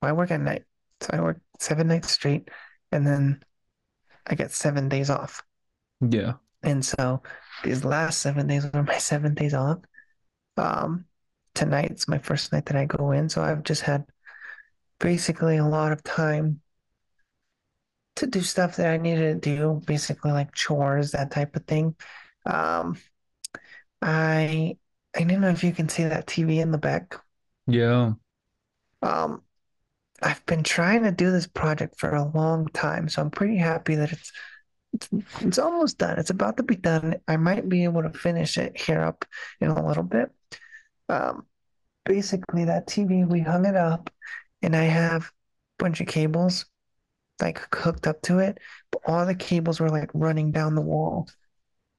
I 0.00 0.12
work 0.12 0.30
at 0.30 0.40
night. 0.40 0.64
So 1.00 1.10
I 1.12 1.20
work 1.20 1.40
seven 1.60 1.88
nights 1.88 2.10
straight 2.10 2.50
and 2.92 3.06
then 3.06 3.42
I 4.26 4.34
get 4.34 4.52
seven 4.52 4.88
days 4.88 5.10
off. 5.10 5.42
yeah 6.00 6.34
And 6.62 6.84
so 6.84 7.22
these 7.64 7.84
last 7.84 8.20
seven 8.20 8.46
days 8.46 8.64
are 8.64 8.82
my 8.82 8.98
seven 8.98 9.34
days 9.34 9.54
off. 9.54 9.78
Um, 10.56 11.06
tonight's 11.54 12.08
my 12.08 12.18
first 12.18 12.52
night 12.52 12.66
that 12.66 12.76
I 12.76 12.84
go 12.86 13.12
in, 13.12 13.28
so 13.28 13.42
I've 13.42 13.62
just 13.64 13.82
had 13.82 14.06
basically 15.00 15.58
a 15.58 15.66
lot 15.66 15.92
of 15.92 16.02
time 16.04 16.62
to 18.16 18.26
do 18.26 18.40
stuff 18.40 18.76
that 18.76 18.88
I 18.92 18.96
needed 18.96 19.42
to 19.42 19.56
do, 19.56 19.82
basically 19.86 20.32
like 20.32 20.54
chores, 20.54 21.12
that 21.12 21.30
type 21.30 21.54
of 21.56 21.64
thing. 21.66 21.94
Um, 22.46 22.96
I 24.02 24.76
I 25.16 25.24
don't 25.24 25.40
know 25.40 25.50
if 25.50 25.62
you 25.64 25.72
can 25.72 25.88
see 25.88 26.04
that 26.04 26.26
TV 26.26 26.60
in 26.60 26.70
the 26.72 26.78
back. 26.78 27.16
yeah 27.66 28.14
Um, 29.02 29.42
I've 30.22 30.44
been 30.46 30.62
trying 30.62 31.04
to 31.04 31.12
do 31.12 31.30
this 31.30 31.46
project 31.46 31.98
for 31.98 32.14
a 32.14 32.24
long 32.24 32.68
time, 32.68 33.08
so 33.08 33.22
I'm 33.22 33.30
pretty 33.30 33.56
happy 33.56 33.94
that 33.96 34.12
it's 34.12 34.32
it's, 34.92 35.08
it's 35.40 35.58
almost 35.58 35.98
done. 35.98 36.18
It's 36.18 36.30
about 36.30 36.56
to 36.56 36.62
be 36.62 36.76
done. 36.76 37.16
I 37.28 37.36
might 37.36 37.68
be 37.68 37.84
able 37.84 38.02
to 38.02 38.10
finish 38.10 38.56
it 38.56 38.80
here 38.80 39.00
up 39.00 39.24
in 39.60 39.68
a 39.68 39.86
little 39.86 40.02
bit. 40.02 40.30
Um, 41.08 41.46
basically 42.04 42.64
that 42.64 42.86
TV, 42.88 43.28
we 43.28 43.40
hung 43.40 43.66
it 43.66 43.76
up, 43.76 44.10
and 44.62 44.74
I 44.74 44.84
have 44.84 45.24
a 45.24 45.84
bunch 45.84 46.00
of 46.00 46.06
cables 46.06 46.66
like 47.40 47.74
hooked 47.74 48.06
up 48.06 48.20
to 48.22 48.38
it, 48.40 48.58
but 48.90 49.02
all 49.06 49.24
the 49.26 49.34
cables 49.34 49.78
were 49.78 49.90
like 49.90 50.10
running 50.14 50.50
down 50.50 50.74
the 50.74 50.80
wall. 50.80 51.28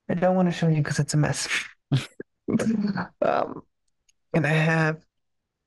I 0.09 0.15
don't 0.15 0.35
want 0.35 0.49
to 0.49 0.51
show 0.51 0.67
you 0.67 0.77
because 0.77 0.99
it's 0.99 1.13
a 1.13 1.17
mess. 1.17 1.47
Um, 3.21 3.61
and 4.33 4.45
I 4.47 4.49
have 4.49 5.05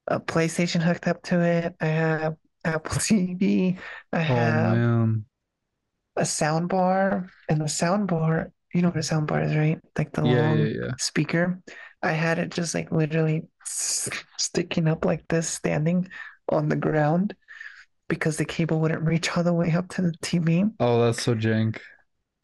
a 0.08 0.20
PlayStation 0.20 0.82
hooked 0.82 1.06
up 1.06 1.22
to 1.24 1.40
it. 1.40 1.74
I 1.80 1.86
have 1.86 2.36
Apple 2.64 2.96
TV. 3.00 3.78
I 4.12 4.20
oh 4.28 4.50
have 4.50 4.82
man 4.90 5.24
a 6.16 6.24
sound 6.26 6.68
bar, 6.68 7.30
and 7.48 7.60
the 7.60 7.68
sound 7.68 8.08
bar, 8.08 8.52
you 8.74 8.82
know 8.82 8.88
what 8.88 8.96
a 8.98 9.02
sound 9.02 9.26
bar 9.26 9.42
is, 9.42 9.54
right? 9.56 9.80
Like 9.96 10.12
the 10.12 10.22
yeah 10.22 10.26
long 10.26 10.70
yeah 10.72 10.80
yeah 10.80 10.90
speaker. 10.98 11.60
I 12.02 12.12
had 12.12 12.38
it 12.38 12.50
just 12.50 12.74
like 12.74 12.90
literally 12.92 13.44
sticking 13.64 14.88
up 14.88 15.04
like 15.04 15.26
this, 15.28 15.48
standing 15.48 16.08
on 16.48 16.68
the 16.68 16.76
ground 16.76 17.34
because 18.08 18.36
the 18.38 18.44
cable 18.44 18.80
wouldn't 18.80 19.04
reach 19.06 19.36
all 19.36 19.44
the 19.44 19.52
way 19.54 19.72
up 19.72 19.88
to 19.90 20.02
the 20.02 20.14
TV. 20.22 20.64
oh 20.80 21.00
that's 21.04 21.22
so 21.22 21.34
jank 21.34 21.78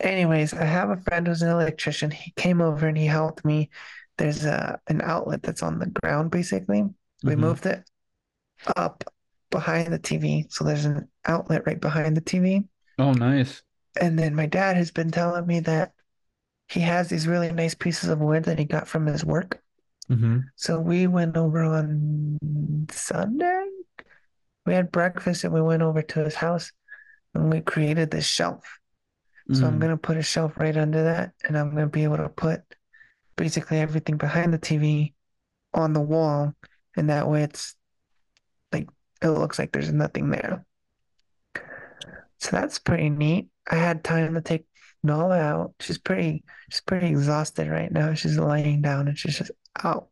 Anyways, 0.01 0.55
I 0.55 0.65
have 0.65 0.91
a 0.91 0.97
friend 0.97 1.27
who's 1.27 1.43
an 1.43 1.49
electrician. 1.51 2.11
He 2.13 2.31
came 2.33 2.61
over 2.61 2.87
and 2.87 2.97
he 2.97 3.07
helped 3.07 3.45
me. 3.45 3.71
There's 4.17 4.45
a 4.45 4.81
an 4.87 5.01
outlet 5.03 5.43
that's 5.43 5.63
on 5.63 5.79
the 5.79 5.87
ground 5.87 6.31
basically. 6.31 6.85
We 7.27 7.35
Mhm. 7.35 7.35
moved 7.37 7.67
it 7.67 7.85
up 8.77 9.05
behind 9.51 9.93
the 9.93 9.99
TV. 9.99 10.47
So 10.51 10.65
there's 10.65 10.85
an 10.85 11.09
outlet 11.27 11.67
right 11.67 11.81
behind 11.81 12.17
the 12.17 12.21
TV. 12.21 12.65
oh 12.99 13.13
nice 13.13 13.63
And 14.01 14.19
then 14.19 14.35
my 14.35 14.47
dad 14.47 14.77
has 14.77 14.91
been 14.91 15.11
telling 15.11 15.47
me 15.47 15.61
that 15.61 15.93
he 16.69 16.81
has 16.81 17.09
these 17.09 17.27
really 17.27 17.53
nice 17.53 17.75
pieces 17.75 18.09
of 18.11 18.21
wood 18.21 18.45
that 18.45 18.59
he 18.59 18.65
got 18.65 18.89
from 18.89 19.07
his 19.07 19.25
work. 19.25 19.63
hmm 20.09 20.51
So 20.57 20.81
we 20.81 21.07
went 21.07 21.37
over 21.37 21.63
on 21.65 22.39
Sunday. 22.91 23.65
We 24.67 24.75
had 24.75 24.93
breakfast 24.93 25.45
and 25.45 25.53
we 25.55 25.63
went 25.63 25.83
over 25.83 26.03
to 26.03 26.25
his 26.25 26.35
house 26.35 26.73
and 27.35 27.51
we 27.53 27.61
created 27.61 28.11
this 28.11 28.27
shelf. 28.27 28.79
So 29.53 29.67
I'm 29.67 29.79
Mm. 29.79 29.81
gonna 29.81 29.97
put 29.97 30.17
a 30.19 30.23
shelf 30.23 30.57
right 30.59 30.77
under 30.77 31.05
that, 31.05 31.33
and 31.45 31.57
I'm 31.59 31.71
gonna 31.71 31.89
be 31.89 32.05
able 32.05 32.19
to 32.19 32.29
put 32.29 32.63
basically 33.37 33.79
everything 33.79 34.19
behind 34.19 34.53
the 34.55 34.59
TV 34.59 35.15
on 35.75 35.95
the 35.95 36.03
wall, 36.03 36.55
and 36.97 37.11
that 37.11 37.29
way 37.29 37.45
it's 37.45 37.77
it 39.23 39.29
looks 39.29 39.59
like 39.59 39.73
there's 39.73 39.93
nothing 39.93 40.31
there. 40.31 40.65
So 42.41 42.51
that's 42.53 42.79
pretty 42.79 43.11
neat. 43.11 43.49
I 43.69 43.77
had 43.77 44.05
time 44.05 44.35
to 44.35 44.41
take 44.41 44.65
Nala 45.03 45.39
out. 45.39 45.75
She's 45.81 45.99
pretty 45.99 46.45
she's 46.71 46.81
pretty 46.81 47.09
exhausted 47.09 47.69
right 47.69 47.91
now. 47.91 48.15
She's 48.15 48.39
laying 48.39 48.83
down 48.83 49.09
and 49.09 49.19
she's 49.19 49.39
just 49.39 49.51
out. 49.83 50.09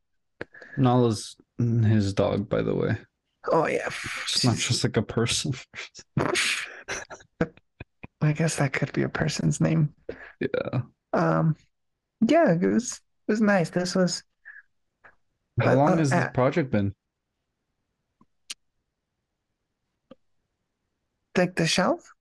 Nala's 0.76 1.36
his 1.58 2.12
dog, 2.12 2.48
by 2.48 2.62
the 2.62 2.74
way. 2.74 2.98
Oh 3.50 3.66
yeah. 3.66 3.88
It's 4.24 4.44
not 4.44 4.56
just 4.56 4.82
like 4.84 4.96
a 4.96 5.02
person. 5.02 5.54
I 8.20 8.32
guess 8.32 8.56
that 8.56 8.72
could 8.72 8.92
be 8.92 9.02
a 9.02 9.08
person's 9.08 9.60
name. 9.60 9.94
Yeah. 10.40 10.80
Um 11.12 11.56
yeah, 12.26 12.52
it 12.52 12.66
was 12.66 13.00
it 13.28 13.32
was 13.32 13.40
nice. 13.40 13.70
This 13.70 13.94
was 13.94 14.22
How 15.60 15.74
long 15.74 15.92
uh, 15.92 15.96
has 15.98 16.10
this 16.10 16.24
uh, 16.24 16.30
project 16.30 16.70
been? 16.70 16.94
Like 21.38 21.56
the 21.56 21.66
shelf. 21.66 22.12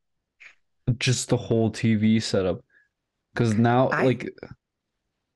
Just 0.99 1.29
the 1.29 1.37
whole 1.37 1.71
TV 1.71 2.21
setup. 2.21 2.61
Because 3.33 3.55
now, 3.55 3.89
I- 3.89 4.05
like, 4.05 4.29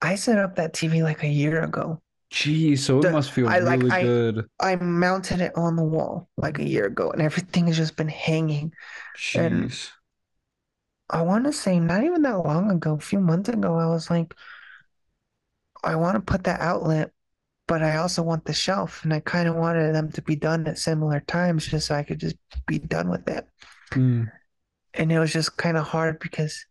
I 0.01 0.15
set 0.15 0.37
up 0.39 0.55
that 0.55 0.73
TV 0.73 1.03
like 1.03 1.23
a 1.23 1.27
year 1.27 1.61
ago. 1.63 2.01
geez, 2.31 2.85
so 2.85 2.99
it 2.99 3.01
The- 3.01 3.11
must 3.11 3.31
feel 3.31 3.49
I 3.49 3.57
really 3.57 3.89
I- 3.89 4.03
good. 4.03 4.47
I 4.59 4.75
mounted 4.75 5.41
it 5.41 5.51
on 5.57 5.75
the 5.75 5.83
wall 5.83 6.29
like 6.37 6.59
a 6.59 6.63
year 6.63 6.85
ago, 6.85 7.09
and 7.09 7.21
everything 7.23 7.65
has 7.67 7.75
just 7.75 7.95
been 7.95 8.07
hanging. 8.07 8.71
and- 9.35 9.75
I 11.09 11.23
want 11.23 11.45
to 11.45 11.51
say 11.53 11.79
not 11.79 12.03
even 12.03 12.21
that 12.21 12.37
long 12.37 12.69
ago, 12.69 12.93
a 12.93 12.99
few 12.99 13.19
months 13.19 13.49
ago, 13.49 13.75
I 13.79 13.87
was 13.87 14.11
like, 14.11 14.35
I 15.83 15.95
want 15.95 16.15
to 16.15 16.21
put 16.21 16.43
that 16.43 16.59
outlet, 16.61 17.11
but 17.69 17.83
I 17.83 17.97
also 17.97 18.23
want 18.23 18.45
the 18.45 18.53
shelf, 18.53 19.03
and 19.03 19.13
I 19.13 19.19
kind 19.19 19.47
of 19.47 19.55
wanted 19.55 19.93
them 19.93 20.11
to 20.13 20.23
be 20.23 20.35
done 20.35 20.65
at 20.65 20.79
similar 20.79 21.19
times 21.19 21.67
just 21.67 21.85
so 21.85 21.93
I 21.93 22.01
could 22.01 22.19
just 22.19 22.35
be 22.65 22.79
done 22.79 23.09
with 23.09 23.27
it. 23.29 23.47
Mm. 23.91 24.31
And 24.95 25.11
it 25.11 25.19
was 25.19 25.31
just 25.31 25.55
kind 25.55 25.77
of 25.77 25.85
hard 25.85 26.19
because 26.19 26.65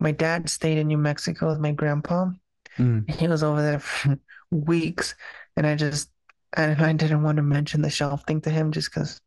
my 0.00 0.12
dad 0.12 0.48
stayed 0.48 0.78
in 0.78 0.86
New 0.86 0.96
Mexico 0.96 1.50
with 1.50 1.60
my 1.60 1.72
grandpa. 1.72 2.30
Mm. 2.78 3.08
He 3.10 3.28
was 3.28 3.42
over 3.42 3.60
there 3.60 3.80
for 3.80 4.18
weeks, 4.50 5.14
and 5.58 5.66
I 5.66 5.76
just 5.76 6.10
and 6.56 6.80
I 6.82 6.94
didn't 6.94 7.22
want 7.22 7.36
to 7.36 7.42
mention 7.42 7.82
the 7.82 7.90
shelf 7.90 8.24
thing 8.26 8.40
to 8.40 8.50
him 8.50 8.72
just 8.72 8.90
because 8.90 9.20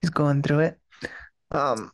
he's 0.00 0.10
going 0.10 0.42
through 0.42 0.60
it. 0.60 0.78
Um, 1.52 1.92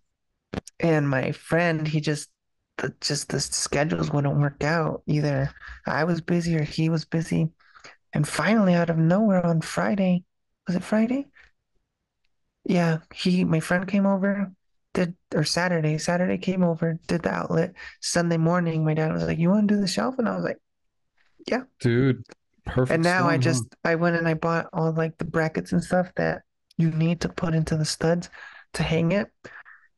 and 0.81 1.07
my 1.07 1.33
friend, 1.33 1.87
he 1.87 2.01
just 2.01 2.31
the 2.79 2.95
just 3.03 3.29
the 3.29 3.41
schedules 3.41 4.11
wouldn't 4.11 4.41
work 4.41 4.65
out. 4.65 5.03
Either 5.07 5.53
I 5.87 6.05
was 6.05 6.23
busy 6.23 6.57
or 6.57 6.65
he 6.65 6.89
was 6.89 7.05
busy. 7.05 7.51
And 8.15 8.27
finally, 8.27 8.75
out 8.75 8.91
of 8.91 8.99
nowhere 8.99 9.45
on 9.45 9.61
Friday, 9.61 10.25
was 10.67 10.77
it 10.77 10.85
Friday? 10.85 11.29
Yeah, 12.65 12.99
he 13.15 13.45
my 13.45 13.61
friend 13.61 13.87
came 13.87 14.07
over, 14.07 14.53
did 14.95 15.17
or 15.35 15.45
Saturday. 15.45 15.99
Saturday 15.99 16.39
came 16.39 16.63
over, 16.65 16.99
did 17.07 17.23
the 17.23 17.31
outlet. 17.31 17.75
Sunday 18.01 18.39
morning, 18.39 18.85
my 18.85 18.95
dad 18.95 19.13
was 19.13 19.25
like, 19.25 19.39
"You 19.39 19.51
want 19.51 19.69
to 19.69 19.75
do 19.75 19.81
the 19.81 19.87
shelf?" 19.89 20.19
And 20.19 20.29
I 20.29 20.37
was 20.37 20.45
like. 20.45 20.59
Yeah. 21.47 21.65
Dude, 21.81 22.25
perfect. 22.65 22.95
And 22.95 23.03
now 23.03 23.29
I 23.29 23.33
huh? 23.33 23.39
just 23.39 23.75
I 23.85 23.97
went 23.97 24.17
and 24.17 24.29
I 24.29 24.35
bought 24.35 24.69
all 24.73 24.93
like 24.93 25.19
the 25.19 25.25
brackets 25.25 25.73
and 25.73 25.83
stuff 25.83 26.13
that 26.17 26.43
you 26.77 26.91
need 26.91 27.21
to 27.23 27.29
put 27.29 27.55
into 27.55 27.77
the 27.77 27.85
studs 27.85 28.31
to 28.75 28.83
hang 28.83 29.13
it. 29.13 29.29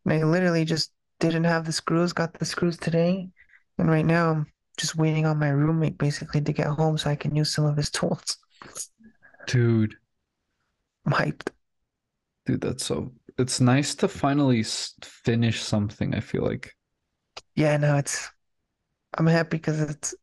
And 0.04 0.14
I 0.14 0.24
literally 0.24 0.64
just 0.64 0.92
didn't 1.20 1.44
have 1.44 1.64
the 1.66 1.72
screws, 1.72 2.12
got 2.12 2.34
the 2.34 2.44
screws 2.44 2.76
today, 2.76 3.30
And 3.78 3.88
right 3.90 4.04
now 4.04 4.46
just 4.77 4.97
waiting 4.97 5.27
on 5.27 5.39
my 5.39 5.49
roommate 5.49 5.99
basically 5.99 6.41
to 6.43 6.53
get 6.53 6.66
home 6.66 6.99
so 6.99 7.11
I 7.11 7.16
can 7.16 7.35
use 7.35 7.53
some 7.55 7.64
of 7.64 7.77
his 7.77 7.91
tools. 7.91 8.37
Dude, 9.47 9.95
I'm 11.07 11.12
hyped. 11.12 11.49
dude, 12.47 12.61
that's 12.61 12.85
so. 12.85 13.12
It's 13.39 13.61
nice 13.61 13.95
to 13.97 14.09
finally 14.09 14.64
finish 15.03 15.62
something. 15.62 16.14
I 16.14 16.20
feel 16.20 16.43
like. 16.43 16.72
Yeah, 17.55 17.77
no, 17.77 17.97
it's 17.97 18.31
I'm 19.16 19.27
happy 19.27 19.57
because 19.59 19.81
it's 19.81 20.14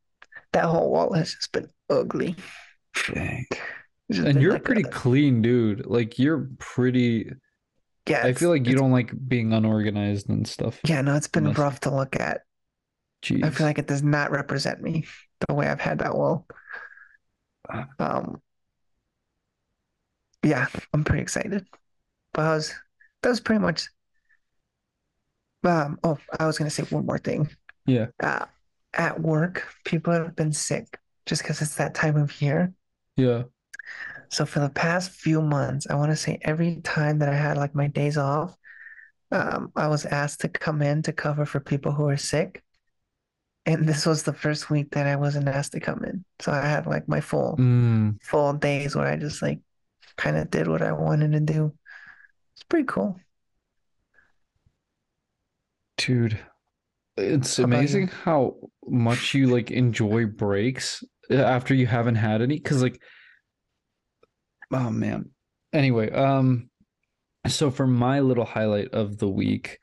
that 0.52 0.66
whole 0.66 0.92
wall 0.92 1.14
has 1.14 1.34
just 1.34 1.52
been 1.52 1.70
ugly. 1.90 2.36
Dang. 3.14 3.46
And 4.10 4.40
you're 4.42 4.54
like 4.54 4.66
pretty 4.66 4.82
a- 4.82 4.90
clean, 4.90 5.42
dude. 5.42 5.86
Like 5.88 6.20
you're 6.20 6.50
pretty. 6.60 7.32
yeah, 8.08 8.22
I 8.24 8.34
feel 8.34 8.50
like 8.50 8.68
you 8.68 8.76
don't 8.76 8.92
like 8.92 9.12
being 9.28 9.54
unorganized 9.54 10.30
and 10.30 10.46
stuff. 10.48 10.80
Yeah, 10.86 11.02
no, 11.02 11.16
it's 11.16 11.30
been 11.30 11.52
rough 11.54 11.80
to 11.82 11.96
look 11.96 12.20
at. 12.20 12.42
Jeez. 13.24 13.44
I 13.44 13.50
feel 13.50 13.66
like 13.66 13.80
it 13.80 13.88
does 13.88 14.04
not 14.04 14.32
represent 14.32 14.82
me 14.82 15.06
the 15.48 15.54
way 15.54 15.68
I've 15.68 15.80
had 15.80 16.00
that. 16.00 16.12
Ah. 17.70 17.88
Um, 17.98 18.42
yeah, 20.44 20.68
I'm 20.94 21.06
pretty 21.06 21.22
excited. 21.22 21.66
But 22.34 22.42
I 22.42 22.56
was, 22.56 22.74
that 23.22 23.30
was 23.30 23.40
pretty 23.40 23.62
much. 23.62 23.88
Um, 25.64 25.98
oh, 26.04 26.18
I 26.38 26.46
was 26.46 26.58
gonna 26.58 26.70
say 26.70 26.84
one 26.84 27.06
more 27.06 27.18
thing. 27.18 27.50
Yeah. 27.86 28.08
Uh, 28.22 28.46
at 28.94 29.22
work, 29.22 29.68
people 29.86 30.12
have 30.12 30.36
been 30.36 30.52
sick 30.52 31.00
just 31.26 31.42
because 31.42 31.62
it's 31.62 31.76
that 31.76 31.96
time 31.96 32.18
of 32.18 32.42
year. 32.42 32.74
Yeah. 33.16 33.44
So 34.30 34.46
for 34.46 34.60
the 34.60 34.70
past 34.70 35.12
few 35.12 35.42
months, 35.42 35.88
I 35.90 35.96
want 35.96 36.12
to 36.12 36.16
say 36.16 36.40
every 36.42 36.82
time 36.82 37.20
that 37.20 37.30
I 37.30 37.36
had 37.36 37.56
like 37.56 37.76
my 37.76 37.88
days 37.88 38.18
off, 38.18 38.58
um, 39.32 39.72
I 39.76 39.88
was 39.88 40.06
asked 40.06 40.42
to 40.42 40.50
come 40.50 40.82
in 40.82 41.04
to 41.04 41.14
cover 41.14 41.46
for 41.46 41.60
people 41.60 41.92
who 41.92 42.08
are 42.08 42.18
sick. 42.18 42.63
And 43.66 43.88
this 43.88 44.06
was 44.06 44.24
the 44.24 44.34
first 44.34 44.70
week 44.70 44.92
that 44.92 45.08
I 45.08 45.16
wasn't 45.16 45.48
asked 45.48 45.72
to 45.74 45.80
come 45.80 46.04
in. 46.04 46.26
So 46.40 46.52
I 46.52 46.62
had 46.62 46.86
like 46.86 47.08
my 47.08 47.22
full 47.22 47.58
Mm, 47.58 48.20
full 48.22 48.54
days 48.54 48.96
where 48.96 49.08
I 49.08 49.16
just 49.18 49.42
like 49.42 49.60
kind 50.18 50.38
of 50.38 50.50
did 50.52 50.68
what 50.68 50.82
I 50.82 50.92
wanted 50.94 51.32
to 51.34 51.40
do. 51.40 51.74
It's 52.56 52.64
pretty 52.64 52.86
cool. 52.88 53.20
dude. 55.98 56.40
It's 57.18 57.60
How 57.60 57.64
amazing 57.66 58.08
how 58.08 58.56
much 58.86 59.34
you 59.34 59.48
like 59.48 59.72
enjoy 59.72 60.26
breaks 60.26 61.04
uh, 61.30 61.36
after 61.36 61.74
you 61.74 61.86
haven't 61.88 62.16
had 62.16 62.42
any. 62.42 62.60
Cause 62.60 62.82
like, 62.82 63.00
oh 64.72 64.90
man. 64.90 65.30
Anyway, 65.72 66.12
um, 66.12 66.70
so 67.48 67.72
for 67.72 67.88
my 67.88 68.20
little 68.20 68.46
highlight 68.46 68.90
of 68.94 69.18
the 69.18 69.30
week, 69.30 69.80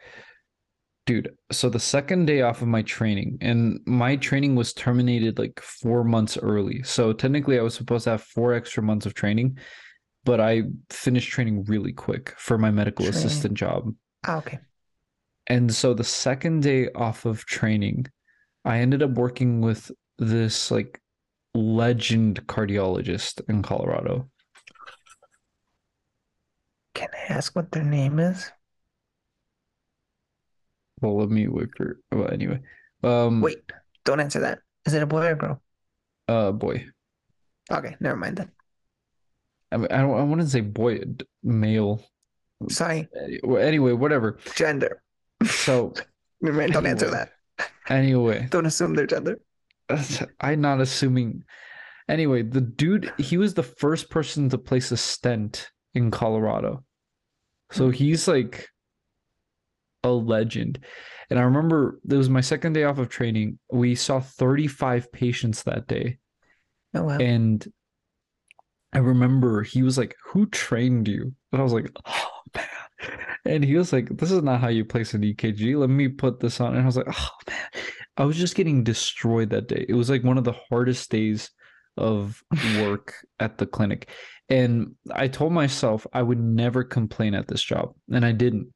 dude, 1.11 1.35
so 1.51 1.69
the 1.69 1.81
second 1.81 2.27
day 2.27 2.43
off 2.43 2.63
of 2.63 2.69
my 2.69 2.83
training, 2.83 3.37
and 3.41 3.81
my 3.85 4.15
training 4.15 4.55
was 4.55 4.73
terminated 4.73 5.41
like 5.41 5.59
four 5.59 6.05
months 6.05 6.39
early. 6.39 6.85
So 6.85 7.13
technically, 7.13 7.59
I 7.59 7.63
was 7.63 7.75
supposed 7.75 8.05
to 8.05 8.11
have 8.11 8.23
four 8.23 8.55
extra 8.55 8.81
months 8.81 9.07
of 9.07 9.15
training, 9.15 9.59
but 10.23 10.41
I 10.41 10.63
finished 10.89 11.33
training 11.33 11.65
really 11.65 11.93
quick 11.93 12.33
for 12.39 12.59
my 12.59 12.71
medical 12.71 13.07
Training. 13.07 13.19
assistant 13.19 13.55
job. 13.55 13.93
Ah, 14.25 14.37
okay. 14.37 14.61
And 15.49 15.75
so 15.75 15.95
the 15.95 16.05
second 16.05 16.63
day 16.63 16.91
off 16.95 17.25
of 17.25 17.45
training, 17.45 18.07
I 18.65 18.79
ended 18.79 19.03
up 19.03 19.11
working 19.11 19.61
with 19.61 19.91
this 20.17 20.71
like 20.71 21.01
legend 21.55 22.47
cardiologist 22.47 23.41
in 23.49 23.63
Colorado. 23.63 24.31
Can 26.95 27.09
I 27.13 27.33
ask 27.33 27.57
what 27.57 27.73
their 27.73 27.83
name 27.83 28.21
is? 28.21 28.53
Well, 31.01 31.19
let 31.19 31.31
me 31.31 31.49
wait 31.49 31.69
for 31.77 31.99
well 32.13 32.31
anyway. 32.31 32.61
Um 33.03 33.41
Wait, 33.41 33.63
don't 34.05 34.21
answer 34.21 34.41
that. 34.41 34.61
Is 34.87 34.95
it 34.95 35.03
a 35.03 35.07
boy 35.07 35.27
or 35.27 35.31
a 35.33 35.37
girl? 35.37 35.63
uh 36.29 36.53
boy. 36.53 36.87
Okay, 37.71 37.97
never 38.01 38.17
mind 38.17 38.37
then. 38.37 38.51
I 39.73 39.77
mean, 39.77 39.89
I 39.91 39.99
don't 39.99 40.19
I 40.19 40.23
want 40.25 40.41
to 40.41 40.49
say 40.49 40.61
boy 40.61 41.01
male. 41.43 42.03
Sorry, 42.69 43.09
Anyway, 43.45 43.93
whatever. 43.93 44.39
gender. 44.55 45.03
So 45.45 45.95
Never 46.43 46.57
mind, 46.59 46.73
don't 46.73 46.87
answer 46.87 47.11
that. 47.11 47.31
anyway, 47.89 48.47
Don't 48.51 48.67
assume 48.67 48.95
their 48.95 49.07
gender. 49.07 49.41
I'm 50.41 50.61
not 50.61 50.81
assuming. 50.81 51.45
Anyway, 52.09 52.43
the 52.43 52.61
dude, 52.61 53.13
he 53.19 53.37
was 53.37 53.55
the 53.55 53.63
first 53.63 54.11
person 54.11 54.49
to 54.51 54.59
place 54.59 54.91
a 54.91 54.97
stent 54.97 55.71
in 55.95 56.11
Colorado. 56.11 56.85
So 57.73 57.87
Hmm. 57.87 57.93
he's 57.93 58.27
like 58.27 58.69
a 60.03 60.11
legend. 60.11 60.79
And 61.29 61.39
I 61.39 61.43
remember 61.43 62.01
it 62.09 62.17
was 62.17 62.29
my 62.29 62.41
second 62.41 62.73
day 62.73 62.85
off 62.85 62.99
of 62.99 63.09
training. 63.09 63.59
We 63.71 63.95
saw 63.95 64.21
35 64.21 65.13
patients 65.13 65.63
that 65.65 65.87
day. 65.87 66.19
Oh 66.95 67.05
wow. 67.05 67.19
And 67.19 67.67
I 68.93 68.99
remember 68.99 69.63
he 69.63 69.83
was 69.83 69.97
like, 69.97 70.17
Who 70.27 70.47
trained 70.47 71.07
you? 71.07 71.35
And 71.53 71.61
I 71.61 71.65
was 71.65 71.73
like, 71.73 71.91
Oh 72.07 72.41
man. 72.57 72.67
And 73.45 73.65
he 73.65 73.77
was 73.77 73.93
like, 73.93 74.09
This 74.17 74.33
is 74.33 74.43
not 74.43 74.61
how 74.61 74.69
you 74.69 74.85
place 74.85 75.15
an 75.15 75.23
EKG. 75.23 75.79
Let 75.79 75.91
me 75.91 76.09
put 76.09 76.41
this 76.41 76.61
on. 76.61 76.75
And 76.75 76.83
I 76.83 76.87
was 76.87 76.97
like, 76.97 77.07
Oh 77.09 77.31
man. 77.47 77.85
I 78.17 78.25
was 78.25 78.37
just 78.37 78.57
getting 78.57 78.85
destroyed 78.85 79.51
that 79.51 79.69
day. 79.69 79.87
It 79.89 79.95
was 79.95 80.11
like 80.11 80.25
one 80.25 80.37
of 80.37 80.45
the 80.45 80.57
hardest 80.69 81.11
days 81.11 81.51
of 81.97 82.43
work 82.79 83.15
at 83.41 83.57
the 83.57 83.67
clinic. 83.67 84.11
And 84.49 84.97
I 85.13 85.29
told 85.29 85.53
myself 85.53 86.07
I 86.13 86.23
would 86.23 86.41
never 86.41 86.83
complain 86.83 87.35
at 87.35 87.47
this 87.47 87.63
job. 87.63 87.95
And 88.13 88.25
I 88.25 88.33
didn't. 88.33 88.73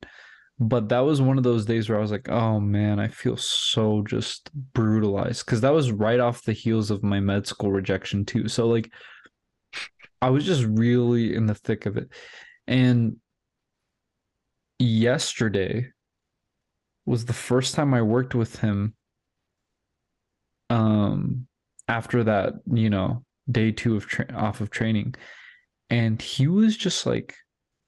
But 0.60 0.88
that 0.90 1.00
was 1.00 1.20
one 1.20 1.36
of 1.36 1.42
those 1.42 1.64
days 1.64 1.88
where 1.88 1.98
I 1.98 2.00
was 2.00 2.12
like, 2.12 2.28
oh 2.28 2.60
man, 2.60 3.00
I 3.00 3.08
feel 3.08 3.36
so 3.36 4.02
just 4.02 4.50
brutalized. 4.72 5.44
Cause 5.46 5.60
that 5.62 5.74
was 5.74 5.90
right 5.90 6.20
off 6.20 6.44
the 6.44 6.52
heels 6.52 6.90
of 6.90 7.02
my 7.02 7.18
med 7.18 7.46
school 7.46 7.72
rejection 7.72 8.24
too. 8.24 8.46
So 8.48 8.68
like 8.68 8.92
I 10.22 10.30
was 10.30 10.44
just 10.44 10.64
really 10.64 11.34
in 11.34 11.46
the 11.46 11.54
thick 11.54 11.86
of 11.86 11.96
it. 11.96 12.08
And 12.68 13.16
yesterday 14.78 15.90
was 17.04 17.24
the 17.24 17.32
first 17.32 17.74
time 17.74 17.92
I 17.92 18.02
worked 18.02 18.34
with 18.34 18.58
him 18.60 18.94
um 20.70 21.46
after 21.88 22.24
that, 22.24 22.54
you 22.72 22.88
know, 22.90 23.24
day 23.50 23.72
2 23.72 23.96
of 23.96 24.06
tra- 24.06 24.32
off 24.34 24.60
of 24.60 24.70
training. 24.70 25.14
And 25.90 26.22
he 26.22 26.46
was 26.46 26.76
just 26.76 27.06
like 27.06 27.34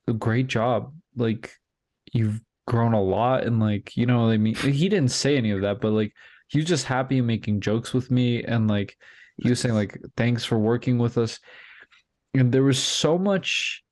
a 0.09 0.13
great 0.13 0.49
job. 0.49 0.93
Like 1.15 1.53
you've 2.13 2.41
grown 2.67 2.93
a 2.93 3.03
lot 3.03 3.45
and 3.45 3.61
like, 3.61 3.97
you 3.97 4.07
know 4.07 4.23
what 4.25 4.33
I 4.33 4.39
mean? 4.39 4.55
He 4.55 4.89
didn't 4.89 5.11
say 5.13 5.37
any 5.37 5.51
of 5.51 5.63
that, 5.63 5.81
but 5.81 5.93
like 5.93 6.13
he 6.49 6.59
was 6.59 6.67
just 6.67 6.85
happy 6.87 7.21
making 7.21 7.61
jokes 7.61 7.93
with 7.93 8.11
me 8.11 8.43
and 8.43 8.69
like 8.69 8.97
he 9.37 9.49
was 9.51 9.61
saying 9.61 9.75
like 9.75 9.99
thanks 10.17 10.45
for 10.45 10.59
working 10.59 10.99
with 10.99 11.19
us. 11.19 11.39
And 12.35 12.53
there 12.53 12.63
was 12.63 12.83
so 12.83 13.19
much 13.19 13.83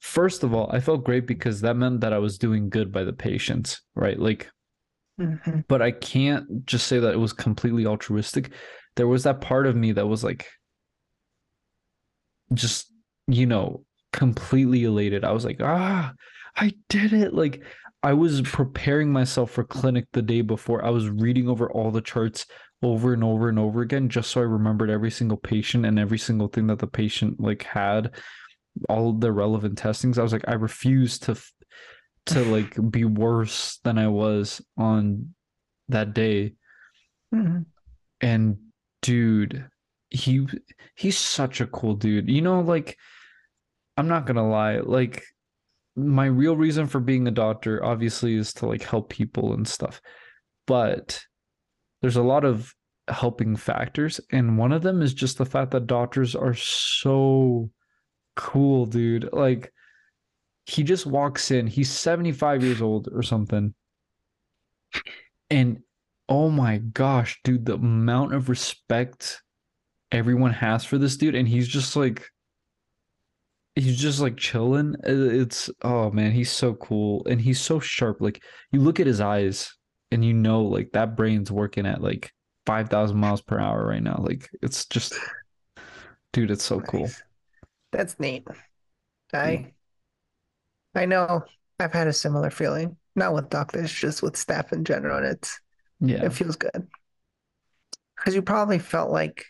First 0.00 0.44
of 0.44 0.52
all, 0.52 0.68
I 0.70 0.80
felt 0.80 1.02
great 1.02 1.26
because 1.26 1.62
that 1.62 1.78
meant 1.78 2.02
that 2.02 2.12
I 2.12 2.18
was 2.18 2.36
doing 2.36 2.68
good 2.68 2.92
by 2.92 3.04
the 3.04 3.14
patients, 3.14 3.80
right? 3.94 4.18
Like 4.18 4.50
Mhm. 5.18 5.64
but 5.66 5.80
I 5.80 5.92
can't 5.92 6.66
just 6.66 6.86
say 6.88 6.98
that 6.98 7.14
it 7.14 7.18
was 7.18 7.32
completely 7.32 7.86
altruistic. 7.86 8.50
There 8.96 9.08
was 9.08 9.22
that 9.22 9.40
part 9.40 9.66
of 9.66 9.76
me 9.76 9.92
that 9.92 10.06
was 10.06 10.22
like 10.22 10.46
just, 12.52 12.92
you 13.26 13.46
know, 13.46 13.84
completely 14.12 14.84
elated. 14.84 15.24
I 15.24 15.32
was 15.32 15.44
like, 15.44 15.60
ah, 15.62 16.12
I 16.56 16.74
did 16.88 17.12
it. 17.12 17.32
Like 17.34 17.62
I 18.04 18.12
was 18.12 18.42
preparing 18.42 19.10
myself 19.10 19.50
for 19.50 19.64
clinic 19.64 20.06
the 20.12 20.20
day 20.20 20.42
before. 20.42 20.84
I 20.84 20.90
was 20.90 21.08
reading 21.08 21.48
over 21.48 21.72
all 21.72 21.90
the 21.90 22.02
charts 22.02 22.44
over 22.82 23.14
and 23.14 23.24
over 23.24 23.48
and 23.48 23.58
over 23.58 23.80
again 23.80 24.10
just 24.10 24.30
so 24.30 24.42
I 24.42 24.44
remembered 24.44 24.90
every 24.90 25.10
single 25.10 25.38
patient 25.38 25.86
and 25.86 25.98
every 25.98 26.18
single 26.18 26.48
thing 26.48 26.66
that 26.66 26.80
the 26.80 26.86
patient 26.86 27.40
like 27.40 27.62
had, 27.62 28.10
all 28.90 29.14
the 29.14 29.32
relevant 29.32 29.78
testings. 29.78 30.18
I 30.18 30.22
was 30.22 30.34
like, 30.34 30.46
I 30.46 30.52
refuse 30.52 31.18
to 31.20 31.34
to 32.26 32.44
like 32.44 32.76
be 32.90 33.06
worse 33.06 33.78
than 33.84 33.96
I 33.96 34.08
was 34.08 34.60
on 34.76 35.34
that 35.88 36.12
day. 36.12 36.56
Mhm. 37.34 37.64
And 38.20 38.58
dude, 39.00 39.66
he 40.10 40.46
he's 40.94 41.16
such 41.16 41.62
a 41.62 41.66
cool 41.66 41.94
dude. 41.94 42.28
You 42.28 42.42
know, 42.42 42.60
like 42.60 42.98
I'm 43.96 44.08
not 44.08 44.26
gonna 44.26 44.46
lie, 44.46 44.80
like 44.80 45.24
my 45.96 46.26
real 46.26 46.56
reason 46.56 46.86
for 46.86 47.00
being 47.00 47.28
a 47.28 47.32
doctor 47.32 47.84
obviously 47.84 48.34
is 48.34 48.52
to 48.54 48.66
like 48.66 48.82
help 48.82 49.08
people 49.08 49.54
and 49.54 49.66
stuff. 49.66 50.00
But 50.66 51.20
there's 52.02 52.16
a 52.16 52.22
lot 52.22 52.44
of 52.44 52.74
helping 53.08 53.56
factors, 53.56 54.20
and 54.32 54.58
one 54.58 54.72
of 54.72 54.82
them 54.82 55.02
is 55.02 55.14
just 55.14 55.38
the 55.38 55.44
fact 55.44 55.70
that 55.72 55.86
doctors 55.86 56.34
are 56.34 56.54
so 56.54 57.70
cool, 58.36 58.86
dude. 58.86 59.30
Like 59.32 59.72
he 60.66 60.82
just 60.82 61.06
walks 61.06 61.50
in, 61.50 61.66
he's 61.66 61.90
75 61.90 62.62
years 62.62 62.82
old 62.82 63.08
or 63.12 63.22
something. 63.22 63.74
And 65.50 65.80
oh 66.28 66.50
my 66.50 66.78
gosh, 66.78 67.38
dude, 67.44 67.66
the 67.66 67.74
amount 67.74 68.34
of 68.34 68.48
respect 68.48 69.42
everyone 70.10 70.52
has 70.52 70.84
for 70.84 70.98
this 70.98 71.16
dude, 71.16 71.34
and 71.34 71.46
he's 71.46 71.68
just 71.68 71.96
like 71.96 72.28
he's 73.76 73.98
just 74.00 74.20
like 74.20 74.36
chilling. 74.36 74.94
It's 75.04 75.70
oh 75.82 76.10
man, 76.10 76.32
he's 76.32 76.50
so 76.50 76.74
cool 76.74 77.26
and 77.28 77.40
he's 77.40 77.60
so 77.60 77.80
sharp. 77.80 78.20
Like 78.20 78.42
you 78.72 78.80
look 78.80 79.00
at 79.00 79.06
his 79.06 79.20
eyes 79.20 79.74
and 80.10 80.24
you 80.24 80.32
know 80.32 80.62
like 80.62 80.92
that 80.92 81.16
brain's 81.16 81.50
working 81.50 81.86
at 81.86 82.02
like 82.02 82.32
5,000 82.66 83.16
miles 83.16 83.42
per 83.42 83.58
hour 83.58 83.86
right 83.86 84.02
now. 84.02 84.18
Like 84.18 84.48
it's 84.62 84.86
just, 84.86 85.14
dude, 86.32 86.50
it's 86.50 86.64
so 86.64 86.80
cool. 86.80 87.10
That's 87.92 88.18
neat. 88.18 88.46
I 89.32 89.72
I 90.94 91.06
know 91.06 91.44
I've 91.80 91.92
had 91.92 92.06
a 92.08 92.12
similar 92.12 92.50
feeling, 92.50 92.96
not 93.16 93.34
with 93.34 93.50
doctors, 93.50 93.92
just 93.92 94.22
with 94.22 94.36
staff 94.36 94.72
in 94.72 94.84
general. 94.84 95.18
And 95.18 95.26
it's 95.26 95.60
Yeah. 96.00 96.24
it 96.24 96.32
feels 96.32 96.56
good. 96.56 96.88
Because 98.16 98.34
you 98.34 98.42
probably 98.42 98.78
felt 98.78 99.10
like 99.10 99.46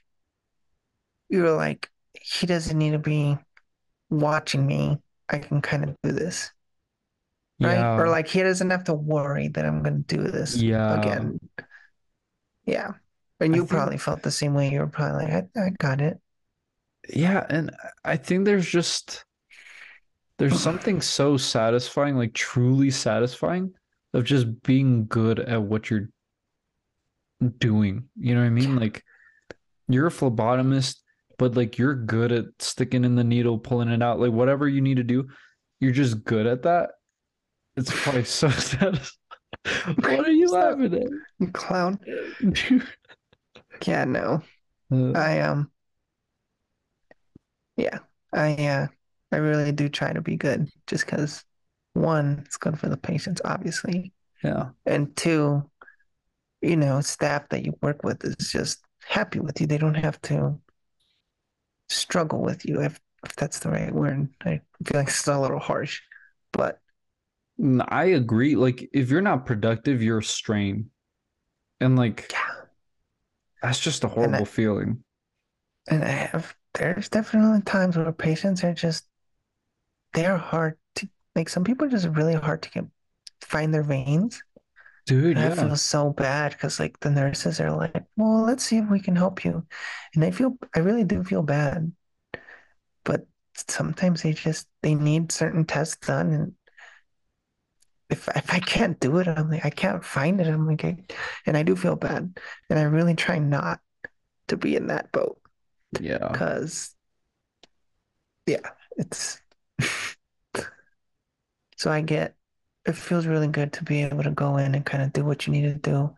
you 1.28 1.42
were 1.42 1.52
like, 1.52 1.90
he 2.20 2.46
doesn't 2.46 2.76
need 2.78 2.92
to 2.92 2.98
be 2.98 3.38
watching 4.10 4.66
me. 4.66 4.98
I 5.28 5.38
can 5.38 5.60
kind 5.62 5.84
of 5.84 5.96
do 6.02 6.12
this. 6.12 6.50
Right? 7.60 7.74
Yeah. 7.78 7.96
Or 7.96 8.08
like 8.08 8.28
he 8.28 8.42
doesn't 8.42 8.70
have 8.70 8.84
to 8.84 8.94
worry 8.94 9.48
that 9.48 9.64
I'm 9.64 9.82
gonna 9.82 9.98
do 10.00 10.22
this 10.24 10.56
Yeah. 10.56 11.00
again. 11.00 11.38
Yeah. 12.66 12.92
And 13.40 13.54
you 13.54 13.62
think- 13.62 13.70
probably 13.70 13.98
felt 13.98 14.22
the 14.22 14.30
same 14.30 14.54
way. 14.54 14.70
You 14.70 14.80
were 14.80 14.86
probably 14.86 15.24
like, 15.26 15.48
I, 15.56 15.60
I 15.66 15.70
got 15.78 16.00
it. 16.00 16.18
Yeah, 17.12 17.44
and 17.50 17.70
I 18.04 18.16
think 18.16 18.44
there's 18.46 18.66
just 18.66 19.24
there's 20.38 20.58
something 20.58 21.00
so 21.02 21.36
satisfying, 21.36 22.16
like 22.16 22.32
truly 22.34 22.90
satisfying, 22.90 23.74
of 24.14 24.24
just 24.24 24.62
being 24.62 25.06
good 25.06 25.38
at 25.38 25.62
what 25.62 25.90
you're 25.90 26.08
doing. 27.58 28.08
You 28.16 28.34
know 28.34 28.40
what 28.40 28.46
I 28.46 28.50
mean? 28.50 28.76
Like 28.76 29.04
you're 29.88 30.06
a 30.06 30.10
phlebotomist, 30.10 30.96
but 31.38 31.56
like 31.56 31.78
you're 31.78 31.94
good 31.94 32.32
at 32.32 32.44
sticking 32.58 33.04
in 33.04 33.16
the 33.16 33.24
needle, 33.24 33.58
pulling 33.58 33.88
it 33.88 34.02
out, 34.02 34.20
like 34.20 34.32
whatever 34.32 34.68
you 34.68 34.80
need 34.80 34.96
to 34.98 35.02
do, 35.04 35.28
you're 35.80 35.92
just 35.92 36.24
good 36.24 36.46
at 36.46 36.62
that. 36.62 36.90
It's 37.76 37.90
probably 38.02 38.24
so 38.26 38.48
satisfying. 38.50 39.10
What 39.96 40.26
are 40.26 40.32
you 40.32 40.50
laughing 40.50 40.94
at? 40.94 41.52
clown. 41.52 41.98
Dude. 42.40 42.86
Yeah, 43.86 44.04
no. 44.04 44.42
Uh, 44.92 45.12
I 45.12 45.40
um 45.40 45.70
yeah, 47.76 47.98
I 48.32 48.52
uh 48.66 48.86
I 49.32 49.36
really 49.36 49.72
do 49.72 49.88
try 49.88 50.12
to 50.12 50.20
be 50.20 50.36
good 50.36 50.68
just 50.86 51.06
because 51.06 51.44
one, 51.94 52.42
it's 52.46 52.56
good 52.56 52.78
for 52.78 52.88
the 52.88 52.96
patients, 52.96 53.40
obviously. 53.44 54.12
yeah. 54.42 54.70
And 54.86 55.14
two, 55.16 55.68
you 56.62 56.76
know, 56.76 57.00
staff 57.00 57.48
that 57.50 57.64
you 57.64 57.76
work 57.82 58.02
with 58.04 58.24
is 58.24 58.36
just 58.50 58.80
happy 59.06 59.40
with 59.40 59.60
you. 59.60 59.66
They 59.66 59.78
don't 59.78 59.94
have 59.94 60.20
to 60.22 60.58
struggle 61.88 62.40
with 62.40 62.66
you 62.66 62.82
if 62.82 63.00
if 63.24 63.36
that's 63.36 63.60
the 63.60 63.70
right 63.70 63.92
word. 63.92 64.28
I 64.44 64.60
feel 64.84 65.00
like 65.00 65.08
it's 65.08 65.26
a 65.26 65.40
little 65.40 65.58
harsh, 65.58 66.02
but 66.52 66.80
i 67.88 68.04
agree. 68.04 68.56
Like, 68.56 68.88
if 68.92 69.10
you're 69.10 69.22
not 69.22 69.46
productive, 69.46 70.02
you're 70.02 70.18
a 70.18 70.24
strain. 70.24 70.90
And 71.80 71.96
like, 71.96 72.28
yeah. 72.30 72.64
that's 73.62 73.80
just 73.80 74.04
a 74.04 74.08
horrible 74.08 74.44
feeling. 74.44 75.02
And 75.88 76.04
I 76.04 76.08
have 76.08 76.54
there's 76.74 77.08
definitely 77.08 77.62
times 77.62 77.96
where 77.96 78.10
patients 78.12 78.64
are 78.64 78.74
just 78.74 79.04
they're 80.12 80.36
hard 80.36 80.76
to 80.96 81.08
like 81.36 81.48
some 81.48 81.64
people 81.64 81.86
are 81.86 81.90
just 81.90 82.08
really 82.08 82.34
hard 82.34 82.62
to 82.62 82.70
get 82.70 82.84
find 83.40 83.72
their 83.72 83.82
veins. 83.82 84.42
Dude, 85.06 85.36
And 85.36 85.44
I 85.44 85.50
feel 85.50 85.76
so 85.76 86.10
bad 86.10 86.52
because 86.52 86.78
like 86.80 87.00
the 87.00 87.10
nurses 87.10 87.60
are 87.60 87.72
like, 87.76 88.04
well, 88.16 88.42
let's 88.44 88.64
see 88.64 88.78
if 88.78 88.88
we 88.90 89.00
can 89.00 89.16
help 89.16 89.44
you. 89.44 89.66
And 90.14 90.24
I 90.24 90.30
feel 90.30 90.56
I 90.74 90.78
really 90.80 91.04
do 91.04 91.24
feel 91.24 91.42
bad. 91.42 91.92
But 93.04 93.26
sometimes 93.68 94.22
they 94.22 94.32
just 94.32 94.68
they 94.82 94.94
need 94.94 95.32
certain 95.32 95.64
tests 95.64 96.06
done 96.06 96.32
and 96.32 96.54
if 98.10 98.28
if 98.36 98.52
I 98.52 98.60
can't 98.60 98.98
do 99.00 99.18
it, 99.18 99.28
I'm 99.28 99.50
like 99.50 99.64
I 99.64 99.70
can't 99.70 100.04
find 100.04 100.40
it. 100.40 100.46
I'm 100.46 100.66
like 100.66 100.84
I, 100.84 100.98
and 101.46 101.56
I 101.56 101.62
do 101.62 101.74
feel 101.76 101.96
bad. 101.96 102.38
And 102.70 102.78
I 102.78 102.82
really 102.82 103.14
try 103.14 103.38
not 103.38 103.80
to 104.48 104.56
be 104.56 104.76
in 104.76 104.88
that 104.88 105.12
boat 105.12 105.40
Yeah. 106.00 106.28
because 106.32 106.94
yeah, 108.46 108.70
it's 108.96 109.40
so 111.76 111.90
I 111.90 112.00
get 112.00 112.36
it 112.86 112.94
feels 112.96 113.26
really 113.26 113.48
good 113.48 113.72
to 113.74 113.84
be 113.84 114.02
able 114.02 114.22
to 114.22 114.30
go 114.30 114.56
in 114.56 114.74
and 114.74 114.84
kind 114.84 115.02
of 115.02 115.12
do 115.12 115.24
what 115.24 115.46
you 115.46 115.52
need 115.52 115.62
to 115.62 115.74
do 115.74 116.14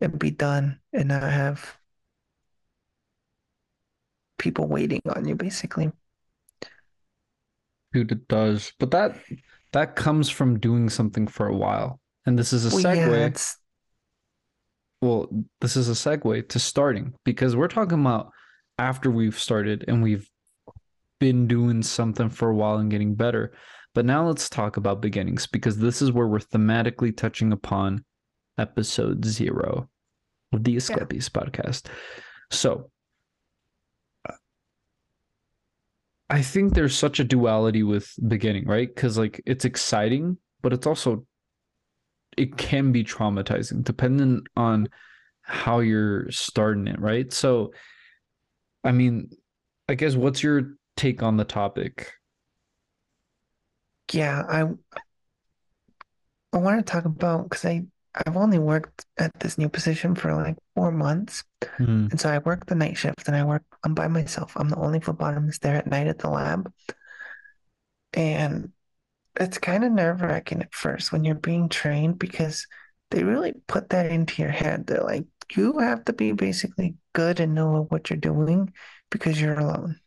and 0.00 0.18
be 0.18 0.30
done 0.30 0.80
and 0.92 1.08
not 1.08 1.22
have 1.22 1.76
people 4.38 4.66
waiting 4.66 5.00
on 5.14 5.26
you 5.26 5.34
basically. 5.34 5.90
Dude, 7.92 8.12
it 8.12 8.28
does. 8.28 8.72
But 8.78 8.90
that 8.90 9.16
that 9.72 9.96
comes 9.96 10.30
from 10.30 10.58
doing 10.58 10.88
something 10.88 11.26
for 11.26 11.46
a 11.46 11.54
while. 11.56 12.00
And 12.26 12.38
this 12.38 12.52
is 12.52 12.64
a 12.64 12.70
Well, 12.74 12.80
yeah, 12.80 13.08
segue. 13.08 13.26
it's 13.26 13.56
Well, 15.00 15.28
this 15.60 15.76
is 15.76 15.88
a 15.88 15.92
segue 15.92 16.48
to 16.48 16.58
starting 16.58 17.14
because 17.24 17.54
we're 17.56 17.68
talking 17.68 18.00
about 18.00 18.30
after 18.78 19.10
we've 19.10 19.38
started 19.38 19.84
and 19.86 20.02
we've 20.02 20.28
been 21.20 21.46
doing 21.46 21.82
something 21.82 22.28
for 22.28 22.50
a 22.50 22.54
while 22.54 22.78
and 22.78 22.90
getting 22.90 23.14
better. 23.14 23.52
But 23.94 24.04
now 24.04 24.26
let's 24.26 24.48
talk 24.48 24.76
about 24.76 25.00
beginnings 25.00 25.46
because 25.46 25.78
this 25.78 26.02
is 26.02 26.10
where 26.10 26.26
we're 26.26 26.40
thematically 26.40 27.16
touching 27.16 27.52
upon 27.52 28.04
episode 28.58 29.24
zero 29.24 29.88
of 30.52 30.64
the 30.64 30.76
Asclepius 30.76 31.28
podcast. 31.28 31.86
So 32.50 32.90
I 36.28 36.42
think 36.42 36.74
there's 36.74 36.96
such 36.96 37.20
a 37.20 37.24
duality 37.24 37.82
with 37.82 38.12
beginning, 38.26 38.66
right? 38.66 38.92
Because 38.92 39.16
like 39.16 39.40
it's 39.46 39.64
exciting, 39.64 40.38
but 40.62 40.72
it's 40.72 40.86
also 40.86 41.26
it 42.36 42.56
can 42.56 42.90
be 42.90 43.04
traumatizing 43.04 43.84
depending 43.84 44.42
on 44.56 44.88
how 45.42 45.78
you're 45.78 46.28
starting 46.32 46.88
it, 46.88 47.00
right? 47.00 47.32
So 47.32 47.72
I 48.82 48.92
mean, 48.92 49.30
I 49.88 49.94
guess 49.94 50.16
what's 50.16 50.42
your 50.42 50.74
take 50.96 51.22
on 51.22 51.36
the 51.36 51.44
topic? 51.44 52.12
Yeah, 54.12 54.42
I 54.48 54.64
I 56.52 56.58
want 56.58 56.84
to 56.84 56.90
talk 56.90 57.04
about 57.04 57.44
because 57.44 57.64
I 57.64 57.84
I've 58.26 58.36
only 58.36 58.58
worked 58.58 59.06
at 59.18 59.32
this 59.40 59.58
new 59.58 59.68
position 59.68 60.14
for 60.14 60.32
like 60.34 60.56
four 60.76 60.92
months. 60.92 61.42
Hmm, 61.78 62.06
And 62.10 62.20
so 62.20 62.30
I 62.30 62.38
work 62.38 62.66
the 62.66 62.76
night 62.76 62.96
shift 62.96 63.26
and 63.28 63.36
I 63.36 63.44
work, 63.44 63.64
I'm 63.84 63.94
by 63.94 64.08
myself. 64.08 64.52
I'm 64.56 64.68
the 64.68 64.76
only 64.76 65.00
phlebotomist 65.00 65.60
there 65.60 65.76
at 65.76 65.88
night 65.88 66.06
at 66.08 66.20
the 66.20 66.30
lab. 66.30 66.72
And 68.12 68.72
it's 69.40 69.58
kind 69.58 69.84
of 69.84 69.92
nerve-wracking 69.92 70.62
at 70.62 70.74
first 70.74 71.12
when 71.12 71.24
you're 71.24 71.34
being 71.36 71.68
trained 71.70 72.18
because 72.18 72.66
they 73.10 73.24
really 73.24 73.54
put 73.68 73.90
that 73.90 74.10
into 74.10 74.42
your 74.42 74.52
head. 74.52 74.86
They're 74.86 75.02
like, 75.04 75.26
you 75.56 75.78
have 75.80 76.04
to 76.06 76.12
be 76.14 76.32
basically 76.32 76.96
good 77.14 77.40
and 77.40 77.54
know 77.54 77.86
what 77.90 78.10
you're 78.10 78.18
doing 78.18 78.72
because 79.10 79.40
you're 79.40 79.58
alone. 79.58 80.00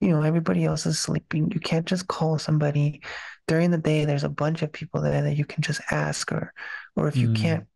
You 0.00 0.10
know, 0.10 0.22
everybody 0.22 0.64
else 0.64 0.86
is 0.86 0.98
sleeping. 0.98 1.50
You 1.52 1.60
can't 1.60 1.86
just 1.86 2.08
call 2.08 2.38
somebody 2.38 3.02
during 3.46 3.70
the 3.70 3.78
day. 3.78 4.04
There's 4.04 4.24
a 4.24 4.28
bunch 4.30 4.62
of 4.62 4.72
people 4.72 5.00
there 5.02 5.22
that 5.22 5.36
you 5.36 5.44
can 5.44 5.62
just 5.62 5.80
ask, 5.90 6.32
or 6.32 6.52
or 6.96 7.08
if 7.08 7.22
you 7.22 7.28
Mm. 7.28 7.34
can't 7.34 7.66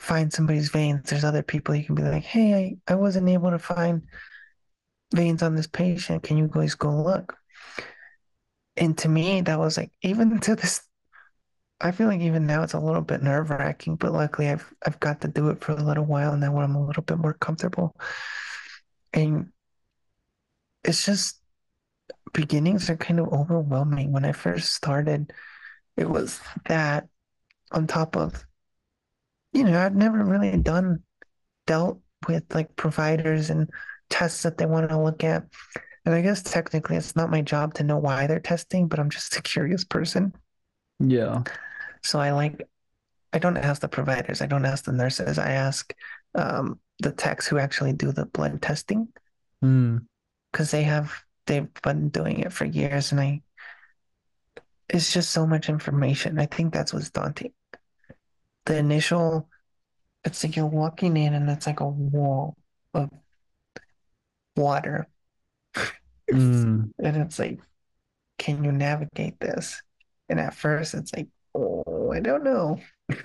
find 0.00 0.32
somebody's 0.32 0.70
veins, 0.70 1.10
there's 1.10 1.24
other 1.24 1.42
people 1.42 1.74
you 1.74 1.84
can 1.84 1.94
be 1.96 2.02
like, 2.02 2.24
hey, 2.24 2.76
I, 2.88 2.92
I 2.92 2.96
wasn't 2.96 3.28
able 3.28 3.50
to 3.50 3.58
find 3.58 4.02
veins 5.14 5.42
on 5.42 5.54
this 5.54 5.66
patient. 5.66 6.22
Can 6.22 6.36
you 6.36 6.46
guys 6.48 6.74
go 6.74 6.90
look? 7.02 7.38
And 8.76 8.96
to 8.98 9.08
me, 9.08 9.40
that 9.42 9.58
was 9.58 9.76
like, 9.76 9.92
even 10.02 10.38
to 10.40 10.54
this, 10.56 10.82
I 11.80 11.92
feel 11.92 12.08
like 12.08 12.20
even 12.20 12.46
now 12.46 12.62
it's 12.62 12.74
a 12.74 12.80
little 12.80 13.02
bit 13.02 13.22
nerve 13.22 13.50
wracking, 13.50 13.96
but 13.96 14.12
luckily 14.12 14.48
I've 14.48 14.72
I've 14.86 15.00
got 15.00 15.20
to 15.22 15.28
do 15.28 15.50
it 15.50 15.62
for 15.62 15.72
a 15.72 15.82
little 15.82 16.04
while 16.06 16.32
And 16.32 16.40
now 16.42 16.52
where 16.52 16.64
I'm 16.64 16.76
a 16.76 16.86
little 16.86 17.02
bit 17.02 17.18
more 17.18 17.34
comfortable. 17.34 17.94
And 19.12 19.52
it's 20.84 21.04
just 21.04 21.40
beginnings 22.32 22.90
are 22.90 22.96
kind 22.96 23.20
of 23.20 23.32
overwhelming. 23.32 24.12
When 24.12 24.24
I 24.24 24.32
first 24.32 24.74
started, 24.74 25.32
it 25.96 26.08
was 26.08 26.40
that 26.66 27.08
on 27.72 27.86
top 27.86 28.16
of, 28.16 28.44
you 29.52 29.64
know, 29.64 29.78
I've 29.78 29.94
never 29.94 30.24
really 30.24 30.56
done 30.58 31.02
dealt 31.66 32.00
with 32.28 32.44
like 32.54 32.76
providers 32.76 33.50
and 33.50 33.70
tests 34.10 34.42
that 34.42 34.58
they 34.58 34.66
want 34.66 34.88
to 34.88 35.00
look 35.00 35.24
at. 35.24 35.44
And 36.04 36.14
I 36.14 36.20
guess 36.20 36.42
technically 36.42 36.96
it's 36.96 37.16
not 37.16 37.30
my 37.30 37.42
job 37.42 37.74
to 37.74 37.84
know 37.84 37.98
why 37.98 38.26
they're 38.26 38.40
testing, 38.40 38.88
but 38.88 38.98
I'm 38.98 39.10
just 39.10 39.36
a 39.36 39.42
curious 39.42 39.84
person. 39.84 40.34
Yeah. 41.00 41.44
So 42.02 42.20
I 42.20 42.32
like, 42.32 42.68
I 43.32 43.38
don't 43.38 43.56
ask 43.56 43.80
the 43.80 43.88
providers, 43.88 44.42
I 44.42 44.46
don't 44.46 44.66
ask 44.66 44.84
the 44.84 44.92
nurses, 44.92 45.38
I 45.38 45.52
ask 45.52 45.94
um, 46.34 46.78
the 47.00 47.12
techs 47.12 47.46
who 47.46 47.58
actually 47.58 47.92
do 47.92 48.12
the 48.12 48.26
blood 48.26 48.62
testing 48.62 49.08
Hmm, 49.62 50.06
because 50.52 50.70
they 50.70 50.82
have 50.84 51.12
they've 51.46 51.72
been 51.82 52.08
doing 52.08 52.40
it 52.40 52.52
for 52.52 52.64
years, 52.64 53.12
and 53.12 53.20
I 53.20 53.42
it's 54.88 55.12
just 55.12 55.30
so 55.30 55.46
much 55.46 55.68
information. 55.68 56.38
I 56.38 56.46
think 56.46 56.72
that's 56.72 56.92
what's 56.92 57.10
daunting. 57.10 57.52
The 58.66 58.78
initial, 58.78 59.48
it's 60.24 60.44
like 60.44 60.56
you're 60.56 60.66
walking 60.66 61.16
in, 61.16 61.34
and 61.34 61.48
it's 61.50 61.66
like 61.66 61.80
a 61.80 61.88
wall 61.88 62.56
of 62.92 63.10
water, 64.56 65.08
hmm. 66.30 66.82
and 66.98 67.16
it's 67.16 67.38
like, 67.38 67.60
can 68.38 68.64
you 68.64 68.72
navigate 68.72 69.38
this? 69.40 69.82
And 70.28 70.40
at 70.40 70.54
first, 70.54 70.94
it's 70.94 71.12
like, 71.14 71.28
oh, 71.54 72.12
I 72.12 72.20
don't 72.20 72.44
know. 72.44 72.80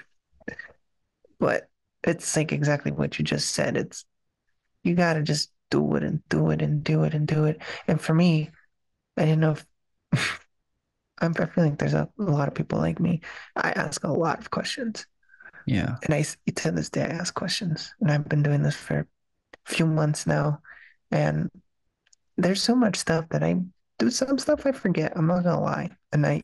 But 1.39 1.69
it's 2.03 2.35
like 2.35 2.51
exactly 2.51 2.91
what 2.91 3.17
you 3.17 3.23
just 3.23 3.51
said. 3.51 3.77
It's 3.77 4.03
you 4.83 4.93
gotta 4.93 5.23
just 5.23 5.51
do 5.69 5.95
it 5.95 6.03
and 6.03 6.21
do 6.29 6.51
it 6.51 6.61
and 6.61 6.83
do 6.83 7.03
it 7.03 7.13
and 7.13 7.27
do 7.27 7.45
it. 7.45 7.61
And 7.87 8.01
for 8.01 8.13
me, 8.13 8.51
I 9.17 9.25
didn't 9.25 9.41
know 9.41 9.51
if 9.53 9.65
I'm, 11.19 11.33
I 11.39 11.45
feel 11.45 11.65
like 11.65 11.77
there's 11.79 11.93
a, 11.93 12.09
a 12.19 12.23
lot 12.23 12.47
of 12.47 12.55
people 12.55 12.79
like 12.79 12.99
me. 12.99 13.21
I 13.55 13.71
ask 13.71 14.03
a 14.03 14.11
lot 14.11 14.39
of 14.39 14.51
questions. 14.51 15.05
Yeah. 15.65 15.97
And 16.01 16.13
I 16.13 16.23
to 16.55 16.71
this 16.71 16.89
day 16.89 17.03
I 17.03 17.07
ask 17.07 17.33
questions. 17.33 17.93
And 18.01 18.11
I've 18.11 18.27
been 18.29 18.43
doing 18.43 18.63
this 18.63 18.75
for 18.75 18.99
a 19.67 19.71
few 19.73 19.85
months 19.85 20.27
now. 20.27 20.61
And 21.11 21.49
there's 22.37 22.63
so 22.63 22.75
much 22.75 22.97
stuff 22.97 23.29
that 23.29 23.43
I 23.43 23.57
do 23.99 24.09
some 24.11 24.39
stuff 24.39 24.65
I 24.65 24.71
forget. 24.71 25.13
I'm 25.15 25.27
not 25.27 25.43
gonna 25.43 25.61
lie. 25.61 25.91
And 26.11 26.25
I 26.25 26.41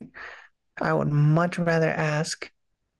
I 0.81 0.93
would 0.93 1.09
much 1.09 1.59
rather 1.59 1.89
ask 1.89 2.51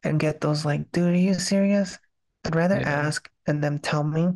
and 0.03 0.19
get 0.19 0.41
those 0.41 0.65
like, 0.65 0.91
dude, 0.91 1.13
are 1.13 1.17
you 1.17 1.36
serious? 1.36 1.97
I'd 2.45 2.55
rather 2.55 2.80
Yeah. 2.80 2.84
ask 2.84 3.30
and 3.47 3.63
them 3.63 3.80
tell 3.80 4.03
me 4.03 4.30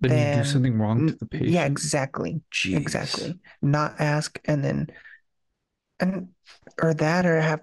Then 0.00 0.36
you 0.36 0.42
do 0.42 0.48
something 0.48 0.78
wrong 0.78 1.06
to 1.06 1.14
the 1.14 1.26
patient. 1.26 1.50
yeah, 1.50 1.64
exactly. 1.64 2.40
Jeez. 2.52 2.76
Exactly. 2.76 3.38
Not 3.62 3.94
ask 3.98 4.38
and 4.44 4.64
then 4.64 4.88
and 6.00 6.28
or 6.82 6.92
that 6.94 7.24
or 7.24 7.40
have 7.40 7.62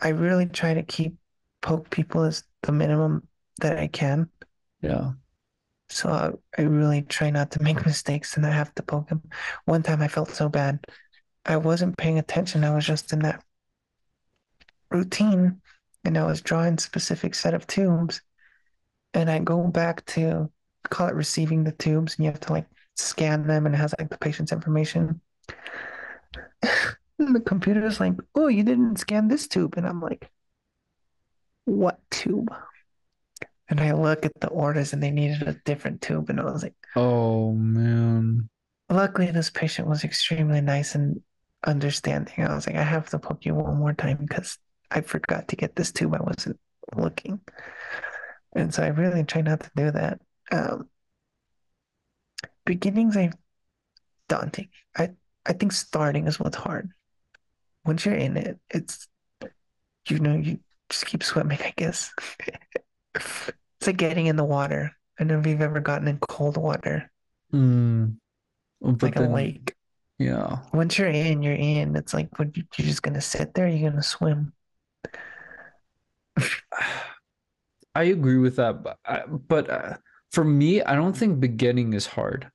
I 0.00 0.08
really 0.08 0.46
try 0.46 0.74
to 0.74 0.82
keep 0.82 1.16
poke 1.60 1.90
people 1.90 2.22
as 2.22 2.44
the 2.62 2.72
minimum 2.72 3.28
that 3.60 3.78
I 3.78 3.88
can. 3.88 4.30
Yeah. 4.80 5.12
So 5.90 6.08
I, 6.08 6.30
I 6.56 6.64
really 6.64 7.02
try 7.02 7.30
not 7.30 7.50
to 7.52 7.62
make 7.62 7.84
mistakes 7.86 8.36
and 8.36 8.46
I 8.46 8.50
have 8.50 8.74
to 8.76 8.82
poke 8.82 9.08
them. 9.08 9.22
One 9.66 9.82
time 9.82 10.00
I 10.00 10.08
felt 10.08 10.30
so 10.30 10.48
bad. 10.48 10.84
I 11.44 11.56
wasn't 11.56 11.96
paying 11.96 12.18
attention. 12.18 12.64
I 12.64 12.74
was 12.74 12.86
just 12.86 13.12
in 13.12 13.20
that 13.20 13.42
routine 14.90 15.60
and 16.04 16.16
I 16.16 16.24
was 16.24 16.40
drawing 16.40 16.78
specific 16.78 17.34
set 17.34 17.54
of 17.54 17.66
tubes. 17.66 18.22
And 19.12 19.28
I 19.28 19.40
go 19.40 19.66
back 19.66 20.06
to 20.06 20.50
call 20.88 21.08
it 21.08 21.14
receiving 21.14 21.64
the 21.64 21.72
tubes 21.72 22.16
and 22.16 22.24
you 22.24 22.30
have 22.30 22.40
to 22.40 22.52
like 22.52 22.66
scan 22.96 23.46
them 23.46 23.66
and 23.66 23.74
it 23.74 23.78
has 23.78 23.94
like 23.98 24.10
the 24.10 24.18
patient's 24.18 24.52
information. 24.52 25.20
And 27.18 27.34
the 27.36 27.40
computer's 27.40 28.00
like, 28.00 28.14
oh, 28.34 28.48
you 28.48 28.62
didn't 28.64 28.96
scan 28.96 29.28
this 29.28 29.46
tube. 29.46 29.74
And 29.76 29.86
I'm 29.86 30.00
like, 30.00 30.30
what 31.64 32.00
tube? 32.10 32.50
And 33.70 33.80
I 33.80 33.92
look 33.92 34.26
at 34.26 34.38
the 34.40 34.48
orders 34.48 34.92
and 34.92 35.02
they 35.02 35.10
needed 35.10 35.42
a 35.48 35.54
different 35.64 36.02
tube. 36.02 36.28
And 36.28 36.38
I 36.40 36.44
was 36.44 36.62
like, 36.62 36.74
Oh 36.94 37.52
man. 37.52 38.48
luckily, 38.88 39.30
this 39.30 39.50
patient 39.50 39.88
was 39.88 40.04
extremely 40.04 40.60
nice 40.60 40.94
and 40.94 41.22
understanding. 41.66 42.44
I 42.44 42.54
was 42.54 42.66
like, 42.66 42.76
I 42.76 42.82
have 42.82 43.08
to 43.10 43.18
poke 43.18 43.44
you 43.44 43.54
one 43.54 43.76
more 43.78 43.92
time 43.94 44.18
because 44.18 44.58
I 44.90 45.00
forgot 45.02 45.48
to 45.48 45.56
get 45.56 45.76
this 45.76 45.92
tube. 45.92 46.14
I 46.14 46.22
wasn't 46.22 46.58
looking. 46.96 47.40
And 48.54 48.72
so 48.74 48.82
I 48.82 48.88
really 48.88 49.24
try 49.24 49.42
not 49.42 49.60
to 49.60 49.70
do 49.76 49.90
that. 49.92 50.20
Um, 50.50 50.88
beginnings 52.64 53.16
are 53.16 53.32
daunting. 54.28 54.68
I, 54.96 55.10
I 55.46 55.52
think 55.52 55.72
starting 55.72 56.26
is 56.26 56.38
what's 56.40 56.56
hard. 56.56 56.90
Once 57.84 58.04
you're 58.04 58.14
in 58.14 58.36
it, 58.36 58.58
it's, 58.68 59.08
you 60.08 60.18
know, 60.18 60.36
you 60.36 60.60
just 60.88 61.06
keep 61.06 61.22
swimming, 61.22 61.58
I 61.64 61.72
guess. 61.76 62.12
it's 63.14 63.86
like 63.86 63.96
getting 63.96 64.26
in 64.26 64.36
the 64.36 64.44
water. 64.44 64.92
I 65.18 65.24
don't 65.24 65.28
know 65.34 65.40
if 65.40 65.46
you've 65.46 65.60
ever 65.62 65.80
gotten 65.80 66.08
in 66.08 66.18
cold 66.18 66.56
water, 66.56 67.10
Mm. 67.52 68.16
Like 68.80 69.16
a 69.16 69.22
lake. 69.22 69.74
yeah. 70.18 70.60
Once 70.72 70.96
you're 70.96 71.08
in, 71.08 71.42
you're 71.42 71.52
in. 71.54 71.96
It's 71.96 72.14
like, 72.14 72.38
what, 72.38 72.56
you- 72.56 72.62
you're 72.78 72.86
just 72.86 73.02
gonna 73.02 73.20
sit 73.20 73.52
there? 73.54 73.66
You're 73.68 73.90
gonna 73.90 74.02
swim? 74.02 74.52
I 77.94 78.04
agree 78.04 78.38
with 78.38 78.56
that, 78.56 78.82
but 78.82 78.98
I, 79.04 79.22
but 79.26 79.68
uh, 79.68 79.96
for 80.32 80.44
me, 80.44 80.82
I 80.82 80.94
don't 80.94 81.16
think 81.16 81.40
beginning 81.40 81.92
is 81.92 82.06
hard. 82.06 82.50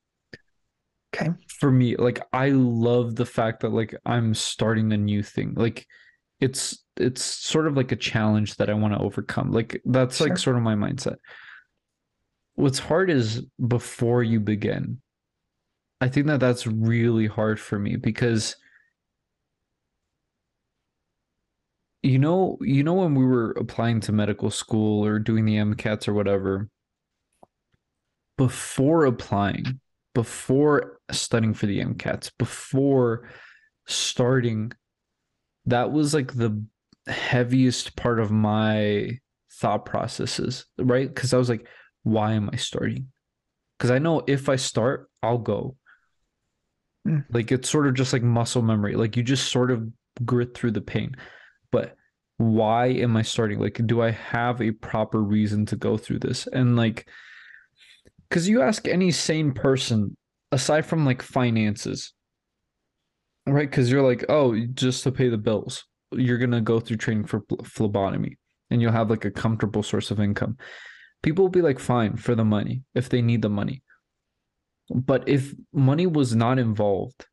Okay. 1.16 1.32
For 1.60 1.72
me, 1.72 1.96
like 1.96 2.20
I 2.34 2.50
love 2.50 3.16
the 3.16 3.26
fact 3.26 3.62
that 3.62 3.70
like 3.70 3.96
I'm 4.06 4.34
starting 4.34 4.92
a 4.92 4.98
new 4.98 5.24
thing. 5.24 5.54
Like 5.56 5.88
it's 6.40 6.84
it's 6.98 7.24
sort 7.24 7.68
of 7.68 7.78
like 7.78 7.92
a 7.92 7.98
challenge 7.98 8.56
that 8.56 8.70
I 8.70 8.74
want 8.74 8.94
to 8.94 9.00
overcome. 9.00 9.52
Like 9.52 9.82
that's 9.86 10.18
Sure. 10.18 10.28
like 10.28 10.38
sort 10.38 10.58
of 10.58 10.62
my 10.64 10.76
mindset. 10.76 11.16
What's 12.56 12.80
hard 12.80 13.10
is 13.10 13.46
before 13.66 14.24
you 14.24 14.40
begin. 14.40 15.02
I 16.02 16.10
think 16.10 16.28
that 16.28 16.40
that's 16.40 16.68
really 16.68 17.28
hard 17.28 17.60
for 17.60 17.80
me 17.80 17.96
because 17.96 18.56
you 22.04 22.20
know, 22.20 22.58
you 22.62 22.84
know 22.84 22.94
when 22.94 23.16
we 23.16 23.26
were 23.26 23.52
applying 23.52 24.00
to 24.02 24.12
medical 24.12 24.52
school 24.52 25.04
or 25.04 25.18
doing 25.18 25.46
the 25.46 25.56
MCATs 25.56 26.08
or 26.08 26.14
whatever, 26.14 26.70
before 28.38 29.06
applying, 29.06 29.80
before 30.14 31.00
studying 31.12 31.54
for 31.54 31.66
the 31.66 31.80
MCATs, 31.80 32.32
before 32.38 33.30
starting, 33.88 34.72
that 35.66 35.92
was 35.92 36.14
like 36.14 36.34
the 36.34 36.64
heaviest 37.08 37.96
part 37.96 38.20
of 38.20 38.32
my 38.32 39.20
thought 39.52 39.86
processes, 39.86 40.66
right? 40.78 41.14
Because 41.14 41.34
I 41.34 41.38
was 41.38 41.50
like, 41.50 41.68
why 42.04 42.34
am 42.34 42.50
I 42.52 42.58
starting? 42.58 43.08
Because 43.78 43.92
I 43.92 44.00
know 44.00 44.24
if 44.28 44.50
I 44.50 44.56
start, 44.56 45.10
I'll 45.22 45.38
go. 45.38 45.76
Mm. 47.08 47.26
Like 47.30 47.52
it's 47.52 47.70
sort 47.70 47.88
of 47.88 47.94
just 47.94 48.14
like 48.14 48.24
muscle 48.24 48.62
memory. 48.62 48.96
Like 48.96 49.18
you 49.18 49.24
just 49.24 49.52
sort 49.52 49.72
of 49.72 49.88
grit 50.24 50.56
through 50.56 50.72
the 50.72 50.82
pain. 50.82 51.16
But 51.72 51.96
why 52.38 52.88
am 52.88 53.16
I 53.16 53.22
starting? 53.22 53.60
Like, 53.60 53.80
do 53.86 54.02
I 54.02 54.12
have 54.12 54.62
a 54.62 54.72
proper 54.72 55.22
reason 55.22 55.66
to 55.68 55.76
go 55.76 55.98
through 55.98 56.20
this? 56.20 56.48
And 56.48 56.76
like, 56.76 57.08
because 58.36 58.50
you 58.50 58.62
ask 58.62 58.86
any 58.86 59.12
sane 59.12 59.54
person, 59.54 60.18
aside 60.52 60.86
from 60.86 61.06
like 61.06 61.22
finances, 61.22 62.14
right? 63.48 63.70
Because 63.70 63.90
you're 63.90 64.06
like, 64.06 64.26
oh, 64.28 64.60
just 64.74 65.04
to 65.04 65.12
pay 65.14 65.30
the 65.30 65.38
bills, 65.38 65.86
you're 66.12 66.38
gonna 66.38 66.60
go 66.60 66.82
through 66.82 66.98
training 66.98 67.28
for 67.28 67.44
phlebotomy, 67.64 68.38
and 68.70 68.82
you'll 68.82 68.92
have 68.92 69.10
like 69.10 69.24
a 69.24 69.32
comfortable 69.32 69.84
source 69.84 70.12
of 70.12 70.20
income. 70.20 70.58
People 71.24 71.46
will 71.46 71.50
be 71.50 71.62
like, 71.62 71.80
fine 71.80 72.18
for 72.18 72.36
the 72.36 72.44
money 72.44 72.82
if 72.94 73.08
they 73.08 73.22
need 73.22 73.42
the 73.42 73.48
money. 73.48 73.82
But 74.94 75.30
if 75.30 75.54
money 75.72 76.06
was 76.06 76.36
not 76.36 76.60
involved, 76.60 77.28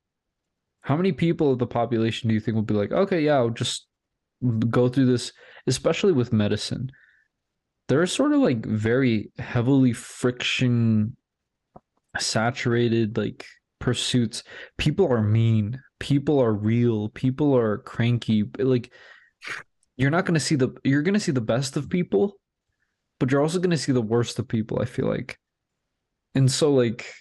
how 0.82 0.96
many 0.96 1.10
people 1.10 1.50
of 1.50 1.58
the 1.58 1.66
population 1.66 2.28
do 2.28 2.34
you 2.34 2.40
think 2.40 2.54
would 2.54 2.66
be 2.66 2.74
like, 2.74 2.92
okay, 2.92 3.22
yeah, 3.22 3.38
I'll 3.38 3.50
just 3.50 3.88
go 4.70 4.88
through 4.88 5.06
this, 5.06 5.32
especially 5.66 6.12
with 6.12 6.32
medicine? 6.32 6.92
There 7.92 8.00
are 8.00 8.06
sort 8.06 8.32
of 8.32 8.40
like 8.40 8.64
very 8.64 9.30
heavily 9.38 9.92
friction 9.92 11.14
saturated 12.18 13.18
like 13.18 13.44
pursuits. 13.80 14.44
People 14.78 15.12
are 15.12 15.20
mean, 15.20 15.78
people 16.00 16.38
are 16.40 16.54
real, 16.54 17.10
people 17.10 17.54
are 17.54 17.76
cranky. 17.76 18.44
Like 18.58 18.90
you're 19.98 20.10
not 20.10 20.24
going 20.24 20.32
to 20.32 20.40
see 20.40 20.54
the 20.54 20.70
you're 20.84 21.02
going 21.02 21.12
to 21.12 21.20
see 21.20 21.32
the 21.32 21.42
best 21.42 21.76
of 21.76 21.90
people, 21.90 22.38
but 23.20 23.30
you're 23.30 23.42
also 23.42 23.58
going 23.58 23.68
to 23.72 23.76
see 23.76 23.92
the 23.92 24.00
worst 24.00 24.38
of 24.38 24.48
people, 24.48 24.80
I 24.80 24.86
feel 24.86 25.06
like. 25.06 25.38
And 26.34 26.50
so 26.50 26.72
like 26.72 27.12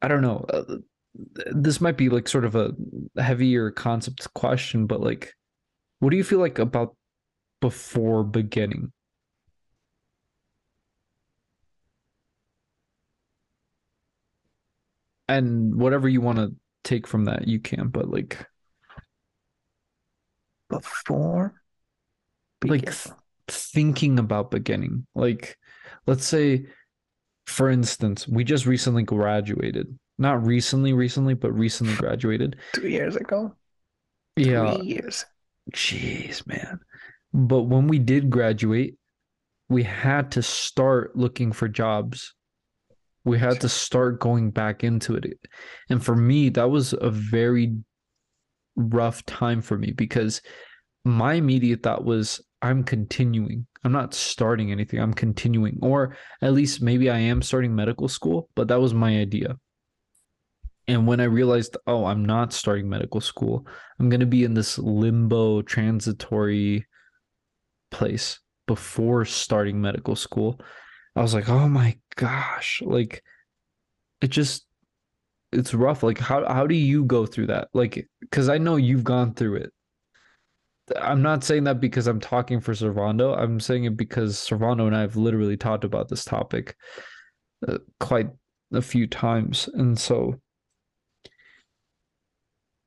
I 0.00 0.08
don't 0.08 0.22
know. 0.22 0.42
Uh, 0.48 0.76
this 1.52 1.82
might 1.82 1.98
be 1.98 2.08
like 2.08 2.28
sort 2.28 2.46
of 2.46 2.56
a 2.56 2.72
heavier 3.18 3.70
concept 3.70 4.32
question, 4.32 4.86
but 4.86 5.02
like, 5.02 5.34
what 5.98 6.12
do 6.12 6.16
you 6.16 6.24
feel 6.24 6.38
like 6.38 6.58
about 6.58 6.96
before 7.64 8.22
beginning? 8.24 8.92
And 15.28 15.76
whatever 15.76 16.08
you 16.08 16.20
want 16.20 16.38
to 16.38 16.54
take 16.82 17.06
from 17.06 17.24
that, 17.24 17.48
you 17.48 17.58
can, 17.58 17.88
but 17.88 18.10
like, 18.10 18.46
Before 20.68 21.54
like 22.64 22.82
th- 22.84 23.14
thinking 23.48 24.18
about 24.18 24.50
beginning. 24.50 25.06
Like, 25.14 25.56
let's 26.06 26.26
say, 26.26 26.66
for 27.46 27.70
instance, 27.70 28.28
we 28.28 28.44
just 28.44 28.66
recently 28.66 29.02
graduated. 29.02 29.98
Not 30.18 30.44
recently, 30.44 30.92
recently, 30.92 31.34
but 31.34 31.52
recently 31.52 31.94
graduated. 31.98 32.56
two 32.74 32.88
years 32.88 33.16
ago, 33.16 33.54
Yeah. 34.36 34.74
three 34.74 34.86
years. 34.86 35.24
Jeez, 35.72 36.46
man. 36.46 36.80
But 37.34 37.62
when 37.62 37.88
we 37.88 37.98
did 37.98 38.30
graduate, 38.30 38.96
we 39.68 39.82
had 39.82 40.30
to 40.32 40.42
start 40.42 41.16
looking 41.16 41.50
for 41.50 41.66
jobs. 41.66 42.32
We 43.24 43.40
had 43.40 43.60
to 43.62 43.68
start 43.68 44.20
going 44.20 44.52
back 44.52 44.84
into 44.84 45.16
it. 45.16 45.38
And 45.90 46.02
for 46.02 46.14
me, 46.14 46.48
that 46.50 46.70
was 46.70 46.94
a 46.98 47.10
very 47.10 47.76
rough 48.76 49.24
time 49.26 49.62
for 49.62 49.76
me 49.76 49.90
because 49.90 50.42
my 51.04 51.34
immediate 51.34 51.82
thought 51.82 52.04
was 52.04 52.40
I'm 52.62 52.84
continuing. 52.84 53.66
I'm 53.82 53.92
not 53.92 54.14
starting 54.14 54.70
anything. 54.70 55.00
I'm 55.00 55.12
continuing. 55.12 55.78
Or 55.82 56.16
at 56.40 56.52
least 56.52 56.82
maybe 56.82 57.10
I 57.10 57.18
am 57.18 57.42
starting 57.42 57.74
medical 57.74 58.08
school, 58.08 58.48
but 58.54 58.68
that 58.68 58.80
was 58.80 58.94
my 58.94 59.18
idea. 59.18 59.56
And 60.86 61.06
when 61.06 61.18
I 61.18 61.24
realized, 61.24 61.76
oh, 61.86 62.04
I'm 62.04 62.24
not 62.24 62.52
starting 62.52 62.88
medical 62.88 63.20
school, 63.20 63.66
I'm 63.98 64.08
going 64.08 64.20
to 64.20 64.26
be 64.26 64.44
in 64.44 64.54
this 64.54 64.78
limbo 64.78 65.62
transitory 65.62 66.86
place. 67.94 68.40
before 68.66 69.24
starting 69.24 69.80
medical 69.80 70.16
school. 70.16 70.60
I 71.16 71.22
was 71.22 71.34
like, 71.34 71.48
oh 71.48 71.68
my 71.68 71.98
gosh, 72.16 72.82
like 72.84 73.22
it 74.20 74.28
just 74.28 74.66
it's 75.52 75.74
rough. 75.74 76.02
Like 76.02 76.18
how 76.18 76.44
how 76.46 76.66
do 76.66 76.74
you 76.74 77.04
go 77.04 77.26
through 77.26 77.48
that? 77.48 77.68
Like 77.72 78.08
because 78.20 78.48
I 78.48 78.58
know 78.58 78.76
you've 78.76 79.04
gone 79.04 79.34
through 79.34 79.56
it. 79.56 79.72
I'm 81.00 81.22
not 81.22 81.44
saying 81.44 81.64
that 81.64 81.80
because 81.80 82.06
I'm 82.06 82.20
talking 82.20 82.60
for 82.60 82.72
Servando. 82.72 83.36
I'm 83.38 83.60
saying 83.60 83.84
it 83.84 83.96
because 83.96 84.36
Servando 84.36 84.86
and 84.86 84.96
I 84.96 85.00
have 85.00 85.16
literally 85.16 85.56
talked 85.56 85.84
about 85.84 86.08
this 86.08 86.24
topic 86.24 86.76
uh, 87.66 87.78
quite 88.00 88.28
a 88.72 88.82
few 88.82 89.06
times, 89.06 89.68
and 89.74 89.98
so 89.98 90.40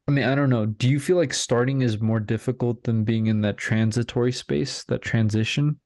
I 0.07 0.11
mean, 0.13 0.23
I 0.23 0.35
don't 0.35 0.49
know. 0.49 0.65
Do 0.65 0.87
you 0.87 0.99
feel 0.99 1.17
like 1.17 1.33
starting 1.33 1.81
is 1.81 1.99
more 1.99 2.19
difficult 2.21 2.83
than 2.83 3.03
being 3.03 3.27
in 3.27 3.41
that 3.41 3.57
transitory 3.57 4.31
space, 4.31 4.83
that 4.85 5.01
transition? 5.01 5.79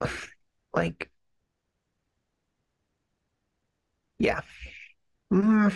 Like, 0.74 1.10
yeah. 4.18 4.40
Mm. 5.32 5.72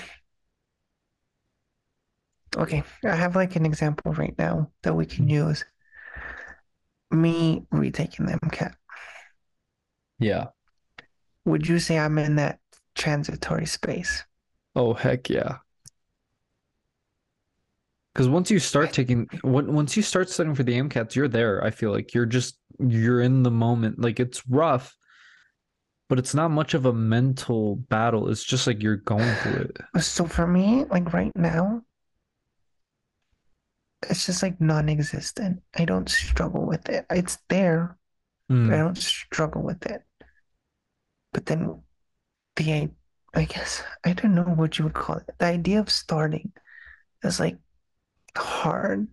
Okay, 2.57 2.82
I 3.04 3.14
have 3.14 3.36
like 3.36 3.57
an 3.57 3.66
example 3.66 4.12
right 4.14 4.34
now 4.38 4.70
that 4.82 4.94
we 4.94 5.04
can 5.04 5.28
use. 5.28 5.64
Me 7.11 7.66
retaking 7.70 8.26
the 8.26 8.32
MCAT. 8.32 8.74
Yeah. 10.18 10.46
Would 11.44 11.68
you 11.68 11.78
say 11.78 11.98
I'm 11.98 12.18
in 12.18 12.36
that 12.36 12.61
transitory 12.94 13.66
space? 13.66 14.24
Oh, 14.76 14.94
heck 14.94 15.28
yeah. 15.28 15.58
Because 18.14 18.28
once 18.28 18.50
you 18.50 18.58
start 18.58 18.92
taking, 18.92 19.28
once 19.42 19.96
you 19.96 20.02
start 20.02 20.30
studying 20.30 20.54
for 20.54 20.62
the 20.62 20.78
MCATs, 20.78 21.14
you're 21.14 21.28
there. 21.28 21.64
I 21.64 21.70
feel 21.70 21.92
like 21.92 22.14
you're 22.14 22.26
just, 22.26 22.58
you're 22.78 23.20
in 23.20 23.42
the 23.42 23.50
moment. 23.50 23.98
Like 23.98 24.20
it's 24.20 24.46
rough, 24.48 24.96
but 26.08 26.18
it's 26.18 26.34
not 26.34 26.50
much 26.50 26.74
of 26.74 26.86
a 26.86 26.92
mental 26.92 27.76
battle. 27.76 28.28
It's 28.30 28.44
just 28.44 28.66
like 28.66 28.82
you're 28.82 28.96
going 28.96 29.34
through 29.36 29.70
it. 29.70 29.76
So 30.02 30.26
for 30.26 30.46
me, 30.46 30.84
like 30.84 31.12
right 31.12 31.34
now, 31.34 31.82
it's 34.08 34.26
just 34.26 34.42
like 34.42 34.60
non-existent. 34.60 35.62
I 35.76 35.84
don't 35.84 36.08
struggle 36.08 36.64
with 36.66 36.88
it. 36.88 37.06
It's 37.10 37.38
there, 37.48 37.98
Mm. 38.50 38.72
I 38.72 38.78
don't 38.78 38.98
struggle 38.98 39.62
with 39.62 39.86
it. 39.86 40.02
But 41.32 41.46
then 41.46 41.82
the, 42.56 42.90
I 43.37 43.45
guess, 43.45 43.82
I 44.03 44.14
don't 44.14 44.34
know 44.34 44.45
what 44.45 44.78
you 44.78 44.84
would 44.84 44.95
call 44.95 45.16
it. 45.16 45.26
The 45.39 45.45
idea 45.45 45.78
of 45.78 45.91
starting 45.91 46.53
is 47.22 47.39
like 47.39 47.59
hard. 48.34 49.09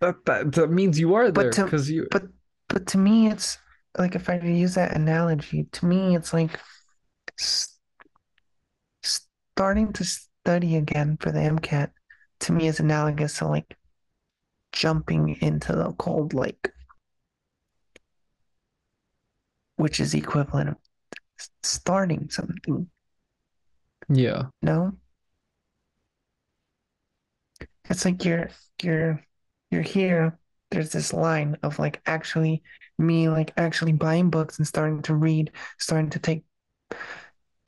That, 0.00 0.16
that 0.26 0.52
that 0.52 0.70
means 0.70 1.00
you 1.00 1.14
are 1.14 1.30
there 1.30 1.50
because 1.50 1.88
you. 1.88 2.08
but 2.10 2.24
but 2.68 2.86
to 2.88 2.98
me, 2.98 3.28
it's 3.28 3.56
like 3.96 4.14
if 4.14 4.28
I 4.28 4.38
use 4.38 4.74
that 4.74 4.94
analogy, 4.94 5.64
to 5.72 5.86
me, 5.86 6.14
it's 6.14 6.34
like 6.34 6.60
s- 7.40 7.78
starting 9.02 9.94
to 9.94 10.04
study 10.04 10.76
again 10.76 11.16
for 11.18 11.32
the 11.32 11.40
MCAT. 11.40 11.90
To 12.40 12.52
me, 12.52 12.68
is 12.68 12.80
analogous 12.80 13.38
to 13.38 13.48
like 13.48 13.76
jumping 14.72 15.38
into 15.40 15.72
the 15.72 15.92
cold 15.94 16.34
lake, 16.34 16.68
which 19.76 20.00
is 20.00 20.12
equivalent 20.12 20.68
of 20.68 20.76
starting 21.62 22.28
something. 22.30 22.90
Yeah. 24.08 24.44
No, 24.62 24.92
it's 27.90 28.04
like 28.04 28.24
you're 28.24 28.50
you're 28.82 29.22
you're 29.70 29.82
here. 29.82 30.38
There's 30.70 30.90
this 30.90 31.12
line 31.12 31.56
of 31.62 31.78
like 31.78 32.00
actually 32.06 32.62
me 32.98 33.28
like 33.28 33.52
actually 33.56 33.92
buying 33.92 34.30
books 34.30 34.58
and 34.58 34.66
starting 34.66 35.02
to 35.02 35.14
read, 35.14 35.52
starting 35.78 36.10
to 36.10 36.18
take 36.18 36.44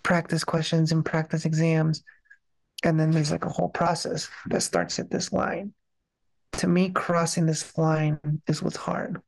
practice 0.03 0.45
questions 0.45 0.93
and 0.93 1.05
practice 1.05 1.45
exams. 1.45 2.03
And 2.84 2.99
then 2.99 3.11
there's 3.11 3.30
like 3.30 3.45
a 3.45 3.51
whole 3.51 3.68
process 3.68 4.28
that 4.47 4.62
starts 4.62 4.99
at 4.99 5.11
this 5.11 5.32
line. 5.32 5.72
To 6.53 6.66
me, 6.66 6.91
crossing 6.91 7.47
this 7.47 7.76
line 7.78 8.18
is 8.47 8.62
what's 8.62 8.76
hard. 8.76 9.20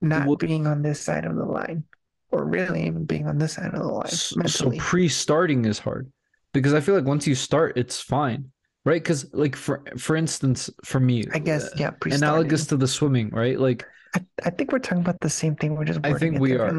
Not 0.00 0.26
Well- 0.26 0.36
being 0.36 0.66
on 0.66 0.82
this 0.82 1.00
side 1.00 1.24
of 1.24 1.36
the 1.36 1.44
line, 1.44 1.84
or 2.32 2.44
really 2.44 2.86
even 2.86 3.04
being 3.04 3.26
on 3.26 3.38
this 3.38 3.54
side 3.54 3.74
of 3.74 3.80
the 3.80 3.86
line 3.86 4.06
S- 4.06 4.34
So 4.46 4.70
pre-starting 4.78 5.64
is 5.64 5.78
hard 5.78 6.10
because 6.52 6.74
I 6.74 6.80
feel 6.80 6.94
like 6.94 7.04
once 7.04 7.26
you 7.26 7.34
start, 7.34 7.76
it's 7.76 8.00
fine, 8.00 8.50
right? 8.84 9.02
Because 9.02 9.32
like 9.32 9.56
for 9.56 9.82
for 9.98 10.16
instance, 10.16 10.70
for 10.84 11.00
me, 11.00 11.24
I 11.32 11.38
guess, 11.38 11.66
uh, 11.66 11.76
yeah, 11.76 11.90
pre-starting. 11.90 12.28
analogous 12.28 12.66
to 12.66 12.76
the 12.76 12.88
swimming, 12.88 13.30
right? 13.30 13.58
Like 13.58 13.86
I, 14.14 14.24
I 14.44 14.50
think 14.50 14.72
we're 14.72 14.78
talking 14.78 15.02
about 15.02 15.20
the 15.20 15.30
same 15.30 15.56
thing. 15.56 15.76
We're 15.76 15.84
just 15.84 16.00
I 16.04 16.14
think 16.14 16.38
we 16.38 16.56
are. 16.56 16.74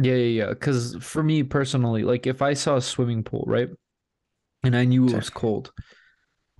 Yeah, 0.00 0.14
yeah, 0.14 0.44
yeah. 0.44 0.48
Because 0.50 0.96
for 1.00 1.22
me 1.22 1.42
personally, 1.42 2.02
like 2.02 2.26
if 2.26 2.42
I 2.42 2.54
saw 2.54 2.76
a 2.76 2.82
swimming 2.82 3.22
pool, 3.22 3.44
right, 3.46 3.68
and 4.62 4.76
I 4.76 4.84
knew 4.84 5.06
it 5.06 5.16
was 5.16 5.30
cold, 5.30 5.72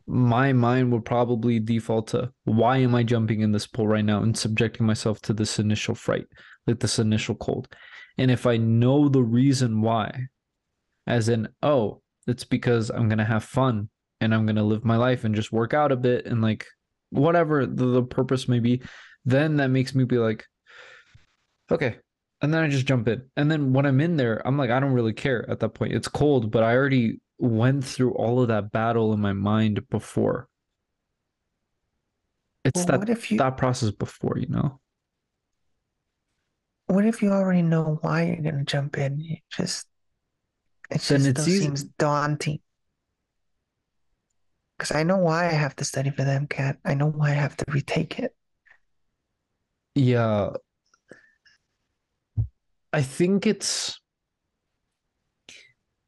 my 0.07 0.53
mind 0.53 0.93
would 0.93 1.05
probably 1.05 1.59
default 1.59 2.09
to 2.09 2.33
why 2.45 2.79
am 2.79 2.95
I 2.95 3.03
jumping 3.03 3.41
in 3.41 3.53
this 3.53 3.67
pool 3.67 3.89
right 3.89 4.05
now 4.05 4.23
and 4.23 4.37
subjecting 4.37 4.87
myself 4.87 5.21
to 5.23 5.33
this 5.33 5.59
initial 5.59 5.95
fright, 5.95 6.27
like 6.67 6.81
this 6.81 6.99
initial 6.99 7.35
cold. 7.35 7.69
And 8.19 8.31
if 8.31 8.47
I 8.47 8.57
know 8.57 9.09
the 9.09 9.23
reason 9.23 9.83
why, 9.83 10.27
as 11.07 11.29
in, 11.29 11.49
oh, 11.63 12.03
it's 12.27 12.45
because 12.45 12.91
I'm 12.91 13.09
gonna 13.09 13.25
have 13.25 13.45
fun 13.45 13.89
and 14.21 14.35
I'm 14.35 14.47
gonna 14.47 14.65
live 14.65 14.85
my 14.85 14.97
life 14.97 15.25
and 15.25 15.35
just 15.35 15.53
work 15.53 15.75
out 15.75 15.93
a 15.93 15.97
bit 15.97 16.27
and 16.27 16.41
like 16.41 16.67
whatever 17.11 17.67
the, 17.67 17.87
the 17.87 18.03
purpose 18.03 18.49
may 18.49 18.59
be, 18.59 18.83
then 19.25 19.57
that 19.57 19.69
makes 19.69 19.95
me 19.95 20.05
be 20.05 20.19
like, 20.19 20.45
okay. 21.71 21.97
And 22.43 22.53
then 22.53 22.63
I 22.63 22.69
just 22.69 22.87
jump 22.87 23.09
in. 23.09 23.23
And 23.37 23.51
then 23.51 23.73
when 23.73 23.87
I'm 23.87 24.01
in 24.01 24.17
there, 24.17 24.47
I'm 24.47 24.59
like, 24.59 24.71
I 24.71 24.79
don't 24.81 24.93
really 24.93 25.13
care 25.13 25.49
at 25.51 25.61
that 25.61 25.71
point. 25.71 25.95
It's 25.95 26.09
cold, 26.09 26.51
but 26.51 26.63
I 26.63 26.75
already 26.75 27.21
went 27.39 27.85
through 27.85 28.13
all 28.13 28.41
of 28.41 28.49
that 28.49 28.73
battle 28.73 29.13
in 29.13 29.21
my 29.21 29.33
mind 29.33 29.89
before. 29.89 30.49
It's 32.65 32.85
Well, 32.85 32.99
that 32.99 33.31
you 33.31 33.39
thought 33.39 33.57
process 33.57 33.91
before, 33.91 34.39
you 34.39 34.49
know? 34.49 34.81
What 36.87 37.05
if 37.07 37.23
you 37.23 37.31
already 37.31 37.63
know 37.63 37.99
why 38.03 38.25
you're 38.25 38.37
gonna 38.37 38.65
jump 38.65 38.99
in? 38.99 39.21
You 39.21 39.37
just 39.51 39.87
it 40.91 41.01
Then 41.03 41.19
just 41.25 41.27
it's 41.27 41.49
easy. 41.49 41.61
seems 41.65 41.85
daunting. 41.85 42.61
Because 44.79 44.95
I 44.95 45.03
know 45.03 45.17
why 45.17 45.47
I 45.47 45.53
have 45.53 45.75
to 45.77 45.85
study 45.85 46.11
for 46.11 46.23
the 46.25 46.33
MCAT. 46.33 46.77
I 46.85 46.95
know 46.95 47.07
why 47.07 47.31
I 47.31 47.35
have 47.35 47.57
to 47.57 47.65
retake 47.69 48.19
it. 48.19 48.35
Yeah. 49.95 50.51
I 52.93 53.03
think 53.03 53.47
it's 53.47 53.99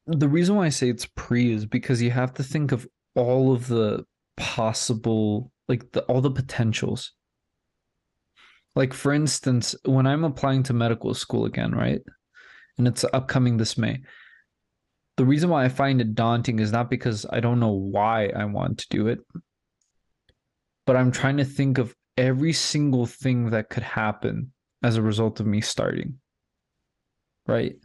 the 0.05 0.29
reason 0.29 0.55
why 0.55 0.65
I 0.67 0.69
say 0.69 0.89
it's 0.89 1.07
pre 1.15 1.51
is 1.51 1.65
because 1.65 2.01
you 2.01 2.11
have 2.11 2.33
to 2.35 2.43
think 2.43 2.71
of 2.71 2.87
all 3.15 3.53
of 3.53 3.67
the 3.67 4.05
possible, 4.37 5.51
like 5.67 5.91
the 5.91 6.01
all 6.03 6.21
the 6.21 6.31
potentials. 6.31 7.13
Like 8.75 8.93
for 8.93 9.13
instance, 9.13 9.75
when 9.85 10.07
I'm 10.07 10.23
applying 10.23 10.63
to 10.63 10.73
medical 10.73 11.13
school 11.13 11.45
again, 11.45 11.73
right? 11.73 12.01
And 12.77 12.87
it's 12.87 13.05
upcoming 13.13 13.57
this 13.57 13.77
May. 13.77 14.01
The 15.17 15.25
reason 15.25 15.49
why 15.49 15.65
I 15.65 15.69
find 15.69 15.99
it 15.99 16.15
daunting 16.15 16.59
is 16.59 16.71
not 16.71 16.89
because 16.89 17.25
I 17.29 17.41
don't 17.41 17.59
know 17.59 17.73
why 17.73 18.27
I 18.27 18.45
want 18.45 18.77
to 18.79 18.87
do 18.89 19.07
it, 19.07 19.19
but 20.85 20.95
I'm 20.95 21.11
trying 21.11 21.37
to 21.37 21.45
think 21.45 21.77
of 21.77 21.93
every 22.17 22.53
single 22.53 23.05
thing 23.05 23.49
that 23.49 23.69
could 23.69 23.83
happen 23.83 24.53
as 24.81 24.95
a 24.95 25.01
result 25.01 25.39
of 25.39 25.45
me 25.45 25.59
starting. 25.59 26.19
Right? 27.47 27.75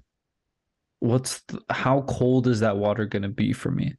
What's 1.00 1.40
the, 1.48 1.60
how 1.70 2.02
cold 2.02 2.46
is 2.46 2.60
that 2.60 2.76
water 2.76 3.04
going 3.06 3.22
to 3.22 3.28
be 3.28 3.52
for 3.52 3.70
me? 3.70 3.96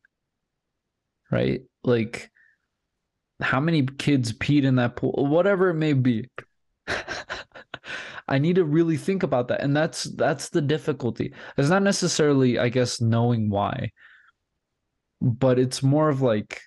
Right? 1.30 1.62
Like 1.84 2.32
how 3.42 3.60
many 3.60 3.84
kids 3.84 4.32
peed 4.34 4.64
in 4.64 4.76
that 4.76 4.96
pool, 4.96 5.14
whatever 5.28 5.70
it 5.70 5.76
may 5.76 5.94
be. 5.94 6.30
I 8.28 8.40
need 8.40 8.56
to 8.56 8.66
really 8.66 8.98
think 8.98 9.24
about 9.24 9.48
that. 9.50 9.62
And 9.62 9.76
that's 9.76 10.04
that's 10.16 10.50
the 10.50 10.62
difficulty. 10.62 11.34
It's 11.58 11.70
not 11.70 11.84
necessarily, 11.84 12.58
I 12.58 12.70
guess, 12.70 13.00
knowing 13.00 13.50
why, 13.50 13.92
but 15.22 15.60
it's 15.60 15.84
more 15.84 16.10
of 16.10 16.22
like 16.22 16.62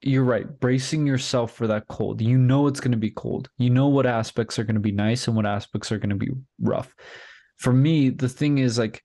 you're 0.00 0.24
right, 0.24 0.60
bracing 0.60 1.06
yourself 1.06 1.52
for 1.52 1.66
that 1.66 1.88
cold. 1.88 2.20
You 2.20 2.38
know 2.38 2.68
it's 2.68 2.80
going 2.80 2.92
to 2.92 2.98
be 2.98 3.10
cold. 3.10 3.50
You 3.58 3.70
know 3.70 3.88
what 3.88 4.06
aspects 4.06 4.58
are 4.58 4.64
going 4.64 4.76
to 4.76 4.80
be 4.80 4.92
nice 4.92 5.26
and 5.26 5.36
what 5.36 5.46
aspects 5.46 5.90
are 5.90 5.98
going 5.98 6.10
to 6.10 6.16
be 6.16 6.30
rough. 6.60 6.94
For 7.56 7.72
me, 7.72 8.10
the 8.10 8.28
thing 8.28 8.58
is 8.58 8.78
like 8.78 9.02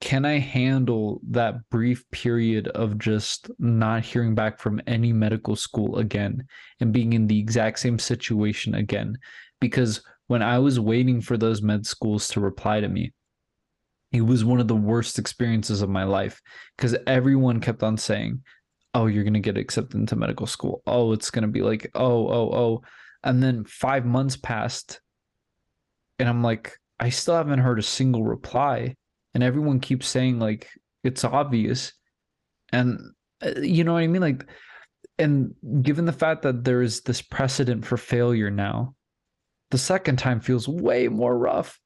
can 0.00 0.24
I 0.24 0.38
handle 0.38 1.20
that 1.30 1.68
brief 1.70 2.08
period 2.10 2.68
of 2.68 2.98
just 2.98 3.50
not 3.58 4.04
hearing 4.04 4.34
back 4.34 4.60
from 4.60 4.80
any 4.86 5.12
medical 5.12 5.56
school 5.56 5.98
again 5.98 6.46
and 6.78 6.92
being 6.92 7.14
in 7.14 7.26
the 7.26 7.38
exact 7.38 7.80
same 7.80 7.98
situation 7.98 8.76
again? 8.76 9.18
Because 9.60 10.02
when 10.26 10.42
I 10.42 10.58
was 10.58 10.78
waiting 10.78 11.20
for 11.20 11.36
those 11.36 11.62
med 11.62 11.86
schools 11.86 12.28
to 12.28 12.40
reply 12.40 12.80
to 12.80 12.88
me, 12.88 13.12
it 14.12 14.22
was 14.22 14.44
one 14.44 14.60
of 14.60 14.68
the 14.68 14.76
worst 14.76 15.18
experiences 15.18 15.82
of 15.82 15.90
my 15.90 16.04
life 16.04 16.40
because 16.76 16.96
everyone 17.06 17.60
kept 17.60 17.82
on 17.82 17.96
saying, 17.96 18.42
Oh, 18.94 19.06
you're 19.06 19.24
going 19.24 19.34
to 19.34 19.40
get 19.40 19.58
accepted 19.58 19.98
into 19.98 20.16
medical 20.16 20.46
school. 20.46 20.82
Oh, 20.86 21.12
it's 21.12 21.30
going 21.30 21.42
to 21.42 21.48
be 21.48 21.60
like, 21.60 21.90
oh, 21.94 22.28
oh, 22.28 22.50
oh. 22.52 22.82
And 23.22 23.42
then 23.42 23.64
five 23.64 24.06
months 24.06 24.36
passed, 24.36 25.00
and 26.18 26.28
I'm 26.28 26.42
like, 26.42 26.78
I 26.98 27.10
still 27.10 27.34
haven't 27.34 27.60
heard 27.60 27.78
a 27.78 27.82
single 27.82 28.24
reply. 28.24 28.96
And 29.34 29.42
everyone 29.42 29.80
keeps 29.80 30.08
saying, 30.08 30.38
like, 30.38 30.68
it's 31.04 31.22
obvious. 31.22 31.92
And 32.72 32.98
uh, 33.42 33.60
you 33.60 33.84
know 33.84 33.92
what 33.92 34.02
I 34.02 34.06
mean? 34.06 34.22
Like, 34.22 34.46
and 35.18 35.54
given 35.82 36.04
the 36.04 36.12
fact 36.12 36.42
that 36.42 36.64
there 36.64 36.82
is 36.82 37.02
this 37.02 37.22
precedent 37.22 37.84
for 37.84 37.96
failure 37.96 38.50
now, 38.50 38.94
the 39.70 39.78
second 39.78 40.16
time 40.16 40.40
feels 40.40 40.68
way 40.68 41.08
more 41.08 41.36
rough 41.36 41.78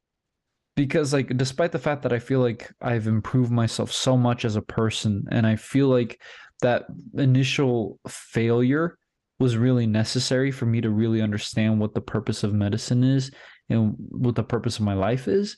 because 0.77 1.13
like 1.13 1.37
despite 1.37 1.73
the 1.73 1.79
fact 1.79 2.03
that 2.03 2.13
I 2.13 2.19
feel 2.19 2.41
like 2.41 2.73
I've 2.81 3.07
improved 3.07 3.51
myself 3.51 3.93
so 3.93 4.17
much 4.17 4.45
as 4.45 4.57
a 4.57 4.63
person 4.63 5.27
and 5.31 5.47
I 5.47 5.57
feel 5.57 5.89
like 5.89 6.21
that 6.63 6.85
initial 7.15 7.99
failure 8.09 8.97
was 9.39 9.57
really 9.57 9.87
necessary 9.87 10.51
for 10.51 10.67
me 10.67 10.81
to 10.81 10.91
really 10.91 11.21
understand 11.21 11.81
what 11.81 11.95
the 11.95 12.01
purpose 12.01 12.45
of 12.45 12.55
medicine 12.55 13.03
is 13.03 13.31
and 13.69 13.95
what 13.97 14.37
the 14.37 14.45
purpose 14.45 14.77
of 14.77 14.85
my 14.85 14.95
life 14.95 15.29
is 15.29 15.57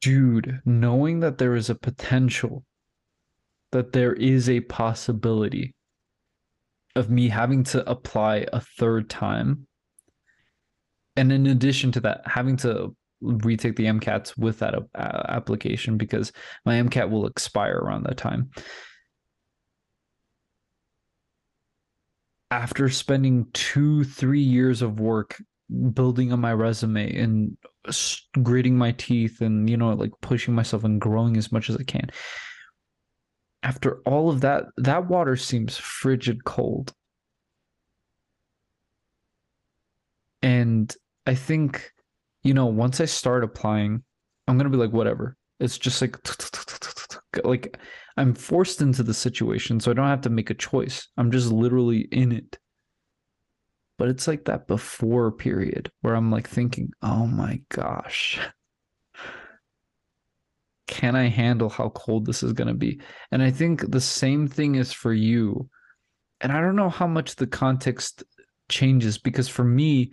dude 0.00 0.60
knowing 0.64 1.20
that 1.20 1.38
there 1.38 1.54
is 1.54 1.70
a 1.70 1.74
potential 1.74 2.64
that 3.72 3.92
there 3.92 4.14
is 4.14 4.48
a 4.48 4.60
possibility 4.60 5.74
of 6.98 7.10
me 7.10 7.28
having 7.28 7.64
to 7.64 7.88
apply 7.88 8.46
a 8.52 8.60
third 8.60 9.08
time 9.08 9.66
and 11.18 11.32
in 11.32 11.48
addition 11.48 11.90
to 11.92 12.00
that, 12.00 12.22
having 12.26 12.56
to 12.58 12.94
retake 13.20 13.74
the 13.74 13.86
MCATs 13.86 14.38
with 14.38 14.60
that 14.60 14.74
uh, 14.74 15.22
application 15.28 15.98
because 15.98 16.32
my 16.64 16.74
MCAT 16.74 17.10
will 17.10 17.26
expire 17.26 17.76
around 17.76 18.04
that 18.04 18.16
time. 18.16 18.50
After 22.52 22.88
spending 22.88 23.48
two, 23.52 24.04
three 24.04 24.40
years 24.40 24.80
of 24.80 25.00
work 25.00 25.42
building 25.92 26.32
on 26.32 26.40
my 26.40 26.52
resume 26.52 27.14
and 27.14 27.56
gritting 28.40 28.78
my 28.78 28.92
teeth 28.92 29.40
and, 29.40 29.68
you 29.68 29.76
know, 29.76 29.92
like 29.94 30.12
pushing 30.22 30.54
myself 30.54 30.84
and 30.84 31.00
growing 31.00 31.36
as 31.36 31.50
much 31.50 31.68
as 31.68 31.76
I 31.76 31.82
can. 31.82 32.10
After 33.62 34.00
all 34.06 34.30
of 34.30 34.40
that, 34.42 34.66
that 34.76 35.08
water 35.08 35.36
seems 35.36 35.76
frigid 35.76 36.44
cold. 36.44 36.92
And 40.42 40.94
I 41.26 41.34
think, 41.34 41.92
you 42.42 42.54
know, 42.54 42.66
once 42.66 43.00
I 43.00 43.04
start 43.06 43.42
applying, 43.42 44.04
I'm 44.46 44.56
gonna 44.56 44.70
be 44.70 44.76
like, 44.76 44.92
whatever. 44.92 45.36
It's 45.60 45.78
just 45.78 46.00
like, 46.00 46.16
like 47.44 47.76
I'm 48.16 48.34
forced 48.34 48.80
into 48.80 49.02
the 49.02 49.14
situation, 49.14 49.80
so 49.80 49.90
I 49.90 49.94
don't 49.94 50.06
have 50.06 50.22
to 50.22 50.30
make 50.30 50.50
a 50.50 50.54
choice. 50.54 51.08
I'm 51.16 51.30
just 51.30 51.50
literally 51.50 52.08
in 52.12 52.32
it. 52.32 52.58
But 53.98 54.08
it's 54.08 54.28
like 54.28 54.44
that 54.44 54.68
before 54.68 55.32
period 55.32 55.90
where 56.02 56.14
I'm 56.14 56.30
like 56.30 56.48
thinking, 56.48 56.92
oh 57.02 57.26
my 57.26 57.60
gosh, 57.68 58.38
can 60.88 61.14
I 61.14 61.28
handle 61.28 61.68
how 61.68 61.90
cold 61.90 62.26
this 62.26 62.42
is 62.42 62.52
going 62.52 62.66
to 62.66 62.74
be? 62.74 63.00
And 63.30 63.42
I 63.42 63.52
think 63.52 63.90
the 63.90 64.00
same 64.00 64.48
thing 64.48 64.74
is 64.74 64.92
for 64.92 65.12
you. 65.12 65.68
And 66.40 66.50
I 66.50 66.60
don't 66.60 66.76
know 66.76 66.88
how 66.88 67.06
much 67.06 67.36
the 67.36 67.46
context 67.46 68.24
changes 68.68 69.18
because 69.18 69.48
for 69.48 69.64
me, 69.64 70.12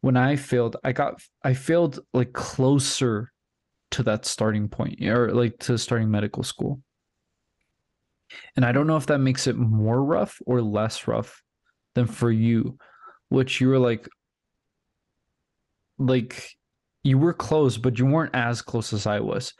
when 0.00 0.16
I 0.16 0.36
failed, 0.36 0.76
I 0.82 0.92
got 0.92 1.20
I 1.44 1.54
failed 1.54 2.00
like 2.12 2.32
closer 2.32 3.32
to 3.90 4.02
that 4.04 4.24
starting 4.24 4.68
point 4.68 5.02
or 5.02 5.32
like 5.32 5.58
to 5.60 5.76
starting 5.78 6.10
medical 6.10 6.42
school. 6.42 6.80
And 8.56 8.64
I 8.64 8.72
don't 8.72 8.86
know 8.86 8.96
if 8.96 9.06
that 9.06 9.18
makes 9.18 9.46
it 9.46 9.56
more 9.56 10.02
rough 10.04 10.40
or 10.46 10.62
less 10.62 11.06
rough 11.06 11.42
than 11.94 12.06
for 12.06 12.30
you, 12.30 12.78
which 13.28 13.60
you 13.60 13.68
were 13.68 13.78
like 13.78 14.08
like 15.98 16.48
you 17.02 17.18
were 17.18 17.34
close, 17.34 17.76
but 17.76 17.98
you 17.98 18.06
weren't 18.06 18.34
as 18.34 18.62
close 18.62 18.92
as 18.92 19.06
I 19.06 19.20
was. 19.20 19.52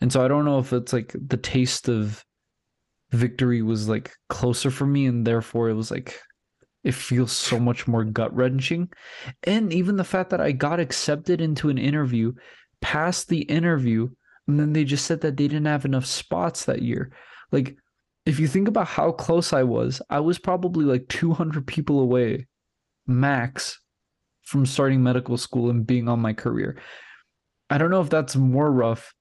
And 0.00 0.12
so 0.12 0.24
I 0.24 0.28
don't 0.28 0.44
know 0.44 0.58
if 0.58 0.72
it's 0.72 0.92
like 0.92 1.14
the 1.14 1.36
taste 1.36 1.88
of 1.88 2.24
victory 3.10 3.62
was 3.62 3.88
like 3.88 4.12
closer 4.28 4.70
for 4.70 4.86
me 4.86 5.06
and 5.06 5.26
therefore 5.26 5.68
it 5.70 5.74
was 5.74 5.90
like 5.90 6.20
it 6.86 6.94
feels 6.94 7.32
so 7.32 7.58
much 7.58 7.88
more 7.88 8.04
gut 8.04 8.34
wrenching. 8.34 8.88
And 9.42 9.72
even 9.72 9.96
the 9.96 10.04
fact 10.04 10.30
that 10.30 10.40
I 10.40 10.52
got 10.52 10.78
accepted 10.78 11.40
into 11.40 11.68
an 11.68 11.78
interview, 11.78 12.32
passed 12.80 13.28
the 13.28 13.40
interview, 13.40 14.08
and 14.46 14.60
then 14.60 14.72
they 14.72 14.84
just 14.84 15.04
said 15.04 15.20
that 15.22 15.36
they 15.36 15.48
didn't 15.48 15.66
have 15.66 15.84
enough 15.84 16.06
spots 16.06 16.64
that 16.66 16.82
year. 16.82 17.10
Like, 17.50 17.76
if 18.24 18.38
you 18.38 18.46
think 18.46 18.68
about 18.68 18.86
how 18.86 19.10
close 19.10 19.52
I 19.52 19.64
was, 19.64 20.00
I 20.10 20.20
was 20.20 20.38
probably 20.38 20.84
like 20.84 21.08
200 21.08 21.66
people 21.66 21.98
away, 21.98 22.46
max, 23.04 23.80
from 24.44 24.64
starting 24.64 25.02
medical 25.02 25.36
school 25.36 25.70
and 25.70 25.84
being 25.84 26.08
on 26.08 26.20
my 26.20 26.34
career. 26.34 26.80
I 27.68 27.78
don't 27.78 27.90
know 27.90 28.00
if 28.00 28.10
that's 28.10 28.36
more 28.36 28.70
rough 28.70 29.12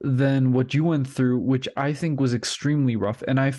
than 0.00 0.52
what 0.52 0.74
you 0.74 0.84
went 0.84 1.08
through, 1.08 1.38
which 1.38 1.68
I 1.76 1.92
think 1.92 2.20
was 2.20 2.34
extremely 2.34 2.96
rough. 2.96 3.22
And 3.26 3.40
I, 3.40 3.52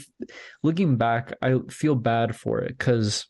looking 0.63 0.97
back, 0.97 1.33
I 1.41 1.59
feel 1.69 1.95
bad 1.95 2.35
for 2.35 2.59
it 2.59 2.77
because 2.77 3.25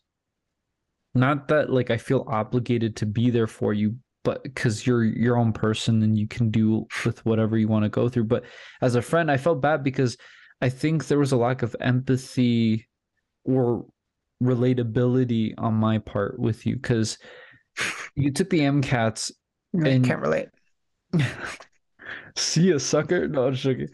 not 1.14 1.48
that 1.48 1.70
like 1.70 1.90
I 1.90 1.96
feel 1.96 2.24
obligated 2.28 2.96
to 2.96 3.06
be 3.06 3.30
there 3.30 3.48
for 3.48 3.72
you, 3.72 3.96
but 4.22 4.42
because 4.44 4.86
you're 4.86 5.02
your 5.02 5.36
own 5.36 5.52
person 5.52 6.02
and 6.02 6.16
you 6.16 6.28
can 6.28 6.50
do 6.50 6.86
with 7.04 7.24
whatever 7.26 7.58
you 7.58 7.68
want 7.68 7.84
to 7.84 7.88
go 7.88 8.08
through. 8.08 8.24
But 8.24 8.44
as 8.80 8.94
a 8.94 9.02
friend, 9.02 9.30
I 9.30 9.36
felt 9.36 9.60
bad 9.60 9.82
because 9.82 10.16
I 10.60 10.68
think 10.68 11.06
there 11.06 11.18
was 11.18 11.32
a 11.32 11.36
lack 11.36 11.62
of 11.62 11.74
empathy 11.80 12.86
or 13.44 13.86
relatability 14.42 15.54
on 15.58 15.74
my 15.74 15.98
part 15.98 16.38
with 16.38 16.64
you 16.64 16.76
because 16.76 17.18
you 18.14 18.30
took 18.30 18.50
the 18.50 18.60
MCATs 18.60 19.32
and 19.72 20.04
can't 20.04 20.20
relate. 20.20 20.48
See 22.36 22.70
a 22.70 22.80
sucker? 22.80 23.28
No, 23.28 23.46
I'm 23.46 23.88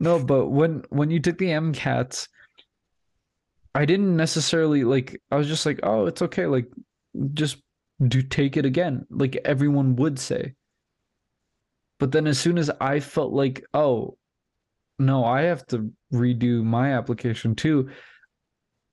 no, 0.00 0.18
but 0.24 0.48
when 0.48 0.82
when 0.88 1.10
you 1.10 1.20
took 1.20 1.38
the 1.38 1.46
MCATs 1.46 2.28
I 3.74 3.84
didn't 3.84 4.16
necessarily 4.16 4.84
like 4.84 5.20
I 5.30 5.36
was 5.36 5.46
just 5.46 5.64
like, 5.64 5.80
oh, 5.82 6.06
it's 6.06 6.22
okay, 6.22 6.46
like 6.46 6.66
just 7.34 7.58
do 8.02 8.22
take 8.22 8.56
it 8.56 8.66
again, 8.66 9.06
like 9.10 9.36
everyone 9.44 9.96
would 9.96 10.18
say. 10.18 10.54
But 11.98 12.12
then 12.12 12.26
as 12.26 12.38
soon 12.38 12.58
as 12.58 12.70
I 12.80 13.00
felt 13.00 13.32
like, 13.32 13.64
oh, 13.74 14.16
no, 14.98 15.24
I 15.24 15.42
have 15.42 15.66
to 15.68 15.92
redo 16.12 16.64
my 16.64 16.94
application 16.94 17.54
too, 17.54 17.90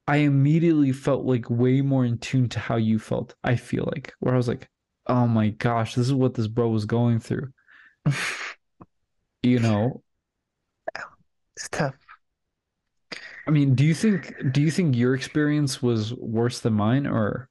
I 0.08 0.18
immediately 0.18 0.92
felt 0.92 1.26
like 1.26 1.50
way 1.50 1.82
more 1.82 2.06
in 2.06 2.18
tune 2.20 2.50
to 2.50 2.60
how 2.60 2.76
you 2.76 3.00
felt. 3.00 3.34
I 3.44 3.56
feel 3.56 3.90
like 3.94 4.14
where 4.20 4.34
I 4.34 4.38
was 4.38 4.48
like, 4.48 4.70
oh 5.08 5.26
my 5.26 5.50
gosh, 5.50 5.96
this 5.96 6.08
is 6.08 6.14
what 6.14 6.34
this 6.36 6.48
bro 6.48 6.70
was 6.70 6.86
going 6.86 7.20
through. 7.20 7.52
you 9.44 9.60
know, 9.60 10.04
it's 11.56 11.70
tough. 11.70 11.96
I 13.48 13.52
mean, 13.52 13.76
do 13.76 13.86
you 13.86 13.94
think 13.94 14.34
do 14.52 14.62
you 14.62 14.72
think 14.72 14.96
your 14.96 15.16
experience 15.16 15.82
was 15.82 16.14
worse 16.14 16.60
than 16.60 16.74
mine 16.74 17.08
or 17.08 17.50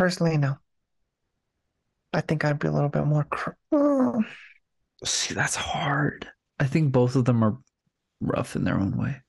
personally 0.00 0.38
no. 0.38 0.56
I 2.14 2.22
think 2.22 2.42
I'd 2.42 2.58
be 2.58 2.68
a 2.68 2.72
little 2.72 2.88
bit 2.88 3.04
more 3.04 3.24
cr- 3.24 3.50
oh. 3.70 4.24
See, 5.04 5.34
that's 5.34 5.56
hard. 5.56 6.26
I 6.58 6.66
think 6.66 6.90
both 6.90 7.16
of 7.16 7.26
them 7.26 7.44
are 7.44 7.58
rough 8.22 8.56
in 8.56 8.64
their 8.64 8.78
own 8.80 8.96
way. 8.96 9.20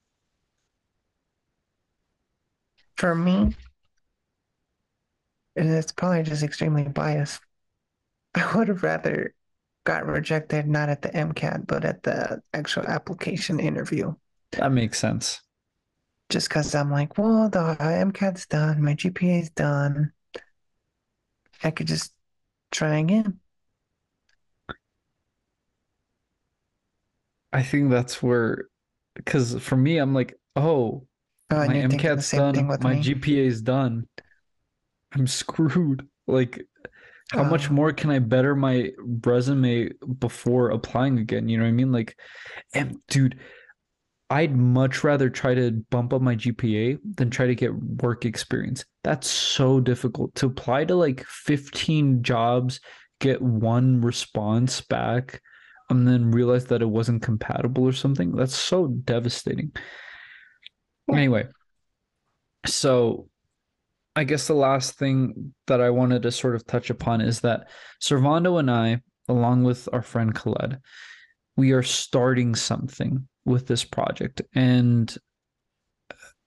For 2.95 3.13
me, 3.13 3.53
and 5.57 5.69
it's 5.69 5.91
probably 5.91 6.23
just 6.23 6.43
extremely 6.43 6.83
biased. 6.83 7.41
I 8.35 8.55
would 8.55 8.67
have 8.67 8.83
rather 8.83 9.33
got 9.83 10.05
rejected 10.05 10.67
not 10.67 10.89
at 10.89 11.01
the 11.01 11.09
MCAT 11.09 11.65
but 11.67 11.83
at 11.85 12.03
the 12.03 12.41
actual 12.53 12.83
application 12.85 13.59
interview. 13.59 14.13
That 14.51 14.71
makes 14.71 14.99
sense. 14.99 15.41
Just 16.29 16.49
because 16.49 16.73
I'm 16.75 16.91
like, 16.91 17.17
well, 17.17 17.49
the 17.49 17.75
MCAT's 17.79 18.45
done, 18.45 18.81
my 18.81 18.93
GPA's 18.93 19.49
done. 19.49 20.13
I 21.63 21.71
could 21.71 21.87
just 21.87 22.13
try 22.71 22.97
again. 22.99 23.39
I 27.53 27.63
think 27.63 27.89
that's 27.89 28.23
where, 28.23 28.65
because 29.15 29.61
for 29.61 29.75
me, 29.75 29.97
I'm 29.97 30.13
like, 30.13 30.39
oh, 30.55 31.05
oh 31.49 31.67
my 31.67 31.67
MCAT's 31.67 32.31
done, 32.31 32.65
my 32.65 32.77
me. 32.77 33.03
GPA's 33.03 33.61
done. 33.61 34.07
I'm 35.11 35.27
screwed. 35.27 36.07
Like, 36.27 36.65
how 37.31 37.43
much 37.43 37.69
uh. 37.69 37.73
more 37.73 37.93
can 37.93 38.09
I 38.09 38.19
better 38.19 38.55
my 38.55 38.91
resume 39.25 39.89
before 40.19 40.69
applying 40.69 41.17
again? 41.17 41.47
You 41.47 41.57
know 41.57 41.63
what 41.63 41.69
I 41.69 41.73
mean? 41.73 41.91
Like, 41.91 42.17
and 42.73 42.97
dude, 43.07 43.39
I'd 44.29 44.55
much 44.55 45.03
rather 45.03 45.29
try 45.29 45.53
to 45.55 45.71
bump 45.89 46.13
up 46.13 46.21
my 46.21 46.35
GPA 46.35 46.99
than 47.15 47.29
try 47.29 47.47
to 47.47 47.55
get 47.55 47.73
work 47.73 48.25
experience. 48.25 48.85
That's 49.03 49.29
so 49.29 49.79
difficult 49.79 50.35
to 50.35 50.45
apply 50.45 50.85
to 50.85 50.95
like 50.95 51.25
15 51.25 52.23
jobs, 52.23 52.79
get 53.19 53.41
one 53.41 54.01
response 54.01 54.81
back, 54.81 55.41
and 55.89 56.07
then 56.07 56.31
realize 56.31 56.65
that 56.67 56.81
it 56.81 56.89
wasn't 56.89 57.21
compatible 57.21 57.83
or 57.83 57.91
something. 57.91 58.31
That's 58.33 58.55
so 58.55 58.87
devastating. 58.87 59.71
Anyway, 61.11 61.47
so 62.65 63.27
I 64.15 64.23
guess 64.25 64.47
the 64.47 64.53
last 64.53 64.97
thing 64.97 65.53
that 65.67 65.81
I 65.81 65.89
wanted 65.89 66.23
to 66.23 66.31
sort 66.31 66.55
of 66.55 66.65
touch 66.65 66.89
upon 66.89 67.21
is 67.21 67.41
that 67.41 67.69
Servando 68.01 68.59
and 68.59 68.69
I, 68.69 69.01
along 69.29 69.63
with 69.63 69.87
our 69.93 70.01
friend 70.01 70.35
Khaled, 70.35 70.79
we 71.55 71.71
are 71.71 71.83
starting 71.83 72.55
something 72.55 73.27
with 73.45 73.67
this 73.67 73.83
project. 73.85 74.41
And 74.53 75.15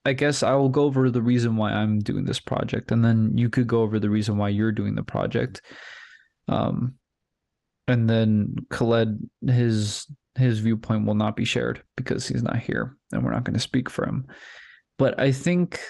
I 0.05 0.13
guess 0.13 0.43
I 0.43 0.55
will 0.55 0.69
go 0.69 0.85
over 0.85 1.11
the 1.11 1.23
reason 1.23 1.57
why 1.57 1.73
I'm 1.73 1.99
doing 2.01 2.27
this 2.27 2.41
project, 2.41 2.93
and 2.93 3.03
then 3.05 3.37
you 3.39 3.49
could 3.49 3.67
go 3.67 3.81
over 3.81 3.99
the 3.99 4.11
reason 4.11 4.37
why 4.37 4.51
you're 4.51 4.73
doing 4.73 4.95
the 4.95 5.03
project. 5.03 5.63
Um, 6.47 6.97
and 7.89 8.09
then 8.09 8.57
Khaled, 8.71 9.19
his 9.47 10.07
his 10.37 10.59
viewpoint 10.59 11.07
will 11.07 11.15
not 11.15 11.37
be 11.37 11.45
shared 11.45 11.83
because 11.97 12.27
he's 12.27 12.43
not 12.43 12.59
here, 12.59 12.97
and 13.13 13.25
we're 13.25 13.33
not 13.33 13.45
going 13.45 13.55
to 13.55 13.61
speak 13.61 13.89
for 13.89 14.05
him. 14.05 14.27
But 14.99 15.19
I 15.19 15.33
think, 15.33 15.81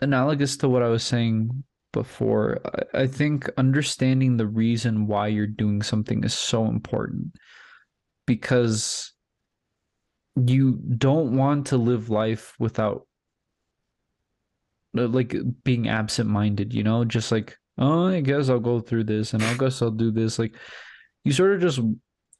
analogous 0.00 0.56
to 0.58 0.68
what 0.68 0.82
I 0.82 0.88
was 0.88 1.04
saying 1.04 1.64
before, 1.92 2.60
I, 2.92 3.06
think 3.06 3.48
understanding 3.56 4.36
the 4.36 4.46
reason 4.46 5.06
why 5.06 5.28
you're 5.28 5.46
doing 5.46 5.80
something 5.82 6.24
is 6.24 6.34
so 6.34 6.66
important 6.66 7.34
because 8.26 9.14
you 10.36 10.78
don't 10.98 11.36
want 11.36 11.68
to 11.68 11.78
live 11.78 12.10
life 12.10 12.54
without 12.58 13.06
uh, 14.98 15.06
like 15.06 15.34
being 15.64 15.88
absent 15.88 16.28
minded, 16.28 16.74
you 16.74 16.82
know, 16.82 17.04
just 17.04 17.32
like, 17.32 17.56
oh, 17.78 18.08
I 18.08 18.20
guess 18.20 18.50
I'll 18.50 18.60
go 18.60 18.80
through 18.80 19.04
this 19.04 19.32
and 19.32 19.42
I 19.42 19.54
guess 19.54 19.80
I'll 19.80 19.90
do 19.90 20.10
this. 20.10 20.38
Like, 20.38 20.54
you 21.24 21.32
sort 21.32 21.54
of 21.54 21.60
just, 21.62 21.80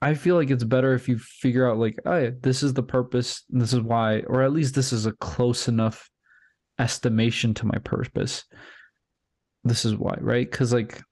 I 0.02 0.12
feel 0.12 0.36
like 0.36 0.50
it's 0.50 0.64
better 0.64 0.92
if 0.92 1.08
you 1.08 1.18
figure 1.18 1.70
out, 1.70 1.78
like, 1.78 1.98
oh, 2.04 2.18
yeah, 2.18 2.30
this 2.42 2.62
is 2.62 2.74
the 2.74 2.82
purpose, 2.82 3.42
this 3.48 3.72
is 3.72 3.80
why, 3.80 4.20
or 4.20 4.42
at 4.42 4.52
least 4.52 4.74
this 4.74 4.92
is 4.92 5.06
a 5.06 5.12
close 5.12 5.66
enough 5.68 6.10
estimation 6.78 7.54
to 7.54 7.66
my 7.66 7.78
purpose. 7.78 8.44
This 9.64 9.84
is 9.84 9.96
why, 9.96 10.16
right? 10.20 10.48
Because, 10.50 10.72
like, 10.72 11.02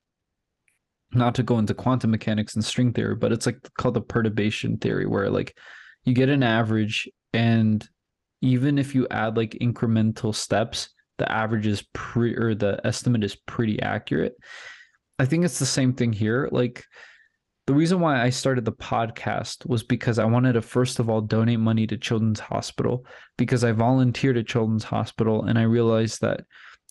not 1.15 1.35
to 1.37 1.43
go 1.43 1.59
into 1.59 1.75
quantum 1.75 2.11
mechanics 2.11 2.55
and 2.55 2.65
string 2.65 2.93
theory, 2.93 3.15
but 3.15 3.33
it's 3.33 3.47
like 3.47 3.59
called 3.79 3.95
the 3.95 4.01
perturbation 4.01 4.77
theory, 4.79 5.07
where 5.07 5.31
like 5.31 5.57
you 6.05 6.13
get 6.13 6.29
an 6.29 6.43
average, 6.43 7.09
and 7.33 7.87
even 8.43 8.79
if 8.79 8.95
you 8.95 9.07
add 9.11 9.37
like 9.37 9.57
incremental 9.61 10.35
steps, 10.35 10.91
the 11.19 11.31
average 11.31 11.67
is 11.67 11.87
pre 11.93 12.35
or 12.37 12.55
the 12.55 12.81
estimate 12.85 13.25
is 13.25 13.37
pretty 13.37 13.81
accurate. 13.81 14.35
I 15.19 15.25
think 15.25 15.45
it's 15.45 15.59
the 15.59 15.67
same 15.67 15.95
thing 15.95 16.13
here. 16.13 16.49
Like 16.51 16.85
the 17.67 17.75
reason 17.75 18.01
why 18.01 18.23
I 18.23 18.31
started 18.31 18.65
the 18.65 18.73
podcast 18.73 19.67
was 19.67 19.83
because 19.83 20.19
I 20.19 20.27
wanted 20.27 20.53
to 20.53 20.63
first 20.63 20.99
of 20.99 21.09
all 21.09 21.23
donate 21.23 21.61
money 21.61 21.87
to 21.87 21.97
Children's 21.97 22.41
Hospital 22.41 23.07
because 23.39 23.65
I 23.65 23.73
volunteered 23.73 24.37
at 24.37 24.47
Children's 24.47 24.85
Hospital 24.85 25.45
and 25.45 25.59
I 25.59 25.63
realized 25.63 26.21
that 26.21 26.45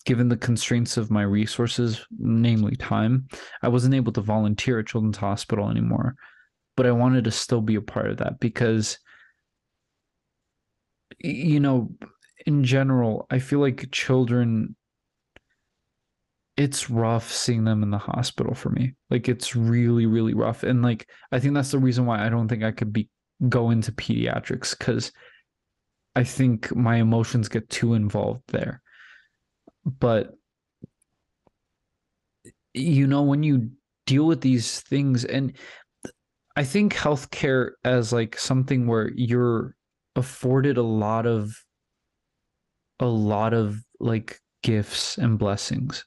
given 0.04 0.28
the 0.28 0.36
constraints 0.36 0.96
of 0.96 1.10
my 1.10 1.22
resources, 1.22 2.04
namely 2.18 2.76
time, 2.76 3.28
I 3.62 3.68
wasn't 3.68 3.94
able 3.94 4.12
to 4.12 4.20
volunteer 4.20 4.80
at 4.80 4.86
Children's 4.86 5.16
Hospital 5.16 5.70
anymore. 5.70 6.16
But 6.76 6.86
I 6.86 6.92
wanted 6.92 7.24
to 7.24 7.30
still 7.30 7.62
be 7.62 7.76
a 7.76 7.80
part 7.80 8.10
of 8.10 8.18
that 8.18 8.40
because 8.40 8.98
you 11.20 11.60
know, 11.60 11.90
in 12.46 12.64
general, 12.64 13.26
I 13.30 13.38
feel 13.38 13.60
like 13.60 13.90
children 13.92 14.74
it's 16.56 16.88
rough 16.88 17.30
seeing 17.32 17.64
them 17.64 17.82
in 17.82 17.90
the 17.90 17.98
hospital 17.98 18.54
for 18.54 18.70
me. 18.70 18.94
Like 19.10 19.28
it's 19.28 19.56
really 19.56 20.06
really 20.06 20.34
rough 20.34 20.62
and 20.62 20.82
like 20.82 21.08
I 21.32 21.40
think 21.40 21.54
that's 21.54 21.72
the 21.72 21.78
reason 21.78 22.06
why 22.06 22.24
I 22.24 22.28
don't 22.28 22.48
think 22.48 22.62
I 22.62 22.70
could 22.70 22.92
be 22.92 23.08
go 23.48 23.70
into 23.70 23.92
pediatrics 23.92 24.78
cuz 24.78 25.12
I 26.14 26.22
think 26.22 26.74
my 26.76 26.96
emotions 26.96 27.48
get 27.48 27.68
too 27.68 27.94
involved 27.94 28.42
there. 28.48 28.82
But 29.84 30.32
you 32.72 33.06
know 33.06 33.22
when 33.22 33.42
you 33.42 33.70
deal 34.06 34.26
with 34.26 34.40
these 34.40 34.80
things 34.80 35.24
and 35.24 35.56
I 36.56 36.62
think 36.64 36.94
healthcare 36.94 37.72
as 37.84 38.12
like 38.12 38.38
something 38.38 38.86
where 38.86 39.10
you're 39.16 39.74
afforded 40.14 40.76
a 40.76 40.82
lot 40.82 41.26
of 41.26 41.56
a 43.00 43.06
lot 43.06 43.54
of 43.54 43.80
like 43.98 44.38
gifts 44.62 45.18
and 45.18 45.36
blessings. 45.38 46.04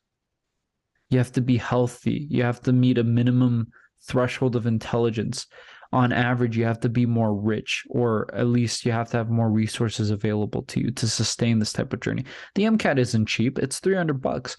You 1.10 1.18
have 1.18 1.32
to 1.34 1.42
be 1.42 1.58
healthy. 1.58 2.28
You 2.30 2.44
have 2.44 2.62
to 2.62 2.74
meet 2.74 2.98
a 2.98 3.04
minimum 3.04 3.68
threshold 4.08 4.56
of 4.56 4.66
intelligence. 4.66 5.48
On 5.94 6.12
average, 6.12 6.58
you 6.58 6.66
have 6.66 6.82
to 6.82 6.90
be 6.90 7.06
more 7.06 7.34
rich, 7.34 7.86
or 7.90 8.34
at 8.36 8.48
least 8.48 8.86
you 8.86 8.92
have 8.92 9.10
to 9.12 9.18
have 9.18 9.30
more 9.30 9.50
resources 9.50 10.12
available 10.12 10.64
to 10.64 10.82
you 10.82 10.92
to 10.92 11.08
sustain 11.08 11.60
this 11.60 11.72
type 11.72 11.94
of 11.94 12.02
journey. 12.02 12.26
The 12.56 12.64
MCAT 12.64 12.98
isn't 12.98 13.28
cheap, 13.28 13.58
it's 13.58 13.80
300 13.80 14.22
bucks. 14.22 14.58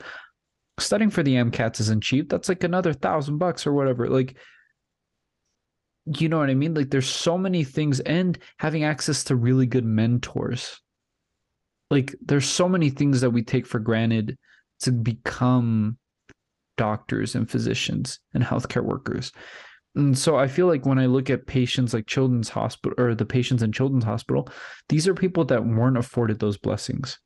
Studying 0.79 1.11
for 1.11 1.23
the 1.23 1.35
MCAT 1.35 1.81
isn't 1.81 2.03
cheap. 2.03 2.31
That's 2.31 2.49
like 2.49 2.65
another 2.65 2.95
thousand 2.95 3.39
bucks 3.39 3.67
or 3.67 3.75
whatever. 3.75 4.09
Like, 4.09 4.37
you 6.17 6.29
know 6.29 6.39
what 6.39 6.51
I 6.51 6.55
mean? 6.55 6.73
Like 6.73 6.91
there's 6.91 7.09
so 7.09 7.37
many 7.37 7.65
things 7.65 8.01
and 8.01 8.39
having 8.59 8.85
access 8.85 9.25
to 9.25 9.37
really 9.37 9.67
good 9.67 9.85
mentors. 9.85 10.81
Like 11.91 12.15
there's 12.25 12.47
so 12.47 12.69
many 12.69 12.91
things 12.91 13.21
that 13.21 13.31
we 13.31 13.43
take 13.43 13.67
for 13.67 13.81
granted 13.81 14.39
to 14.81 14.93
become 14.93 15.99
doctors 16.79 17.35
and 17.35 17.51
physicians 17.51 18.19
and 18.33 18.43
healthcare 18.43 18.83
workers. 18.83 19.33
And 19.95 20.17
so 20.17 20.37
I 20.37 20.49
feel 20.49 20.67
like 20.67 20.87
when 20.87 20.99
I 20.99 21.07
look 21.07 21.29
at 21.29 21.47
patients 21.47 21.93
like 21.93 22.07
Children's 22.07 22.49
Hospital 22.49 22.95
or 22.97 23.15
the 23.15 23.27
patients 23.27 23.63
in 23.63 23.73
Children's 23.73 24.05
Hospital, 24.05 24.49
these 24.89 25.07
are 25.07 25.15
people 25.15 25.45
that 25.47 25.67
weren't 25.67 25.99
afforded 25.99 26.39
those 26.39 26.57
blessings. 26.57 27.19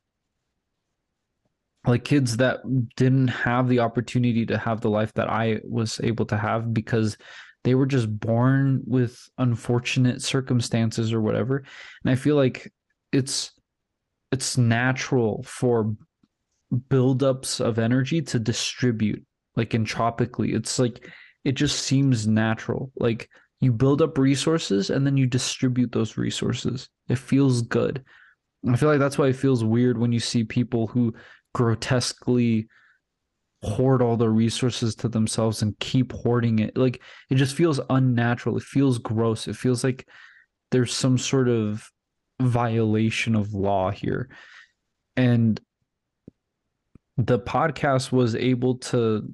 Like 1.85 2.03
kids 2.03 2.37
that 2.37 2.61
didn't 2.97 3.27
have 3.29 3.69
the 3.69 3.79
opportunity 3.79 4.45
to 4.47 4.57
have 4.57 4.81
the 4.81 4.89
life 4.89 5.13
that 5.13 5.29
I 5.29 5.59
was 5.63 6.01
able 6.03 6.25
to 6.27 6.37
have 6.37 6.73
because 6.73 7.17
they 7.63 7.75
were 7.75 7.85
just 7.85 8.19
born 8.19 8.81
with 8.85 9.29
unfortunate 9.37 10.21
circumstances 10.21 11.13
or 11.13 11.21
whatever 11.21 11.63
and 12.03 12.11
i 12.11 12.15
feel 12.15 12.35
like 12.35 12.71
it's 13.11 13.51
it's 14.31 14.57
natural 14.57 15.43
for 15.43 15.95
buildups 16.89 17.61
of 17.61 17.77
energy 17.77 18.21
to 18.21 18.39
distribute 18.39 19.23
like 19.55 19.73
entropically 19.73 20.53
it's 20.53 20.79
like 20.79 21.09
it 21.43 21.53
just 21.53 21.83
seems 21.83 22.27
natural 22.27 22.91
like 22.97 23.29
you 23.61 23.71
build 23.71 24.01
up 24.01 24.17
resources 24.17 24.89
and 24.89 25.05
then 25.05 25.17
you 25.17 25.25
distribute 25.25 25.91
those 25.91 26.17
resources 26.17 26.89
it 27.09 27.17
feels 27.17 27.61
good 27.61 28.03
i 28.69 28.75
feel 28.75 28.89
like 28.89 28.99
that's 28.99 29.17
why 29.17 29.27
it 29.27 29.35
feels 29.35 29.63
weird 29.63 29.97
when 29.97 30.11
you 30.11 30.19
see 30.19 30.43
people 30.43 30.87
who 30.87 31.13
grotesquely 31.53 32.67
hoard 33.63 34.01
all 34.01 34.17
the 34.17 34.29
resources 34.29 34.93
to 34.93 35.07
themselves 35.07 35.61
and 35.61 35.79
keep 35.79 36.11
hoarding 36.11 36.59
it. 36.59 36.77
Like 36.77 37.01
it 37.29 37.35
just 37.35 37.55
feels 37.55 37.79
unnatural. 37.89 38.57
It 38.57 38.63
feels 38.63 38.99
gross. 38.99 39.47
It 39.47 39.55
feels 39.55 39.83
like 39.83 40.07
there's 40.71 40.93
some 40.93 41.17
sort 41.17 41.47
of 41.47 41.89
violation 42.41 43.35
of 43.35 43.53
law 43.53 43.89
here. 43.89 44.29
And 45.15 45.59
the 47.17 47.39
podcast 47.39 48.11
was 48.11 48.35
able 48.35 48.75
to 48.79 49.31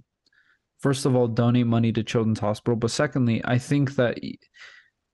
first 0.80 1.06
of 1.06 1.16
all 1.16 1.28
donate 1.28 1.68
money 1.68 1.92
to 1.92 2.04
children's 2.04 2.40
hospital 2.40 2.76
but 2.76 2.92
secondly 2.92 3.42
i 3.46 3.58
think 3.58 3.96
that 3.96 4.18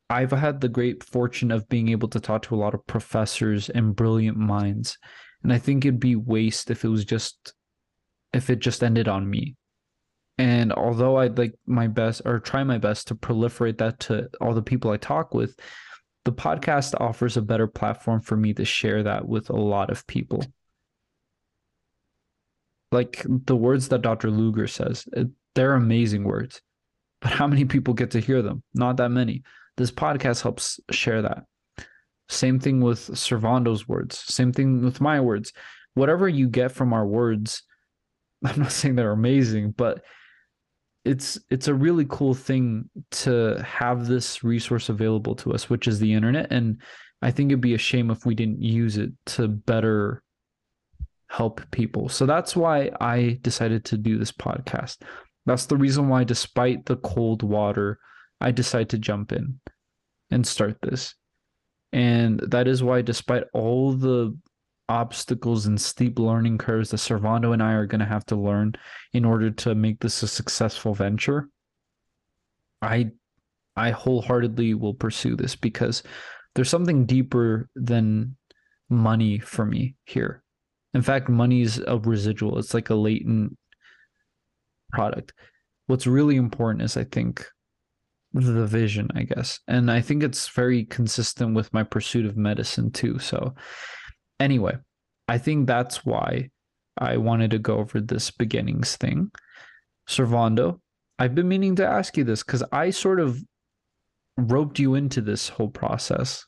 i've 0.09 0.31
had 0.31 0.61
the 0.61 0.69
great 0.69 1.03
fortune 1.03 1.51
of 1.51 1.67
being 1.69 1.89
able 1.89 2.07
to 2.07 2.19
talk 2.19 2.41
to 2.41 2.55
a 2.55 2.57
lot 2.57 2.73
of 2.73 2.85
professors 2.87 3.69
and 3.69 3.95
brilliant 3.95 4.37
minds 4.37 4.97
and 5.43 5.51
i 5.51 5.57
think 5.57 5.85
it'd 5.85 5.99
be 5.99 6.15
waste 6.15 6.69
if 6.69 6.83
it 6.83 6.89
was 6.89 7.05
just 7.05 7.53
if 8.35 8.49
it 8.49 8.59
just 8.59 8.83
ended 8.83 9.07
on 9.07 9.27
me. 9.27 9.55
And 10.37 10.73
although 10.73 11.17
I'd 11.17 11.37
like 11.37 11.53
my 11.65 11.87
best 11.87 12.21
or 12.25 12.39
try 12.39 12.63
my 12.65 12.77
best 12.77 13.07
to 13.07 13.15
proliferate 13.15 13.77
that 13.77 13.99
to 14.01 14.29
all 14.41 14.53
the 14.53 14.61
people 14.61 14.91
I 14.91 14.97
talk 14.97 15.33
with, 15.33 15.57
the 16.25 16.33
podcast 16.33 16.93
offers 16.99 17.37
a 17.37 17.41
better 17.41 17.67
platform 17.67 18.19
for 18.19 18.35
me 18.35 18.53
to 18.55 18.65
share 18.65 19.03
that 19.03 19.25
with 19.25 19.49
a 19.49 19.55
lot 19.55 19.89
of 19.89 20.05
people. 20.05 20.43
Like 22.91 23.25
the 23.25 23.55
words 23.55 23.87
that 23.89 24.01
Dr. 24.01 24.29
Luger 24.29 24.67
says, 24.67 25.07
they're 25.56 25.73
amazing 25.73 26.23
words. 26.23 26.61
But 27.22 27.32
how 27.32 27.48
many 27.48 27.65
people 27.65 27.94
get 27.94 28.11
to 28.11 28.19
hear 28.19 28.41
them? 28.41 28.61
Not 28.73 28.98
that 28.98 29.10
many. 29.10 29.44
This 29.77 29.91
podcast 29.91 30.44
helps 30.44 30.80
share 30.91 31.22
that. 31.23 31.44
Same 32.30 32.60
thing 32.60 32.82
with 32.82 32.99
Servando's 32.99 33.88
words. 33.88 34.19
Same 34.19 34.52
thing 34.52 34.84
with 34.84 35.02
my 35.02 35.19
words. 35.19 35.53
Whatever 35.94 36.27
you 36.27 36.49
get 36.49 36.72
from 36.72 36.94
our 36.94 37.06
words, 37.06 37.64
I'm 38.45 38.60
not 38.60 38.72
saying 38.72 38.95
they're 38.95 39.11
amazing, 39.11 39.72
but 39.72 40.03
it's 41.03 41.40
it's 41.52 41.68
a 41.68 41.73
really 41.73 42.06
cool 42.10 42.34
thing 42.34 42.90
to 43.11 43.64
have 43.64 44.07
this 44.07 44.44
resource 44.44 44.90
available 44.90 45.36
to 45.36 45.53
us, 45.53 45.69
which 45.69 45.88
is 45.88 45.99
the 45.99 46.14
internet. 46.14 46.52
And 46.52 46.82
I 47.22 47.32
think 47.32 47.52
it'd 47.52 47.61
be 47.61 47.76
a 47.76 47.80
shame 47.80 48.10
if 48.10 48.26
we 48.26 48.36
didn't 48.36 48.61
use 48.61 48.98
it 48.98 49.11
to 49.27 49.48
better 49.48 50.23
help 51.30 51.61
people. 51.72 52.10
So 52.10 52.26
that's 52.26 52.56
why 52.56 52.91
I 52.99 53.40
decided 53.41 53.86
to 53.86 53.98
do 53.98 54.18
this 54.18 54.32
podcast. 54.32 54.98
That's 55.45 55.65
the 55.67 55.77
reason 55.77 56.09
why, 56.09 56.23
despite 56.23 56.85
the 56.85 56.97
cold 56.97 57.43
water, 57.43 57.99
I 58.41 58.51
decide 58.51 58.89
to 58.89 58.97
jump 58.97 59.31
in 59.31 59.59
and 60.31 60.45
start 60.45 60.77
this. 60.81 61.15
And 61.93 62.39
that 62.39 62.67
is 62.67 62.84
why, 62.84 63.01
despite 63.01 63.43
all 63.53 63.93
the 63.93 64.38
obstacles 64.89 65.65
and 65.65 65.80
steep 65.80 66.19
learning 66.19 66.57
curves 66.57 66.91
that 66.91 66.97
Servando 66.97 67.53
and 67.53 67.63
I 67.63 67.73
are 67.73 67.85
going 67.85 67.99
to 67.99 68.05
have 68.05 68.26
to 68.27 68.35
learn 68.35 68.76
in 69.13 69.26
order 69.26 69.49
to 69.49 69.76
make 69.76 69.99
this 69.99 70.22
a 70.23 70.27
successful 70.27 70.93
venture, 70.93 71.49
I 72.81 73.11
I 73.76 73.91
wholeheartedly 73.91 74.73
will 74.73 74.93
pursue 74.93 75.35
this 75.35 75.55
because 75.55 76.01
there's 76.53 76.69
something 76.69 77.05
deeper 77.05 77.69
than 77.76 78.38
money 78.89 79.39
for 79.39 79.65
me 79.65 79.95
here. 80.05 80.43
In 80.93 81.01
fact, 81.01 81.27
money 81.27 81.61
is 81.61 81.84
a 81.85 81.97
residual. 81.97 82.57
It's 82.57 82.73
like 82.73 82.89
a 82.89 82.95
latent 82.95 83.57
product. 84.95 85.34
What's 85.88 86.07
really 86.07 86.38
important 86.38 86.84
is 86.84 86.97
I 86.97 87.03
think 87.03 87.45
the 88.34 88.65
vision, 88.65 89.09
I 89.15 89.23
guess. 89.23 89.59
And 89.67 89.91
I 89.91 90.01
think 90.01 90.23
it's 90.23 90.47
very 90.49 90.85
consistent 90.85 91.55
with 91.55 91.73
my 91.73 91.84
pursuit 91.84 92.26
of 92.26 92.38
medicine 92.38 92.91
too. 92.91 93.19
So 93.19 93.53
anyway, 94.39 94.77
I 95.27 95.38
think 95.38 95.67
that's 95.67 96.05
why 96.05 96.49
I 96.97 97.17
wanted 97.17 97.51
to 97.51 97.59
go 97.59 97.77
over 97.77 98.01
this 98.01 98.31
beginnings 98.31 98.95
thing. 98.95 99.31
Servando, 100.07 100.80
I've 101.19 101.35
been 101.35 101.47
meaning 101.47 101.76
to 101.77 101.85
ask 101.85 102.17
you 102.17 102.23
this 102.23 102.43
because 102.43 102.63
I 102.72 102.89
sort 102.89 103.19
of 103.19 103.39
roped 104.38 104.80
you 104.80 104.95
into 104.95 105.22
this 105.22 105.49
whole 105.49 105.69
process, 105.69 106.45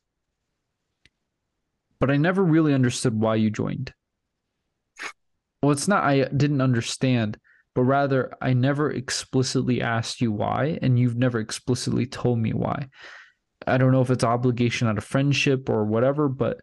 but 2.00 2.12
I 2.12 2.18
never 2.18 2.44
really 2.44 2.74
understood 2.74 3.20
why 3.20 3.36
you 3.36 3.50
joined. 3.50 3.94
Well, 5.62 5.72
it's 5.72 5.88
not 5.88 6.04
I 6.04 6.26
didn't 6.26 6.62
understand, 6.62 7.38
but 7.78 7.84
rather 7.84 8.34
I 8.42 8.54
never 8.54 8.90
explicitly 8.90 9.84
asked 9.84 10.20
you 10.20 10.32
why, 10.32 10.80
and 10.82 10.98
you've 10.98 11.16
never 11.16 11.38
explicitly 11.40 12.08
told 12.08 12.40
me 12.40 12.52
why. 12.52 12.88
I 13.68 13.78
don't 13.78 13.92
know 13.92 14.02
if 14.02 14.10
it's 14.10 14.24
obligation 14.24 14.88
out 14.88 14.98
of 14.98 15.04
friendship 15.04 15.70
or 15.70 15.86
whatever, 15.86 16.28
but 16.28 16.60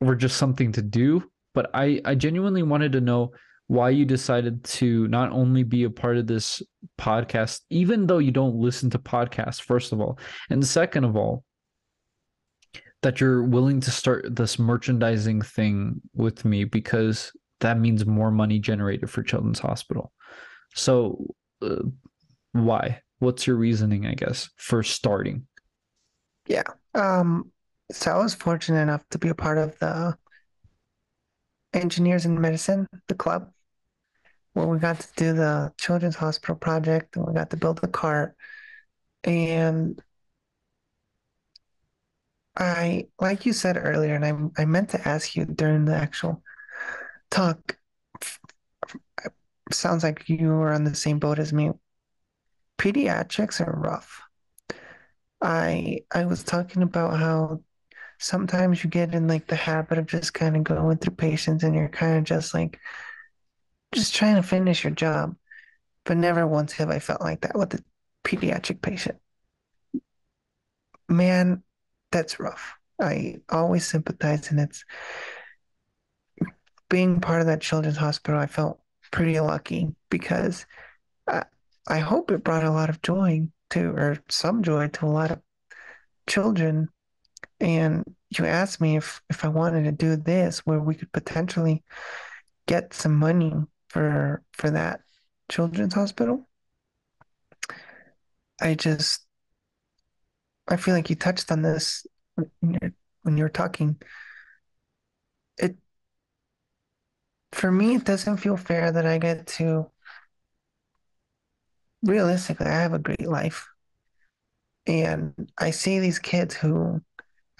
or 0.00 0.14
just 0.14 0.38
something 0.38 0.72
to 0.72 0.80
do. 0.80 1.30
But 1.52 1.68
I, 1.74 2.00
I 2.06 2.14
genuinely 2.14 2.62
wanted 2.62 2.92
to 2.92 3.02
know 3.02 3.32
why 3.66 3.90
you 3.90 4.06
decided 4.06 4.64
to 4.64 5.06
not 5.08 5.30
only 5.30 5.62
be 5.62 5.84
a 5.84 5.90
part 5.90 6.16
of 6.16 6.26
this 6.26 6.62
podcast, 6.98 7.60
even 7.68 8.06
though 8.06 8.16
you 8.16 8.30
don't 8.30 8.56
listen 8.56 8.88
to 8.88 8.98
podcasts, 8.98 9.60
first 9.60 9.92
of 9.92 10.00
all, 10.00 10.18
and 10.48 10.66
second 10.66 11.04
of 11.04 11.16
all, 11.16 11.44
that 13.02 13.20
you're 13.20 13.42
willing 13.42 13.82
to 13.82 13.90
start 13.90 14.34
this 14.34 14.58
merchandising 14.58 15.42
thing 15.42 16.00
with 16.14 16.46
me 16.46 16.64
because 16.64 17.30
that 17.60 17.78
means 17.78 18.06
more 18.06 18.30
money 18.30 18.58
generated 18.58 19.10
for 19.10 19.22
Children's 19.22 19.58
Hospital. 19.58 20.12
So, 20.74 21.34
uh, 21.62 21.82
why? 22.52 23.00
What's 23.18 23.46
your 23.46 23.56
reasoning, 23.56 24.06
I 24.06 24.14
guess, 24.14 24.48
for 24.56 24.82
starting? 24.82 25.46
Yeah. 26.46 26.62
Um, 26.94 27.50
so 27.90 28.12
I 28.12 28.18
was 28.18 28.34
fortunate 28.34 28.80
enough 28.80 29.02
to 29.10 29.18
be 29.18 29.28
a 29.28 29.34
part 29.34 29.58
of 29.58 29.78
the 29.78 30.16
engineers 31.72 32.26
in 32.26 32.40
medicine, 32.40 32.86
the 33.08 33.14
club 33.14 33.50
where 34.52 34.66
we 34.66 34.78
got 34.78 35.00
to 35.00 35.08
do 35.16 35.32
the 35.32 35.72
children's 35.78 36.16
hospital 36.16 36.56
project 36.56 37.16
and 37.16 37.26
we 37.26 37.32
got 37.32 37.50
to 37.50 37.56
build 37.56 37.80
the 37.80 37.88
cart. 37.88 38.34
And 39.24 40.00
I, 42.56 43.06
like 43.20 43.46
you 43.46 43.52
said 43.52 43.76
earlier, 43.76 44.14
and 44.14 44.24
I, 44.24 44.62
I 44.62 44.64
meant 44.64 44.90
to 44.90 45.08
ask 45.08 45.36
you 45.36 45.44
during 45.44 45.84
the 45.84 45.94
actual 45.94 46.42
talk, 47.30 47.78
sounds 49.72 50.02
like 50.02 50.28
you 50.28 50.48
were 50.48 50.72
on 50.72 50.84
the 50.84 50.94
same 50.94 51.18
boat 51.18 51.38
as 51.38 51.52
me. 51.52 51.70
Pediatrics 52.78 53.66
are 53.66 53.78
rough. 53.78 54.22
I 55.40 56.00
I 56.12 56.24
was 56.24 56.42
talking 56.42 56.82
about 56.82 57.18
how 57.18 57.62
sometimes 58.18 58.82
you 58.82 58.90
get 58.90 59.14
in 59.14 59.28
like 59.28 59.46
the 59.46 59.56
habit 59.56 59.98
of 59.98 60.06
just 60.06 60.34
kind 60.34 60.56
of 60.56 60.64
going 60.64 60.98
through 60.98 61.14
patients 61.14 61.62
and 61.64 61.74
you're 61.74 61.88
kind 61.88 62.18
of 62.18 62.24
just 62.24 62.54
like 62.54 62.80
just 63.92 64.14
trying 64.14 64.36
to 64.36 64.42
finish 64.42 64.84
your 64.84 64.92
job. 64.92 65.36
But 66.04 66.16
never 66.16 66.46
once 66.46 66.72
have 66.74 66.90
I 66.90 66.98
felt 66.98 67.20
like 67.20 67.42
that 67.42 67.56
with 67.56 67.74
a 67.74 67.84
pediatric 68.24 68.82
patient. 68.82 69.18
Man, 71.08 71.62
that's 72.10 72.40
rough. 72.40 72.74
I 73.00 73.36
always 73.48 73.86
sympathize, 73.86 74.50
and 74.50 74.60
it's 74.60 74.84
being 76.88 77.20
part 77.20 77.40
of 77.40 77.46
that 77.46 77.60
children's 77.60 77.96
hospital. 77.96 78.40
I 78.40 78.46
felt 78.46 78.80
pretty 79.10 79.38
lucky 79.40 79.94
because 80.10 80.66
I, 81.26 81.44
I 81.86 81.98
hope 81.98 82.30
it 82.30 82.44
brought 82.44 82.64
a 82.64 82.70
lot 82.70 82.90
of 82.90 83.02
joy 83.02 83.48
to, 83.70 83.90
or 83.90 84.18
some 84.28 84.62
joy 84.62 84.88
to 84.88 85.06
a 85.06 85.08
lot 85.08 85.30
of 85.30 85.40
children. 86.26 86.88
And 87.60 88.04
you 88.30 88.44
asked 88.44 88.80
me 88.80 88.96
if 88.96 89.22
if 89.30 89.44
I 89.44 89.48
wanted 89.48 89.84
to 89.84 89.92
do 89.92 90.16
this, 90.16 90.60
where 90.60 90.80
we 90.80 90.94
could 90.94 91.12
potentially 91.12 91.82
get 92.66 92.94
some 92.94 93.16
money 93.16 93.52
for 93.88 94.42
for 94.52 94.70
that 94.70 95.00
children's 95.48 95.94
hospital. 95.94 96.46
I 98.60 98.74
just 98.74 99.24
I 100.68 100.76
feel 100.76 100.94
like 100.94 101.10
you 101.10 101.16
touched 101.16 101.50
on 101.50 101.62
this 101.62 102.06
when 102.34 102.78
you're, 102.80 102.92
when 103.22 103.36
you're 103.36 103.48
talking. 103.48 103.96
It 105.56 105.76
for 107.58 107.70
me 107.72 107.94
it 107.96 108.04
doesn't 108.04 108.38
feel 108.38 108.56
fair 108.56 108.92
that 108.92 109.06
I 109.06 109.18
get 109.18 109.46
to 109.58 109.90
realistically 112.02 112.66
I 112.66 112.80
have 112.80 112.92
a 112.92 112.98
great 112.98 113.26
life. 113.26 113.66
And 114.86 115.52
I 115.58 115.70
see 115.70 115.98
these 116.00 116.18
kids 116.18 116.54
who 116.56 117.02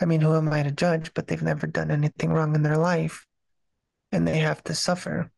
I 0.00 0.04
mean 0.06 0.20
who 0.20 0.34
am 0.36 0.48
I 0.50 0.62
to 0.62 0.70
judge, 0.72 1.12
but 1.14 1.26
they've 1.26 1.42
never 1.42 1.66
done 1.66 1.90
anything 1.90 2.30
wrong 2.30 2.54
in 2.54 2.62
their 2.62 2.78
life 2.78 3.26
and 4.12 4.26
they 4.26 4.38
have 4.38 4.64
to 4.64 4.74
suffer 4.74 5.30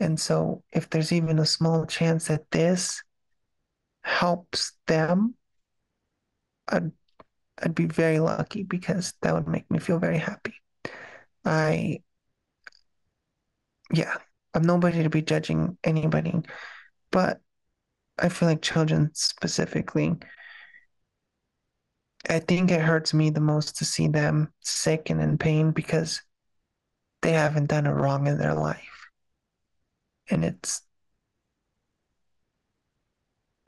and 0.00 0.18
so, 0.18 0.62
if 0.72 0.90
there's 0.90 1.12
even 1.12 1.38
a 1.38 1.46
small 1.46 1.86
chance 1.86 2.26
that 2.28 2.50
this 2.50 3.02
helps 4.02 4.72
them, 4.86 5.34
I'd, 6.68 6.92
I'd 7.62 7.74
be 7.74 7.86
very 7.86 8.20
lucky 8.20 8.62
because 8.64 9.14
that 9.22 9.34
would 9.34 9.48
make 9.48 9.70
me 9.70 9.78
feel 9.78 9.98
very 9.98 10.18
happy. 10.18 10.54
I, 11.44 12.00
yeah, 13.94 14.16
I'm 14.54 14.62
nobody 14.62 15.02
to 15.02 15.10
be 15.10 15.22
judging 15.22 15.78
anybody, 15.84 16.34
but 17.12 17.40
I 18.18 18.28
feel 18.30 18.48
like 18.48 18.62
children 18.62 19.10
specifically. 19.14 20.16
I 22.28 22.38
think 22.40 22.70
it 22.70 22.82
hurts 22.82 23.14
me 23.14 23.30
the 23.30 23.40
most 23.40 23.76
to 23.78 23.86
see 23.86 24.08
them 24.08 24.52
sick 24.60 25.08
and 25.08 25.22
in 25.22 25.38
pain 25.38 25.70
because 25.70 26.20
they 27.22 27.32
haven't 27.32 27.66
done 27.66 27.86
it 27.86 27.90
wrong 27.90 28.26
in 28.28 28.38
their 28.38 28.54
life 28.54 29.08
and 30.30 30.44
it's 30.44 30.82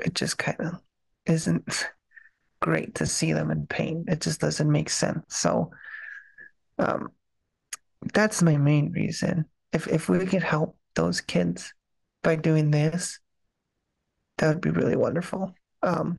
it 0.04 0.14
just 0.14 0.38
kind 0.38 0.60
of 0.60 0.80
isn't 1.26 1.88
great 2.60 2.94
to 2.96 3.06
see 3.06 3.32
them 3.32 3.50
in 3.50 3.66
pain. 3.66 4.04
It 4.08 4.20
just 4.20 4.40
doesn't 4.40 4.70
make 4.70 4.90
sense. 4.90 5.24
So 5.36 5.70
um 6.78 7.10
that's 8.14 8.42
my 8.42 8.56
main 8.56 8.92
reason. 8.92 9.46
If 9.76 9.86
if 9.88 10.08
we 10.08 10.24
could 10.24 10.42
help 10.42 10.76
those 10.94 11.20
kids 11.20 11.74
by 12.22 12.36
doing 12.36 12.70
this, 12.70 13.20
that 14.38 14.48
would 14.48 14.62
be 14.62 14.70
really 14.70 14.96
wonderful. 14.96 15.54
Um 15.82 16.18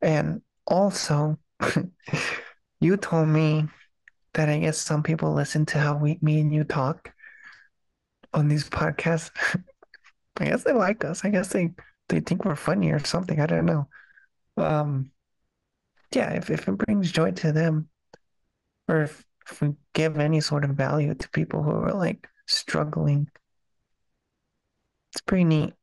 and 0.00 0.40
also 0.66 1.38
you 2.80 2.96
told 2.96 3.28
me 3.28 3.68
that 4.32 4.48
I 4.48 4.60
guess 4.60 4.78
some 4.78 5.02
people 5.02 5.34
listen 5.34 5.66
to 5.66 5.78
how 5.78 5.98
we 5.98 6.18
me 6.22 6.40
and 6.40 6.52
you 6.52 6.64
talk 6.64 7.12
on 8.32 8.48
these 8.48 8.68
podcasts. 8.68 9.30
I 10.38 10.46
guess 10.46 10.64
they 10.64 10.72
like 10.72 11.04
us. 11.04 11.22
I 11.24 11.28
guess 11.28 11.48
they 11.48 11.72
they 12.08 12.20
think 12.20 12.44
we're 12.44 12.56
funny 12.56 12.92
or 12.92 13.04
something. 13.04 13.40
I 13.40 13.46
don't 13.46 13.66
know. 13.66 13.88
Um, 14.56 15.10
yeah, 16.14 16.32
if 16.32 16.50
if 16.50 16.66
it 16.66 16.78
brings 16.78 17.12
joy 17.12 17.32
to 17.32 17.52
them, 17.52 17.88
or 18.88 19.02
if, 19.02 19.24
if 19.50 19.60
we 19.60 19.74
give 19.92 20.18
any 20.18 20.40
sort 20.40 20.64
of 20.64 20.70
value 20.70 21.14
to 21.14 21.28
people 21.30 21.62
who 21.62 21.70
are 21.70 21.94
like 21.94 22.28
struggling, 22.46 23.28
it's 25.12 25.20
pretty 25.20 25.44
neat. 25.44 25.74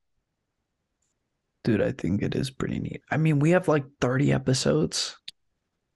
Dude, 1.64 1.82
I 1.82 1.92
think 1.92 2.22
it 2.22 2.36
is 2.36 2.52
pretty 2.52 2.80
neat. 2.80 3.02
I 3.10 3.18
mean, 3.18 3.40
we 3.40 3.52
have 3.52 3.68
like 3.68 3.86
30 4.02 4.34
episodes 4.34 5.18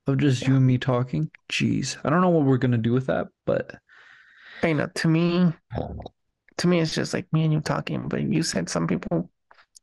of 0.07 0.17
just 0.17 0.41
yeah. 0.41 0.49
you 0.49 0.55
and 0.55 0.65
me 0.65 0.77
talking. 0.77 1.29
Jeez. 1.51 1.97
I 2.03 2.09
don't 2.09 2.21
know 2.21 2.29
what 2.29 2.45
we're 2.45 2.57
gonna 2.57 2.77
do 2.77 2.93
with 2.93 3.07
that, 3.07 3.27
but 3.45 3.75
I 4.63 4.73
know 4.73 4.87
to 4.87 5.07
me, 5.07 5.53
to 6.57 6.67
me, 6.67 6.79
it's 6.79 6.95
just 6.95 7.13
like 7.13 7.31
me 7.31 7.43
and 7.43 7.53
you 7.53 7.59
talking. 7.59 8.07
But 8.07 8.23
you 8.23 8.43
said 8.43 8.69
some 8.69 8.87
people 8.87 9.29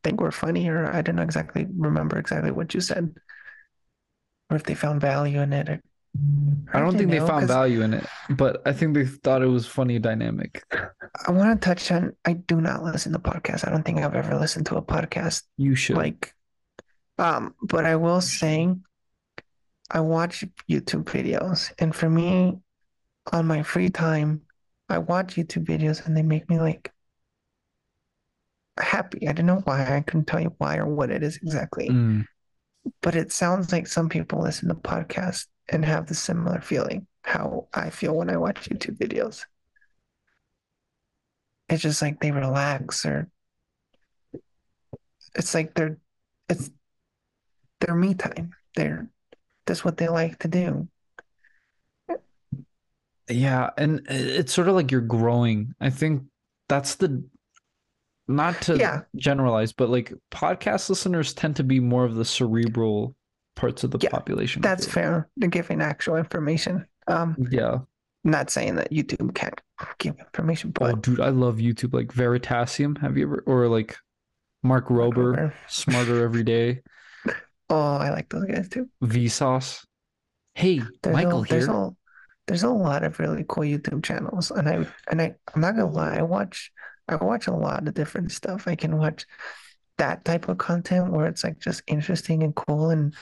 think 0.02 0.20
we're 0.20 0.30
funny, 0.30 0.68
or 0.68 0.90
I 0.92 1.02
don't 1.02 1.16
know 1.16 1.22
exactly 1.22 1.66
remember 1.76 2.18
exactly 2.18 2.50
what 2.50 2.74
you 2.74 2.80
said, 2.80 3.14
or 4.50 4.56
if 4.56 4.64
they 4.64 4.74
found 4.74 5.00
value 5.00 5.40
in 5.40 5.52
it. 5.52 5.68
Or, 5.68 5.80
I 6.72 6.80
don't 6.80 6.96
think 6.96 7.10
know, 7.10 7.20
they 7.20 7.26
found 7.26 7.48
value 7.48 7.82
in 7.82 7.94
it, 7.94 8.06
but 8.30 8.62
I 8.66 8.72
think 8.72 8.94
they 8.94 9.06
thought 9.06 9.42
it 9.42 9.46
was 9.46 9.66
funny 9.66 9.98
dynamic. 9.98 10.64
I 11.26 11.30
want 11.30 11.60
to 11.60 11.64
touch 11.64 11.90
on. 11.90 12.14
I 12.24 12.34
do 12.34 12.60
not 12.60 12.82
listen 12.82 13.12
to 13.12 13.18
podcasts. 13.18 13.66
I 13.66 13.70
don't 13.70 13.84
think 13.84 13.98
I've 13.98 14.14
ever 14.14 14.36
listened 14.38 14.66
to 14.66 14.76
a 14.76 14.82
podcast. 14.82 15.42
You 15.56 15.74
should 15.74 15.96
like, 15.96 16.34
um, 17.18 17.54
but 17.62 17.84
I 17.84 17.96
will 17.96 18.20
say, 18.20 18.74
I 19.90 20.00
watch 20.00 20.44
YouTube 20.68 21.04
videos, 21.04 21.72
and 21.78 21.94
for 21.94 22.08
me, 22.08 22.58
on 23.32 23.46
my 23.46 23.62
free 23.62 23.90
time, 23.90 24.42
I 24.88 24.98
watch 24.98 25.36
YouTube 25.36 25.66
videos 25.66 26.04
and 26.04 26.16
they 26.16 26.22
make 26.22 26.48
me 26.48 26.58
like 26.58 26.92
happy. 28.78 29.28
I 29.28 29.32
don't 29.32 29.46
know 29.46 29.62
why. 29.64 29.96
I 29.96 30.00
couldn't 30.00 30.26
tell 30.26 30.40
you 30.40 30.54
why 30.58 30.76
or 30.76 30.86
what 30.86 31.10
it 31.10 31.22
is 31.22 31.36
exactly. 31.36 31.88
Mm. 31.88 32.26
But 33.00 33.16
it 33.16 33.32
sounds 33.32 33.72
like 33.72 33.86
some 33.86 34.08
people 34.08 34.42
listen 34.42 34.68
to 34.68 34.74
podcasts 34.74 35.46
and 35.68 35.84
have 35.84 36.06
the 36.06 36.14
similar 36.14 36.60
feeling 36.60 37.06
how 37.22 37.68
I 37.74 37.90
feel 37.90 38.16
when 38.16 38.30
I 38.30 38.36
watch 38.36 38.68
YouTube 38.68 38.98
videos. 38.98 39.44
It's 41.68 41.82
just 41.82 42.00
like 42.02 42.20
they 42.20 42.30
relax 42.30 43.04
or 43.04 43.30
it's 45.34 45.54
like 45.54 45.74
they're 45.74 45.98
it's 46.48 46.70
their 47.80 47.94
me 47.94 48.14
time. 48.14 48.52
They're 48.74 49.08
that's 49.66 49.84
what 49.84 49.96
they 49.98 50.08
like 50.08 50.38
to 50.40 50.48
do. 50.48 50.88
Yeah, 53.28 53.70
and 53.78 54.02
it's 54.08 54.52
sort 54.52 54.68
of 54.68 54.74
like 54.74 54.90
you're 54.90 55.00
growing. 55.00 55.74
I 55.80 55.90
think 55.90 56.24
that's 56.68 56.96
the 56.96 57.24
not 58.28 58.62
to 58.62 58.80
Yeah, 58.80 59.04
generalize, 59.16 59.72
but 59.72 59.90
like 59.90 60.12
podcast 60.30 60.88
listeners 60.88 61.34
tend 61.34 61.56
to 61.56 61.64
be 61.64 61.80
more 61.80 62.04
of 62.04 62.14
the 62.14 62.24
cerebral 62.24 63.14
parts 63.56 63.84
of 63.84 63.90
the 63.90 63.98
yeah, 64.00 64.10
population. 64.10 64.62
That's 64.62 64.86
fair. 64.86 65.28
They're 65.36 65.48
giving 65.48 65.80
actual 65.80 66.16
information. 66.16 66.86
Um, 67.06 67.36
Yeah. 67.50 67.78
not 68.24 68.50
saying 68.50 68.76
that 68.76 68.90
YouTube 68.90 69.34
can't 69.34 69.60
give 69.98 70.18
information, 70.18 70.72
Oh, 70.80 70.92
but 70.92 71.02
dude, 71.02 71.20
I 71.20 71.28
love 71.28 71.56
YouTube. 71.56 71.92
Like 71.94 72.08
Veritasium. 72.08 72.98
Have 72.98 73.16
you 73.16 73.24
ever 73.26 73.42
or 73.46 73.68
like 73.68 73.96
Mark 74.62 74.88
Rober. 74.88 75.52
Smarter 75.68 76.24
Every 76.24 76.42
Day, 76.54 76.80
Oh, 77.70 77.96
I 77.96 78.10
like 78.10 78.28
those 78.28 78.44
guys 78.46 78.68
too. 78.68 78.88
Vsauce. 79.02 79.84
Hey, 80.54 80.80
There's 81.02 81.14
Michael 81.14 81.42
a 81.42 81.46
there's 81.46 81.66
here. 81.66 81.74
a 81.74 81.90
there's 82.46 82.62
a 82.62 82.68
lot 82.70 83.04
of 83.04 83.18
really 83.18 83.44
cool 83.48 83.64
YouTube 83.64 84.02
channels, 84.04 84.50
and 84.50 84.68
I 84.68 84.86
and 85.10 85.20
I 85.20 85.34
I'm 85.54 85.60
not 85.60 85.72
gonna 85.76 85.90
lie, 85.90 86.16
I 86.16 86.22
watch 86.22 86.70
I 87.08 87.16
watch 87.16 87.46
a 87.46 87.52
lot 87.52 87.86
of 87.88 87.94
different 87.94 88.32
stuff. 88.32 88.68
I 88.68 88.74
can 88.76 88.96
watch 88.98 89.26
that 89.98 90.24
type 90.24 90.48
of 90.48 90.58
content 90.58 91.12
where 91.12 91.26
it's 91.26 91.44
like 91.44 91.58
just 91.58 91.82
interesting 91.86 92.42
and 92.42 92.54
cool 92.54 92.90
and 92.90 93.14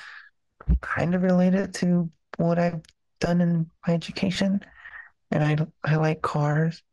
kind 0.80 1.14
of 1.14 1.22
related 1.22 1.74
to 1.74 2.10
what 2.36 2.58
I've 2.58 2.82
done 3.20 3.40
in 3.40 3.70
my 3.86 3.94
education. 3.94 4.60
And 5.30 5.42
I 5.44 5.90
I 5.90 5.96
like 5.96 6.22
cars. 6.22 6.82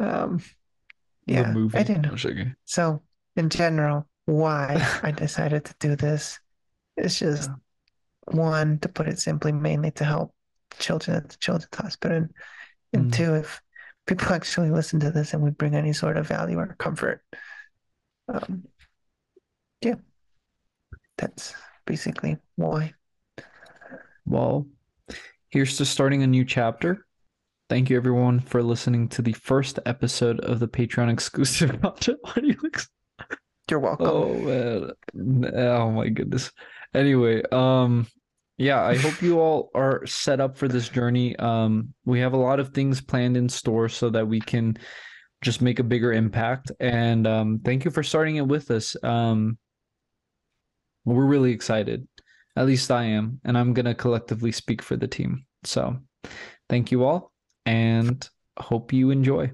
Um, 0.00 0.42
yeah. 1.26 1.54
I 1.74 1.82
didn't 1.84 2.02
know. 2.02 2.16
So 2.64 3.02
in 3.36 3.50
general, 3.50 4.08
why 4.26 4.84
I 5.02 5.12
decided 5.12 5.64
to 5.66 5.74
do 5.78 5.94
this 5.94 6.40
is 6.96 7.18
just 7.18 7.50
one, 8.32 8.78
to 8.80 8.88
put 8.88 9.06
it 9.08 9.18
simply, 9.18 9.52
mainly 9.52 9.92
to 9.92 10.04
help 10.04 10.34
children 10.78 11.16
at 11.18 11.28
the 11.28 11.36
children's 11.36 11.76
hospital. 11.76 12.16
And, 12.16 12.34
and 12.92 13.12
Mm. 13.12 13.16
two, 13.16 13.34
if 13.34 13.60
people 14.06 14.32
actually 14.32 14.70
listen 14.70 14.98
to 15.00 15.10
this 15.10 15.34
and 15.34 15.42
we 15.42 15.50
bring 15.50 15.74
any 15.74 15.92
sort 15.92 16.16
of 16.16 16.26
value 16.26 16.58
or 16.58 16.74
comfort. 16.78 17.22
Um, 18.28 18.64
yeah, 19.80 19.96
that's 21.16 21.54
basically 21.90 22.36
why. 22.54 22.94
Well, 24.24 24.68
here's 25.48 25.76
to 25.78 25.84
starting 25.84 26.22
a 26.22 26.26
new 26.28 26.44
chapter. 26.44 27.04
Thank 27.68 27.90
you 27.90 27.96
everyone 27.96 28.38
for 28.38 28.62
listening 28.62 29.08
to 29.08 29.22
the 29.22 29.32
first 29.32 29.80
episode 29.86 30.38
of 30.38 30.60
the 30.60 30.68
Patreon 30.68 31.12
exclusive. 31.12 31.70
You're 33.70 33.80
welcome. 33.80 34.06
Oh 34.06 34.94
man. 35.12 35.52
Oh 35.52 35.90
my 35.90 36.10
goodness. 36.10 36.52
Anyway, 36.94 37.42
um 37.50 38.06
yeah, 38.56 38.84
I 38.84 38.96
hope 38.96 39.20
you 39.20 39.40
all 39.40 39.72
are 39.74 40.06
set 40.06 40.38
up 40.38 40.56
for 40.56 40.68
this 40.68 40.88
journey. 40.88 41.34
Um 41.36 41.92
we 42.04 42.20
have 42.20 42.34
a 42.34 42.44
lot 42.48 42.60
of 42.60 42.68
things 42.68 43.00
planned 43.00 43.36
in 43.36 43.48
store 43.48 43.88
so 43.88 44.10
that 44.10 44.28
we 44.28 44.38
can 44.38 44.78
just 45.42 45.60
make 45.60 45.80
a 45.80 45.90
bigger 45.92 46.12
impact 46.12 46.70
and 46.78 47.26
um 47.26 47.60
thank 47.64 47.84
you 47.84 47.90
for 47.90 48.04
starting 48.04 48.36
it 48.36 48.46
with 48.46 48.70
us. 48.70 48.94
Um 49.02 49.58
we're 51.04 51.24
really 51.24 51.52
excited. 51.52 52.06
At 52.56 52.66
least 52.66 52.90
I 52.90 53.04
am, 53.04 53.40
and 53.44 53.56
I'm 53.56 53.72
going 53.74 53.86
to 53.86 53.94
collectively 53.94 54.52
speak 54.52 54.82
for 54.82 54.96
the 54.96 55.08
team. 55.08 55.46
So, 55.64 55.98
thank 56.68 56.90
you 56.90 57.04
all 57.04 57.32
and 57.64 58.28
hope 58.58 58.92
you 58.92 59.10
enjoy. 59.10 59.52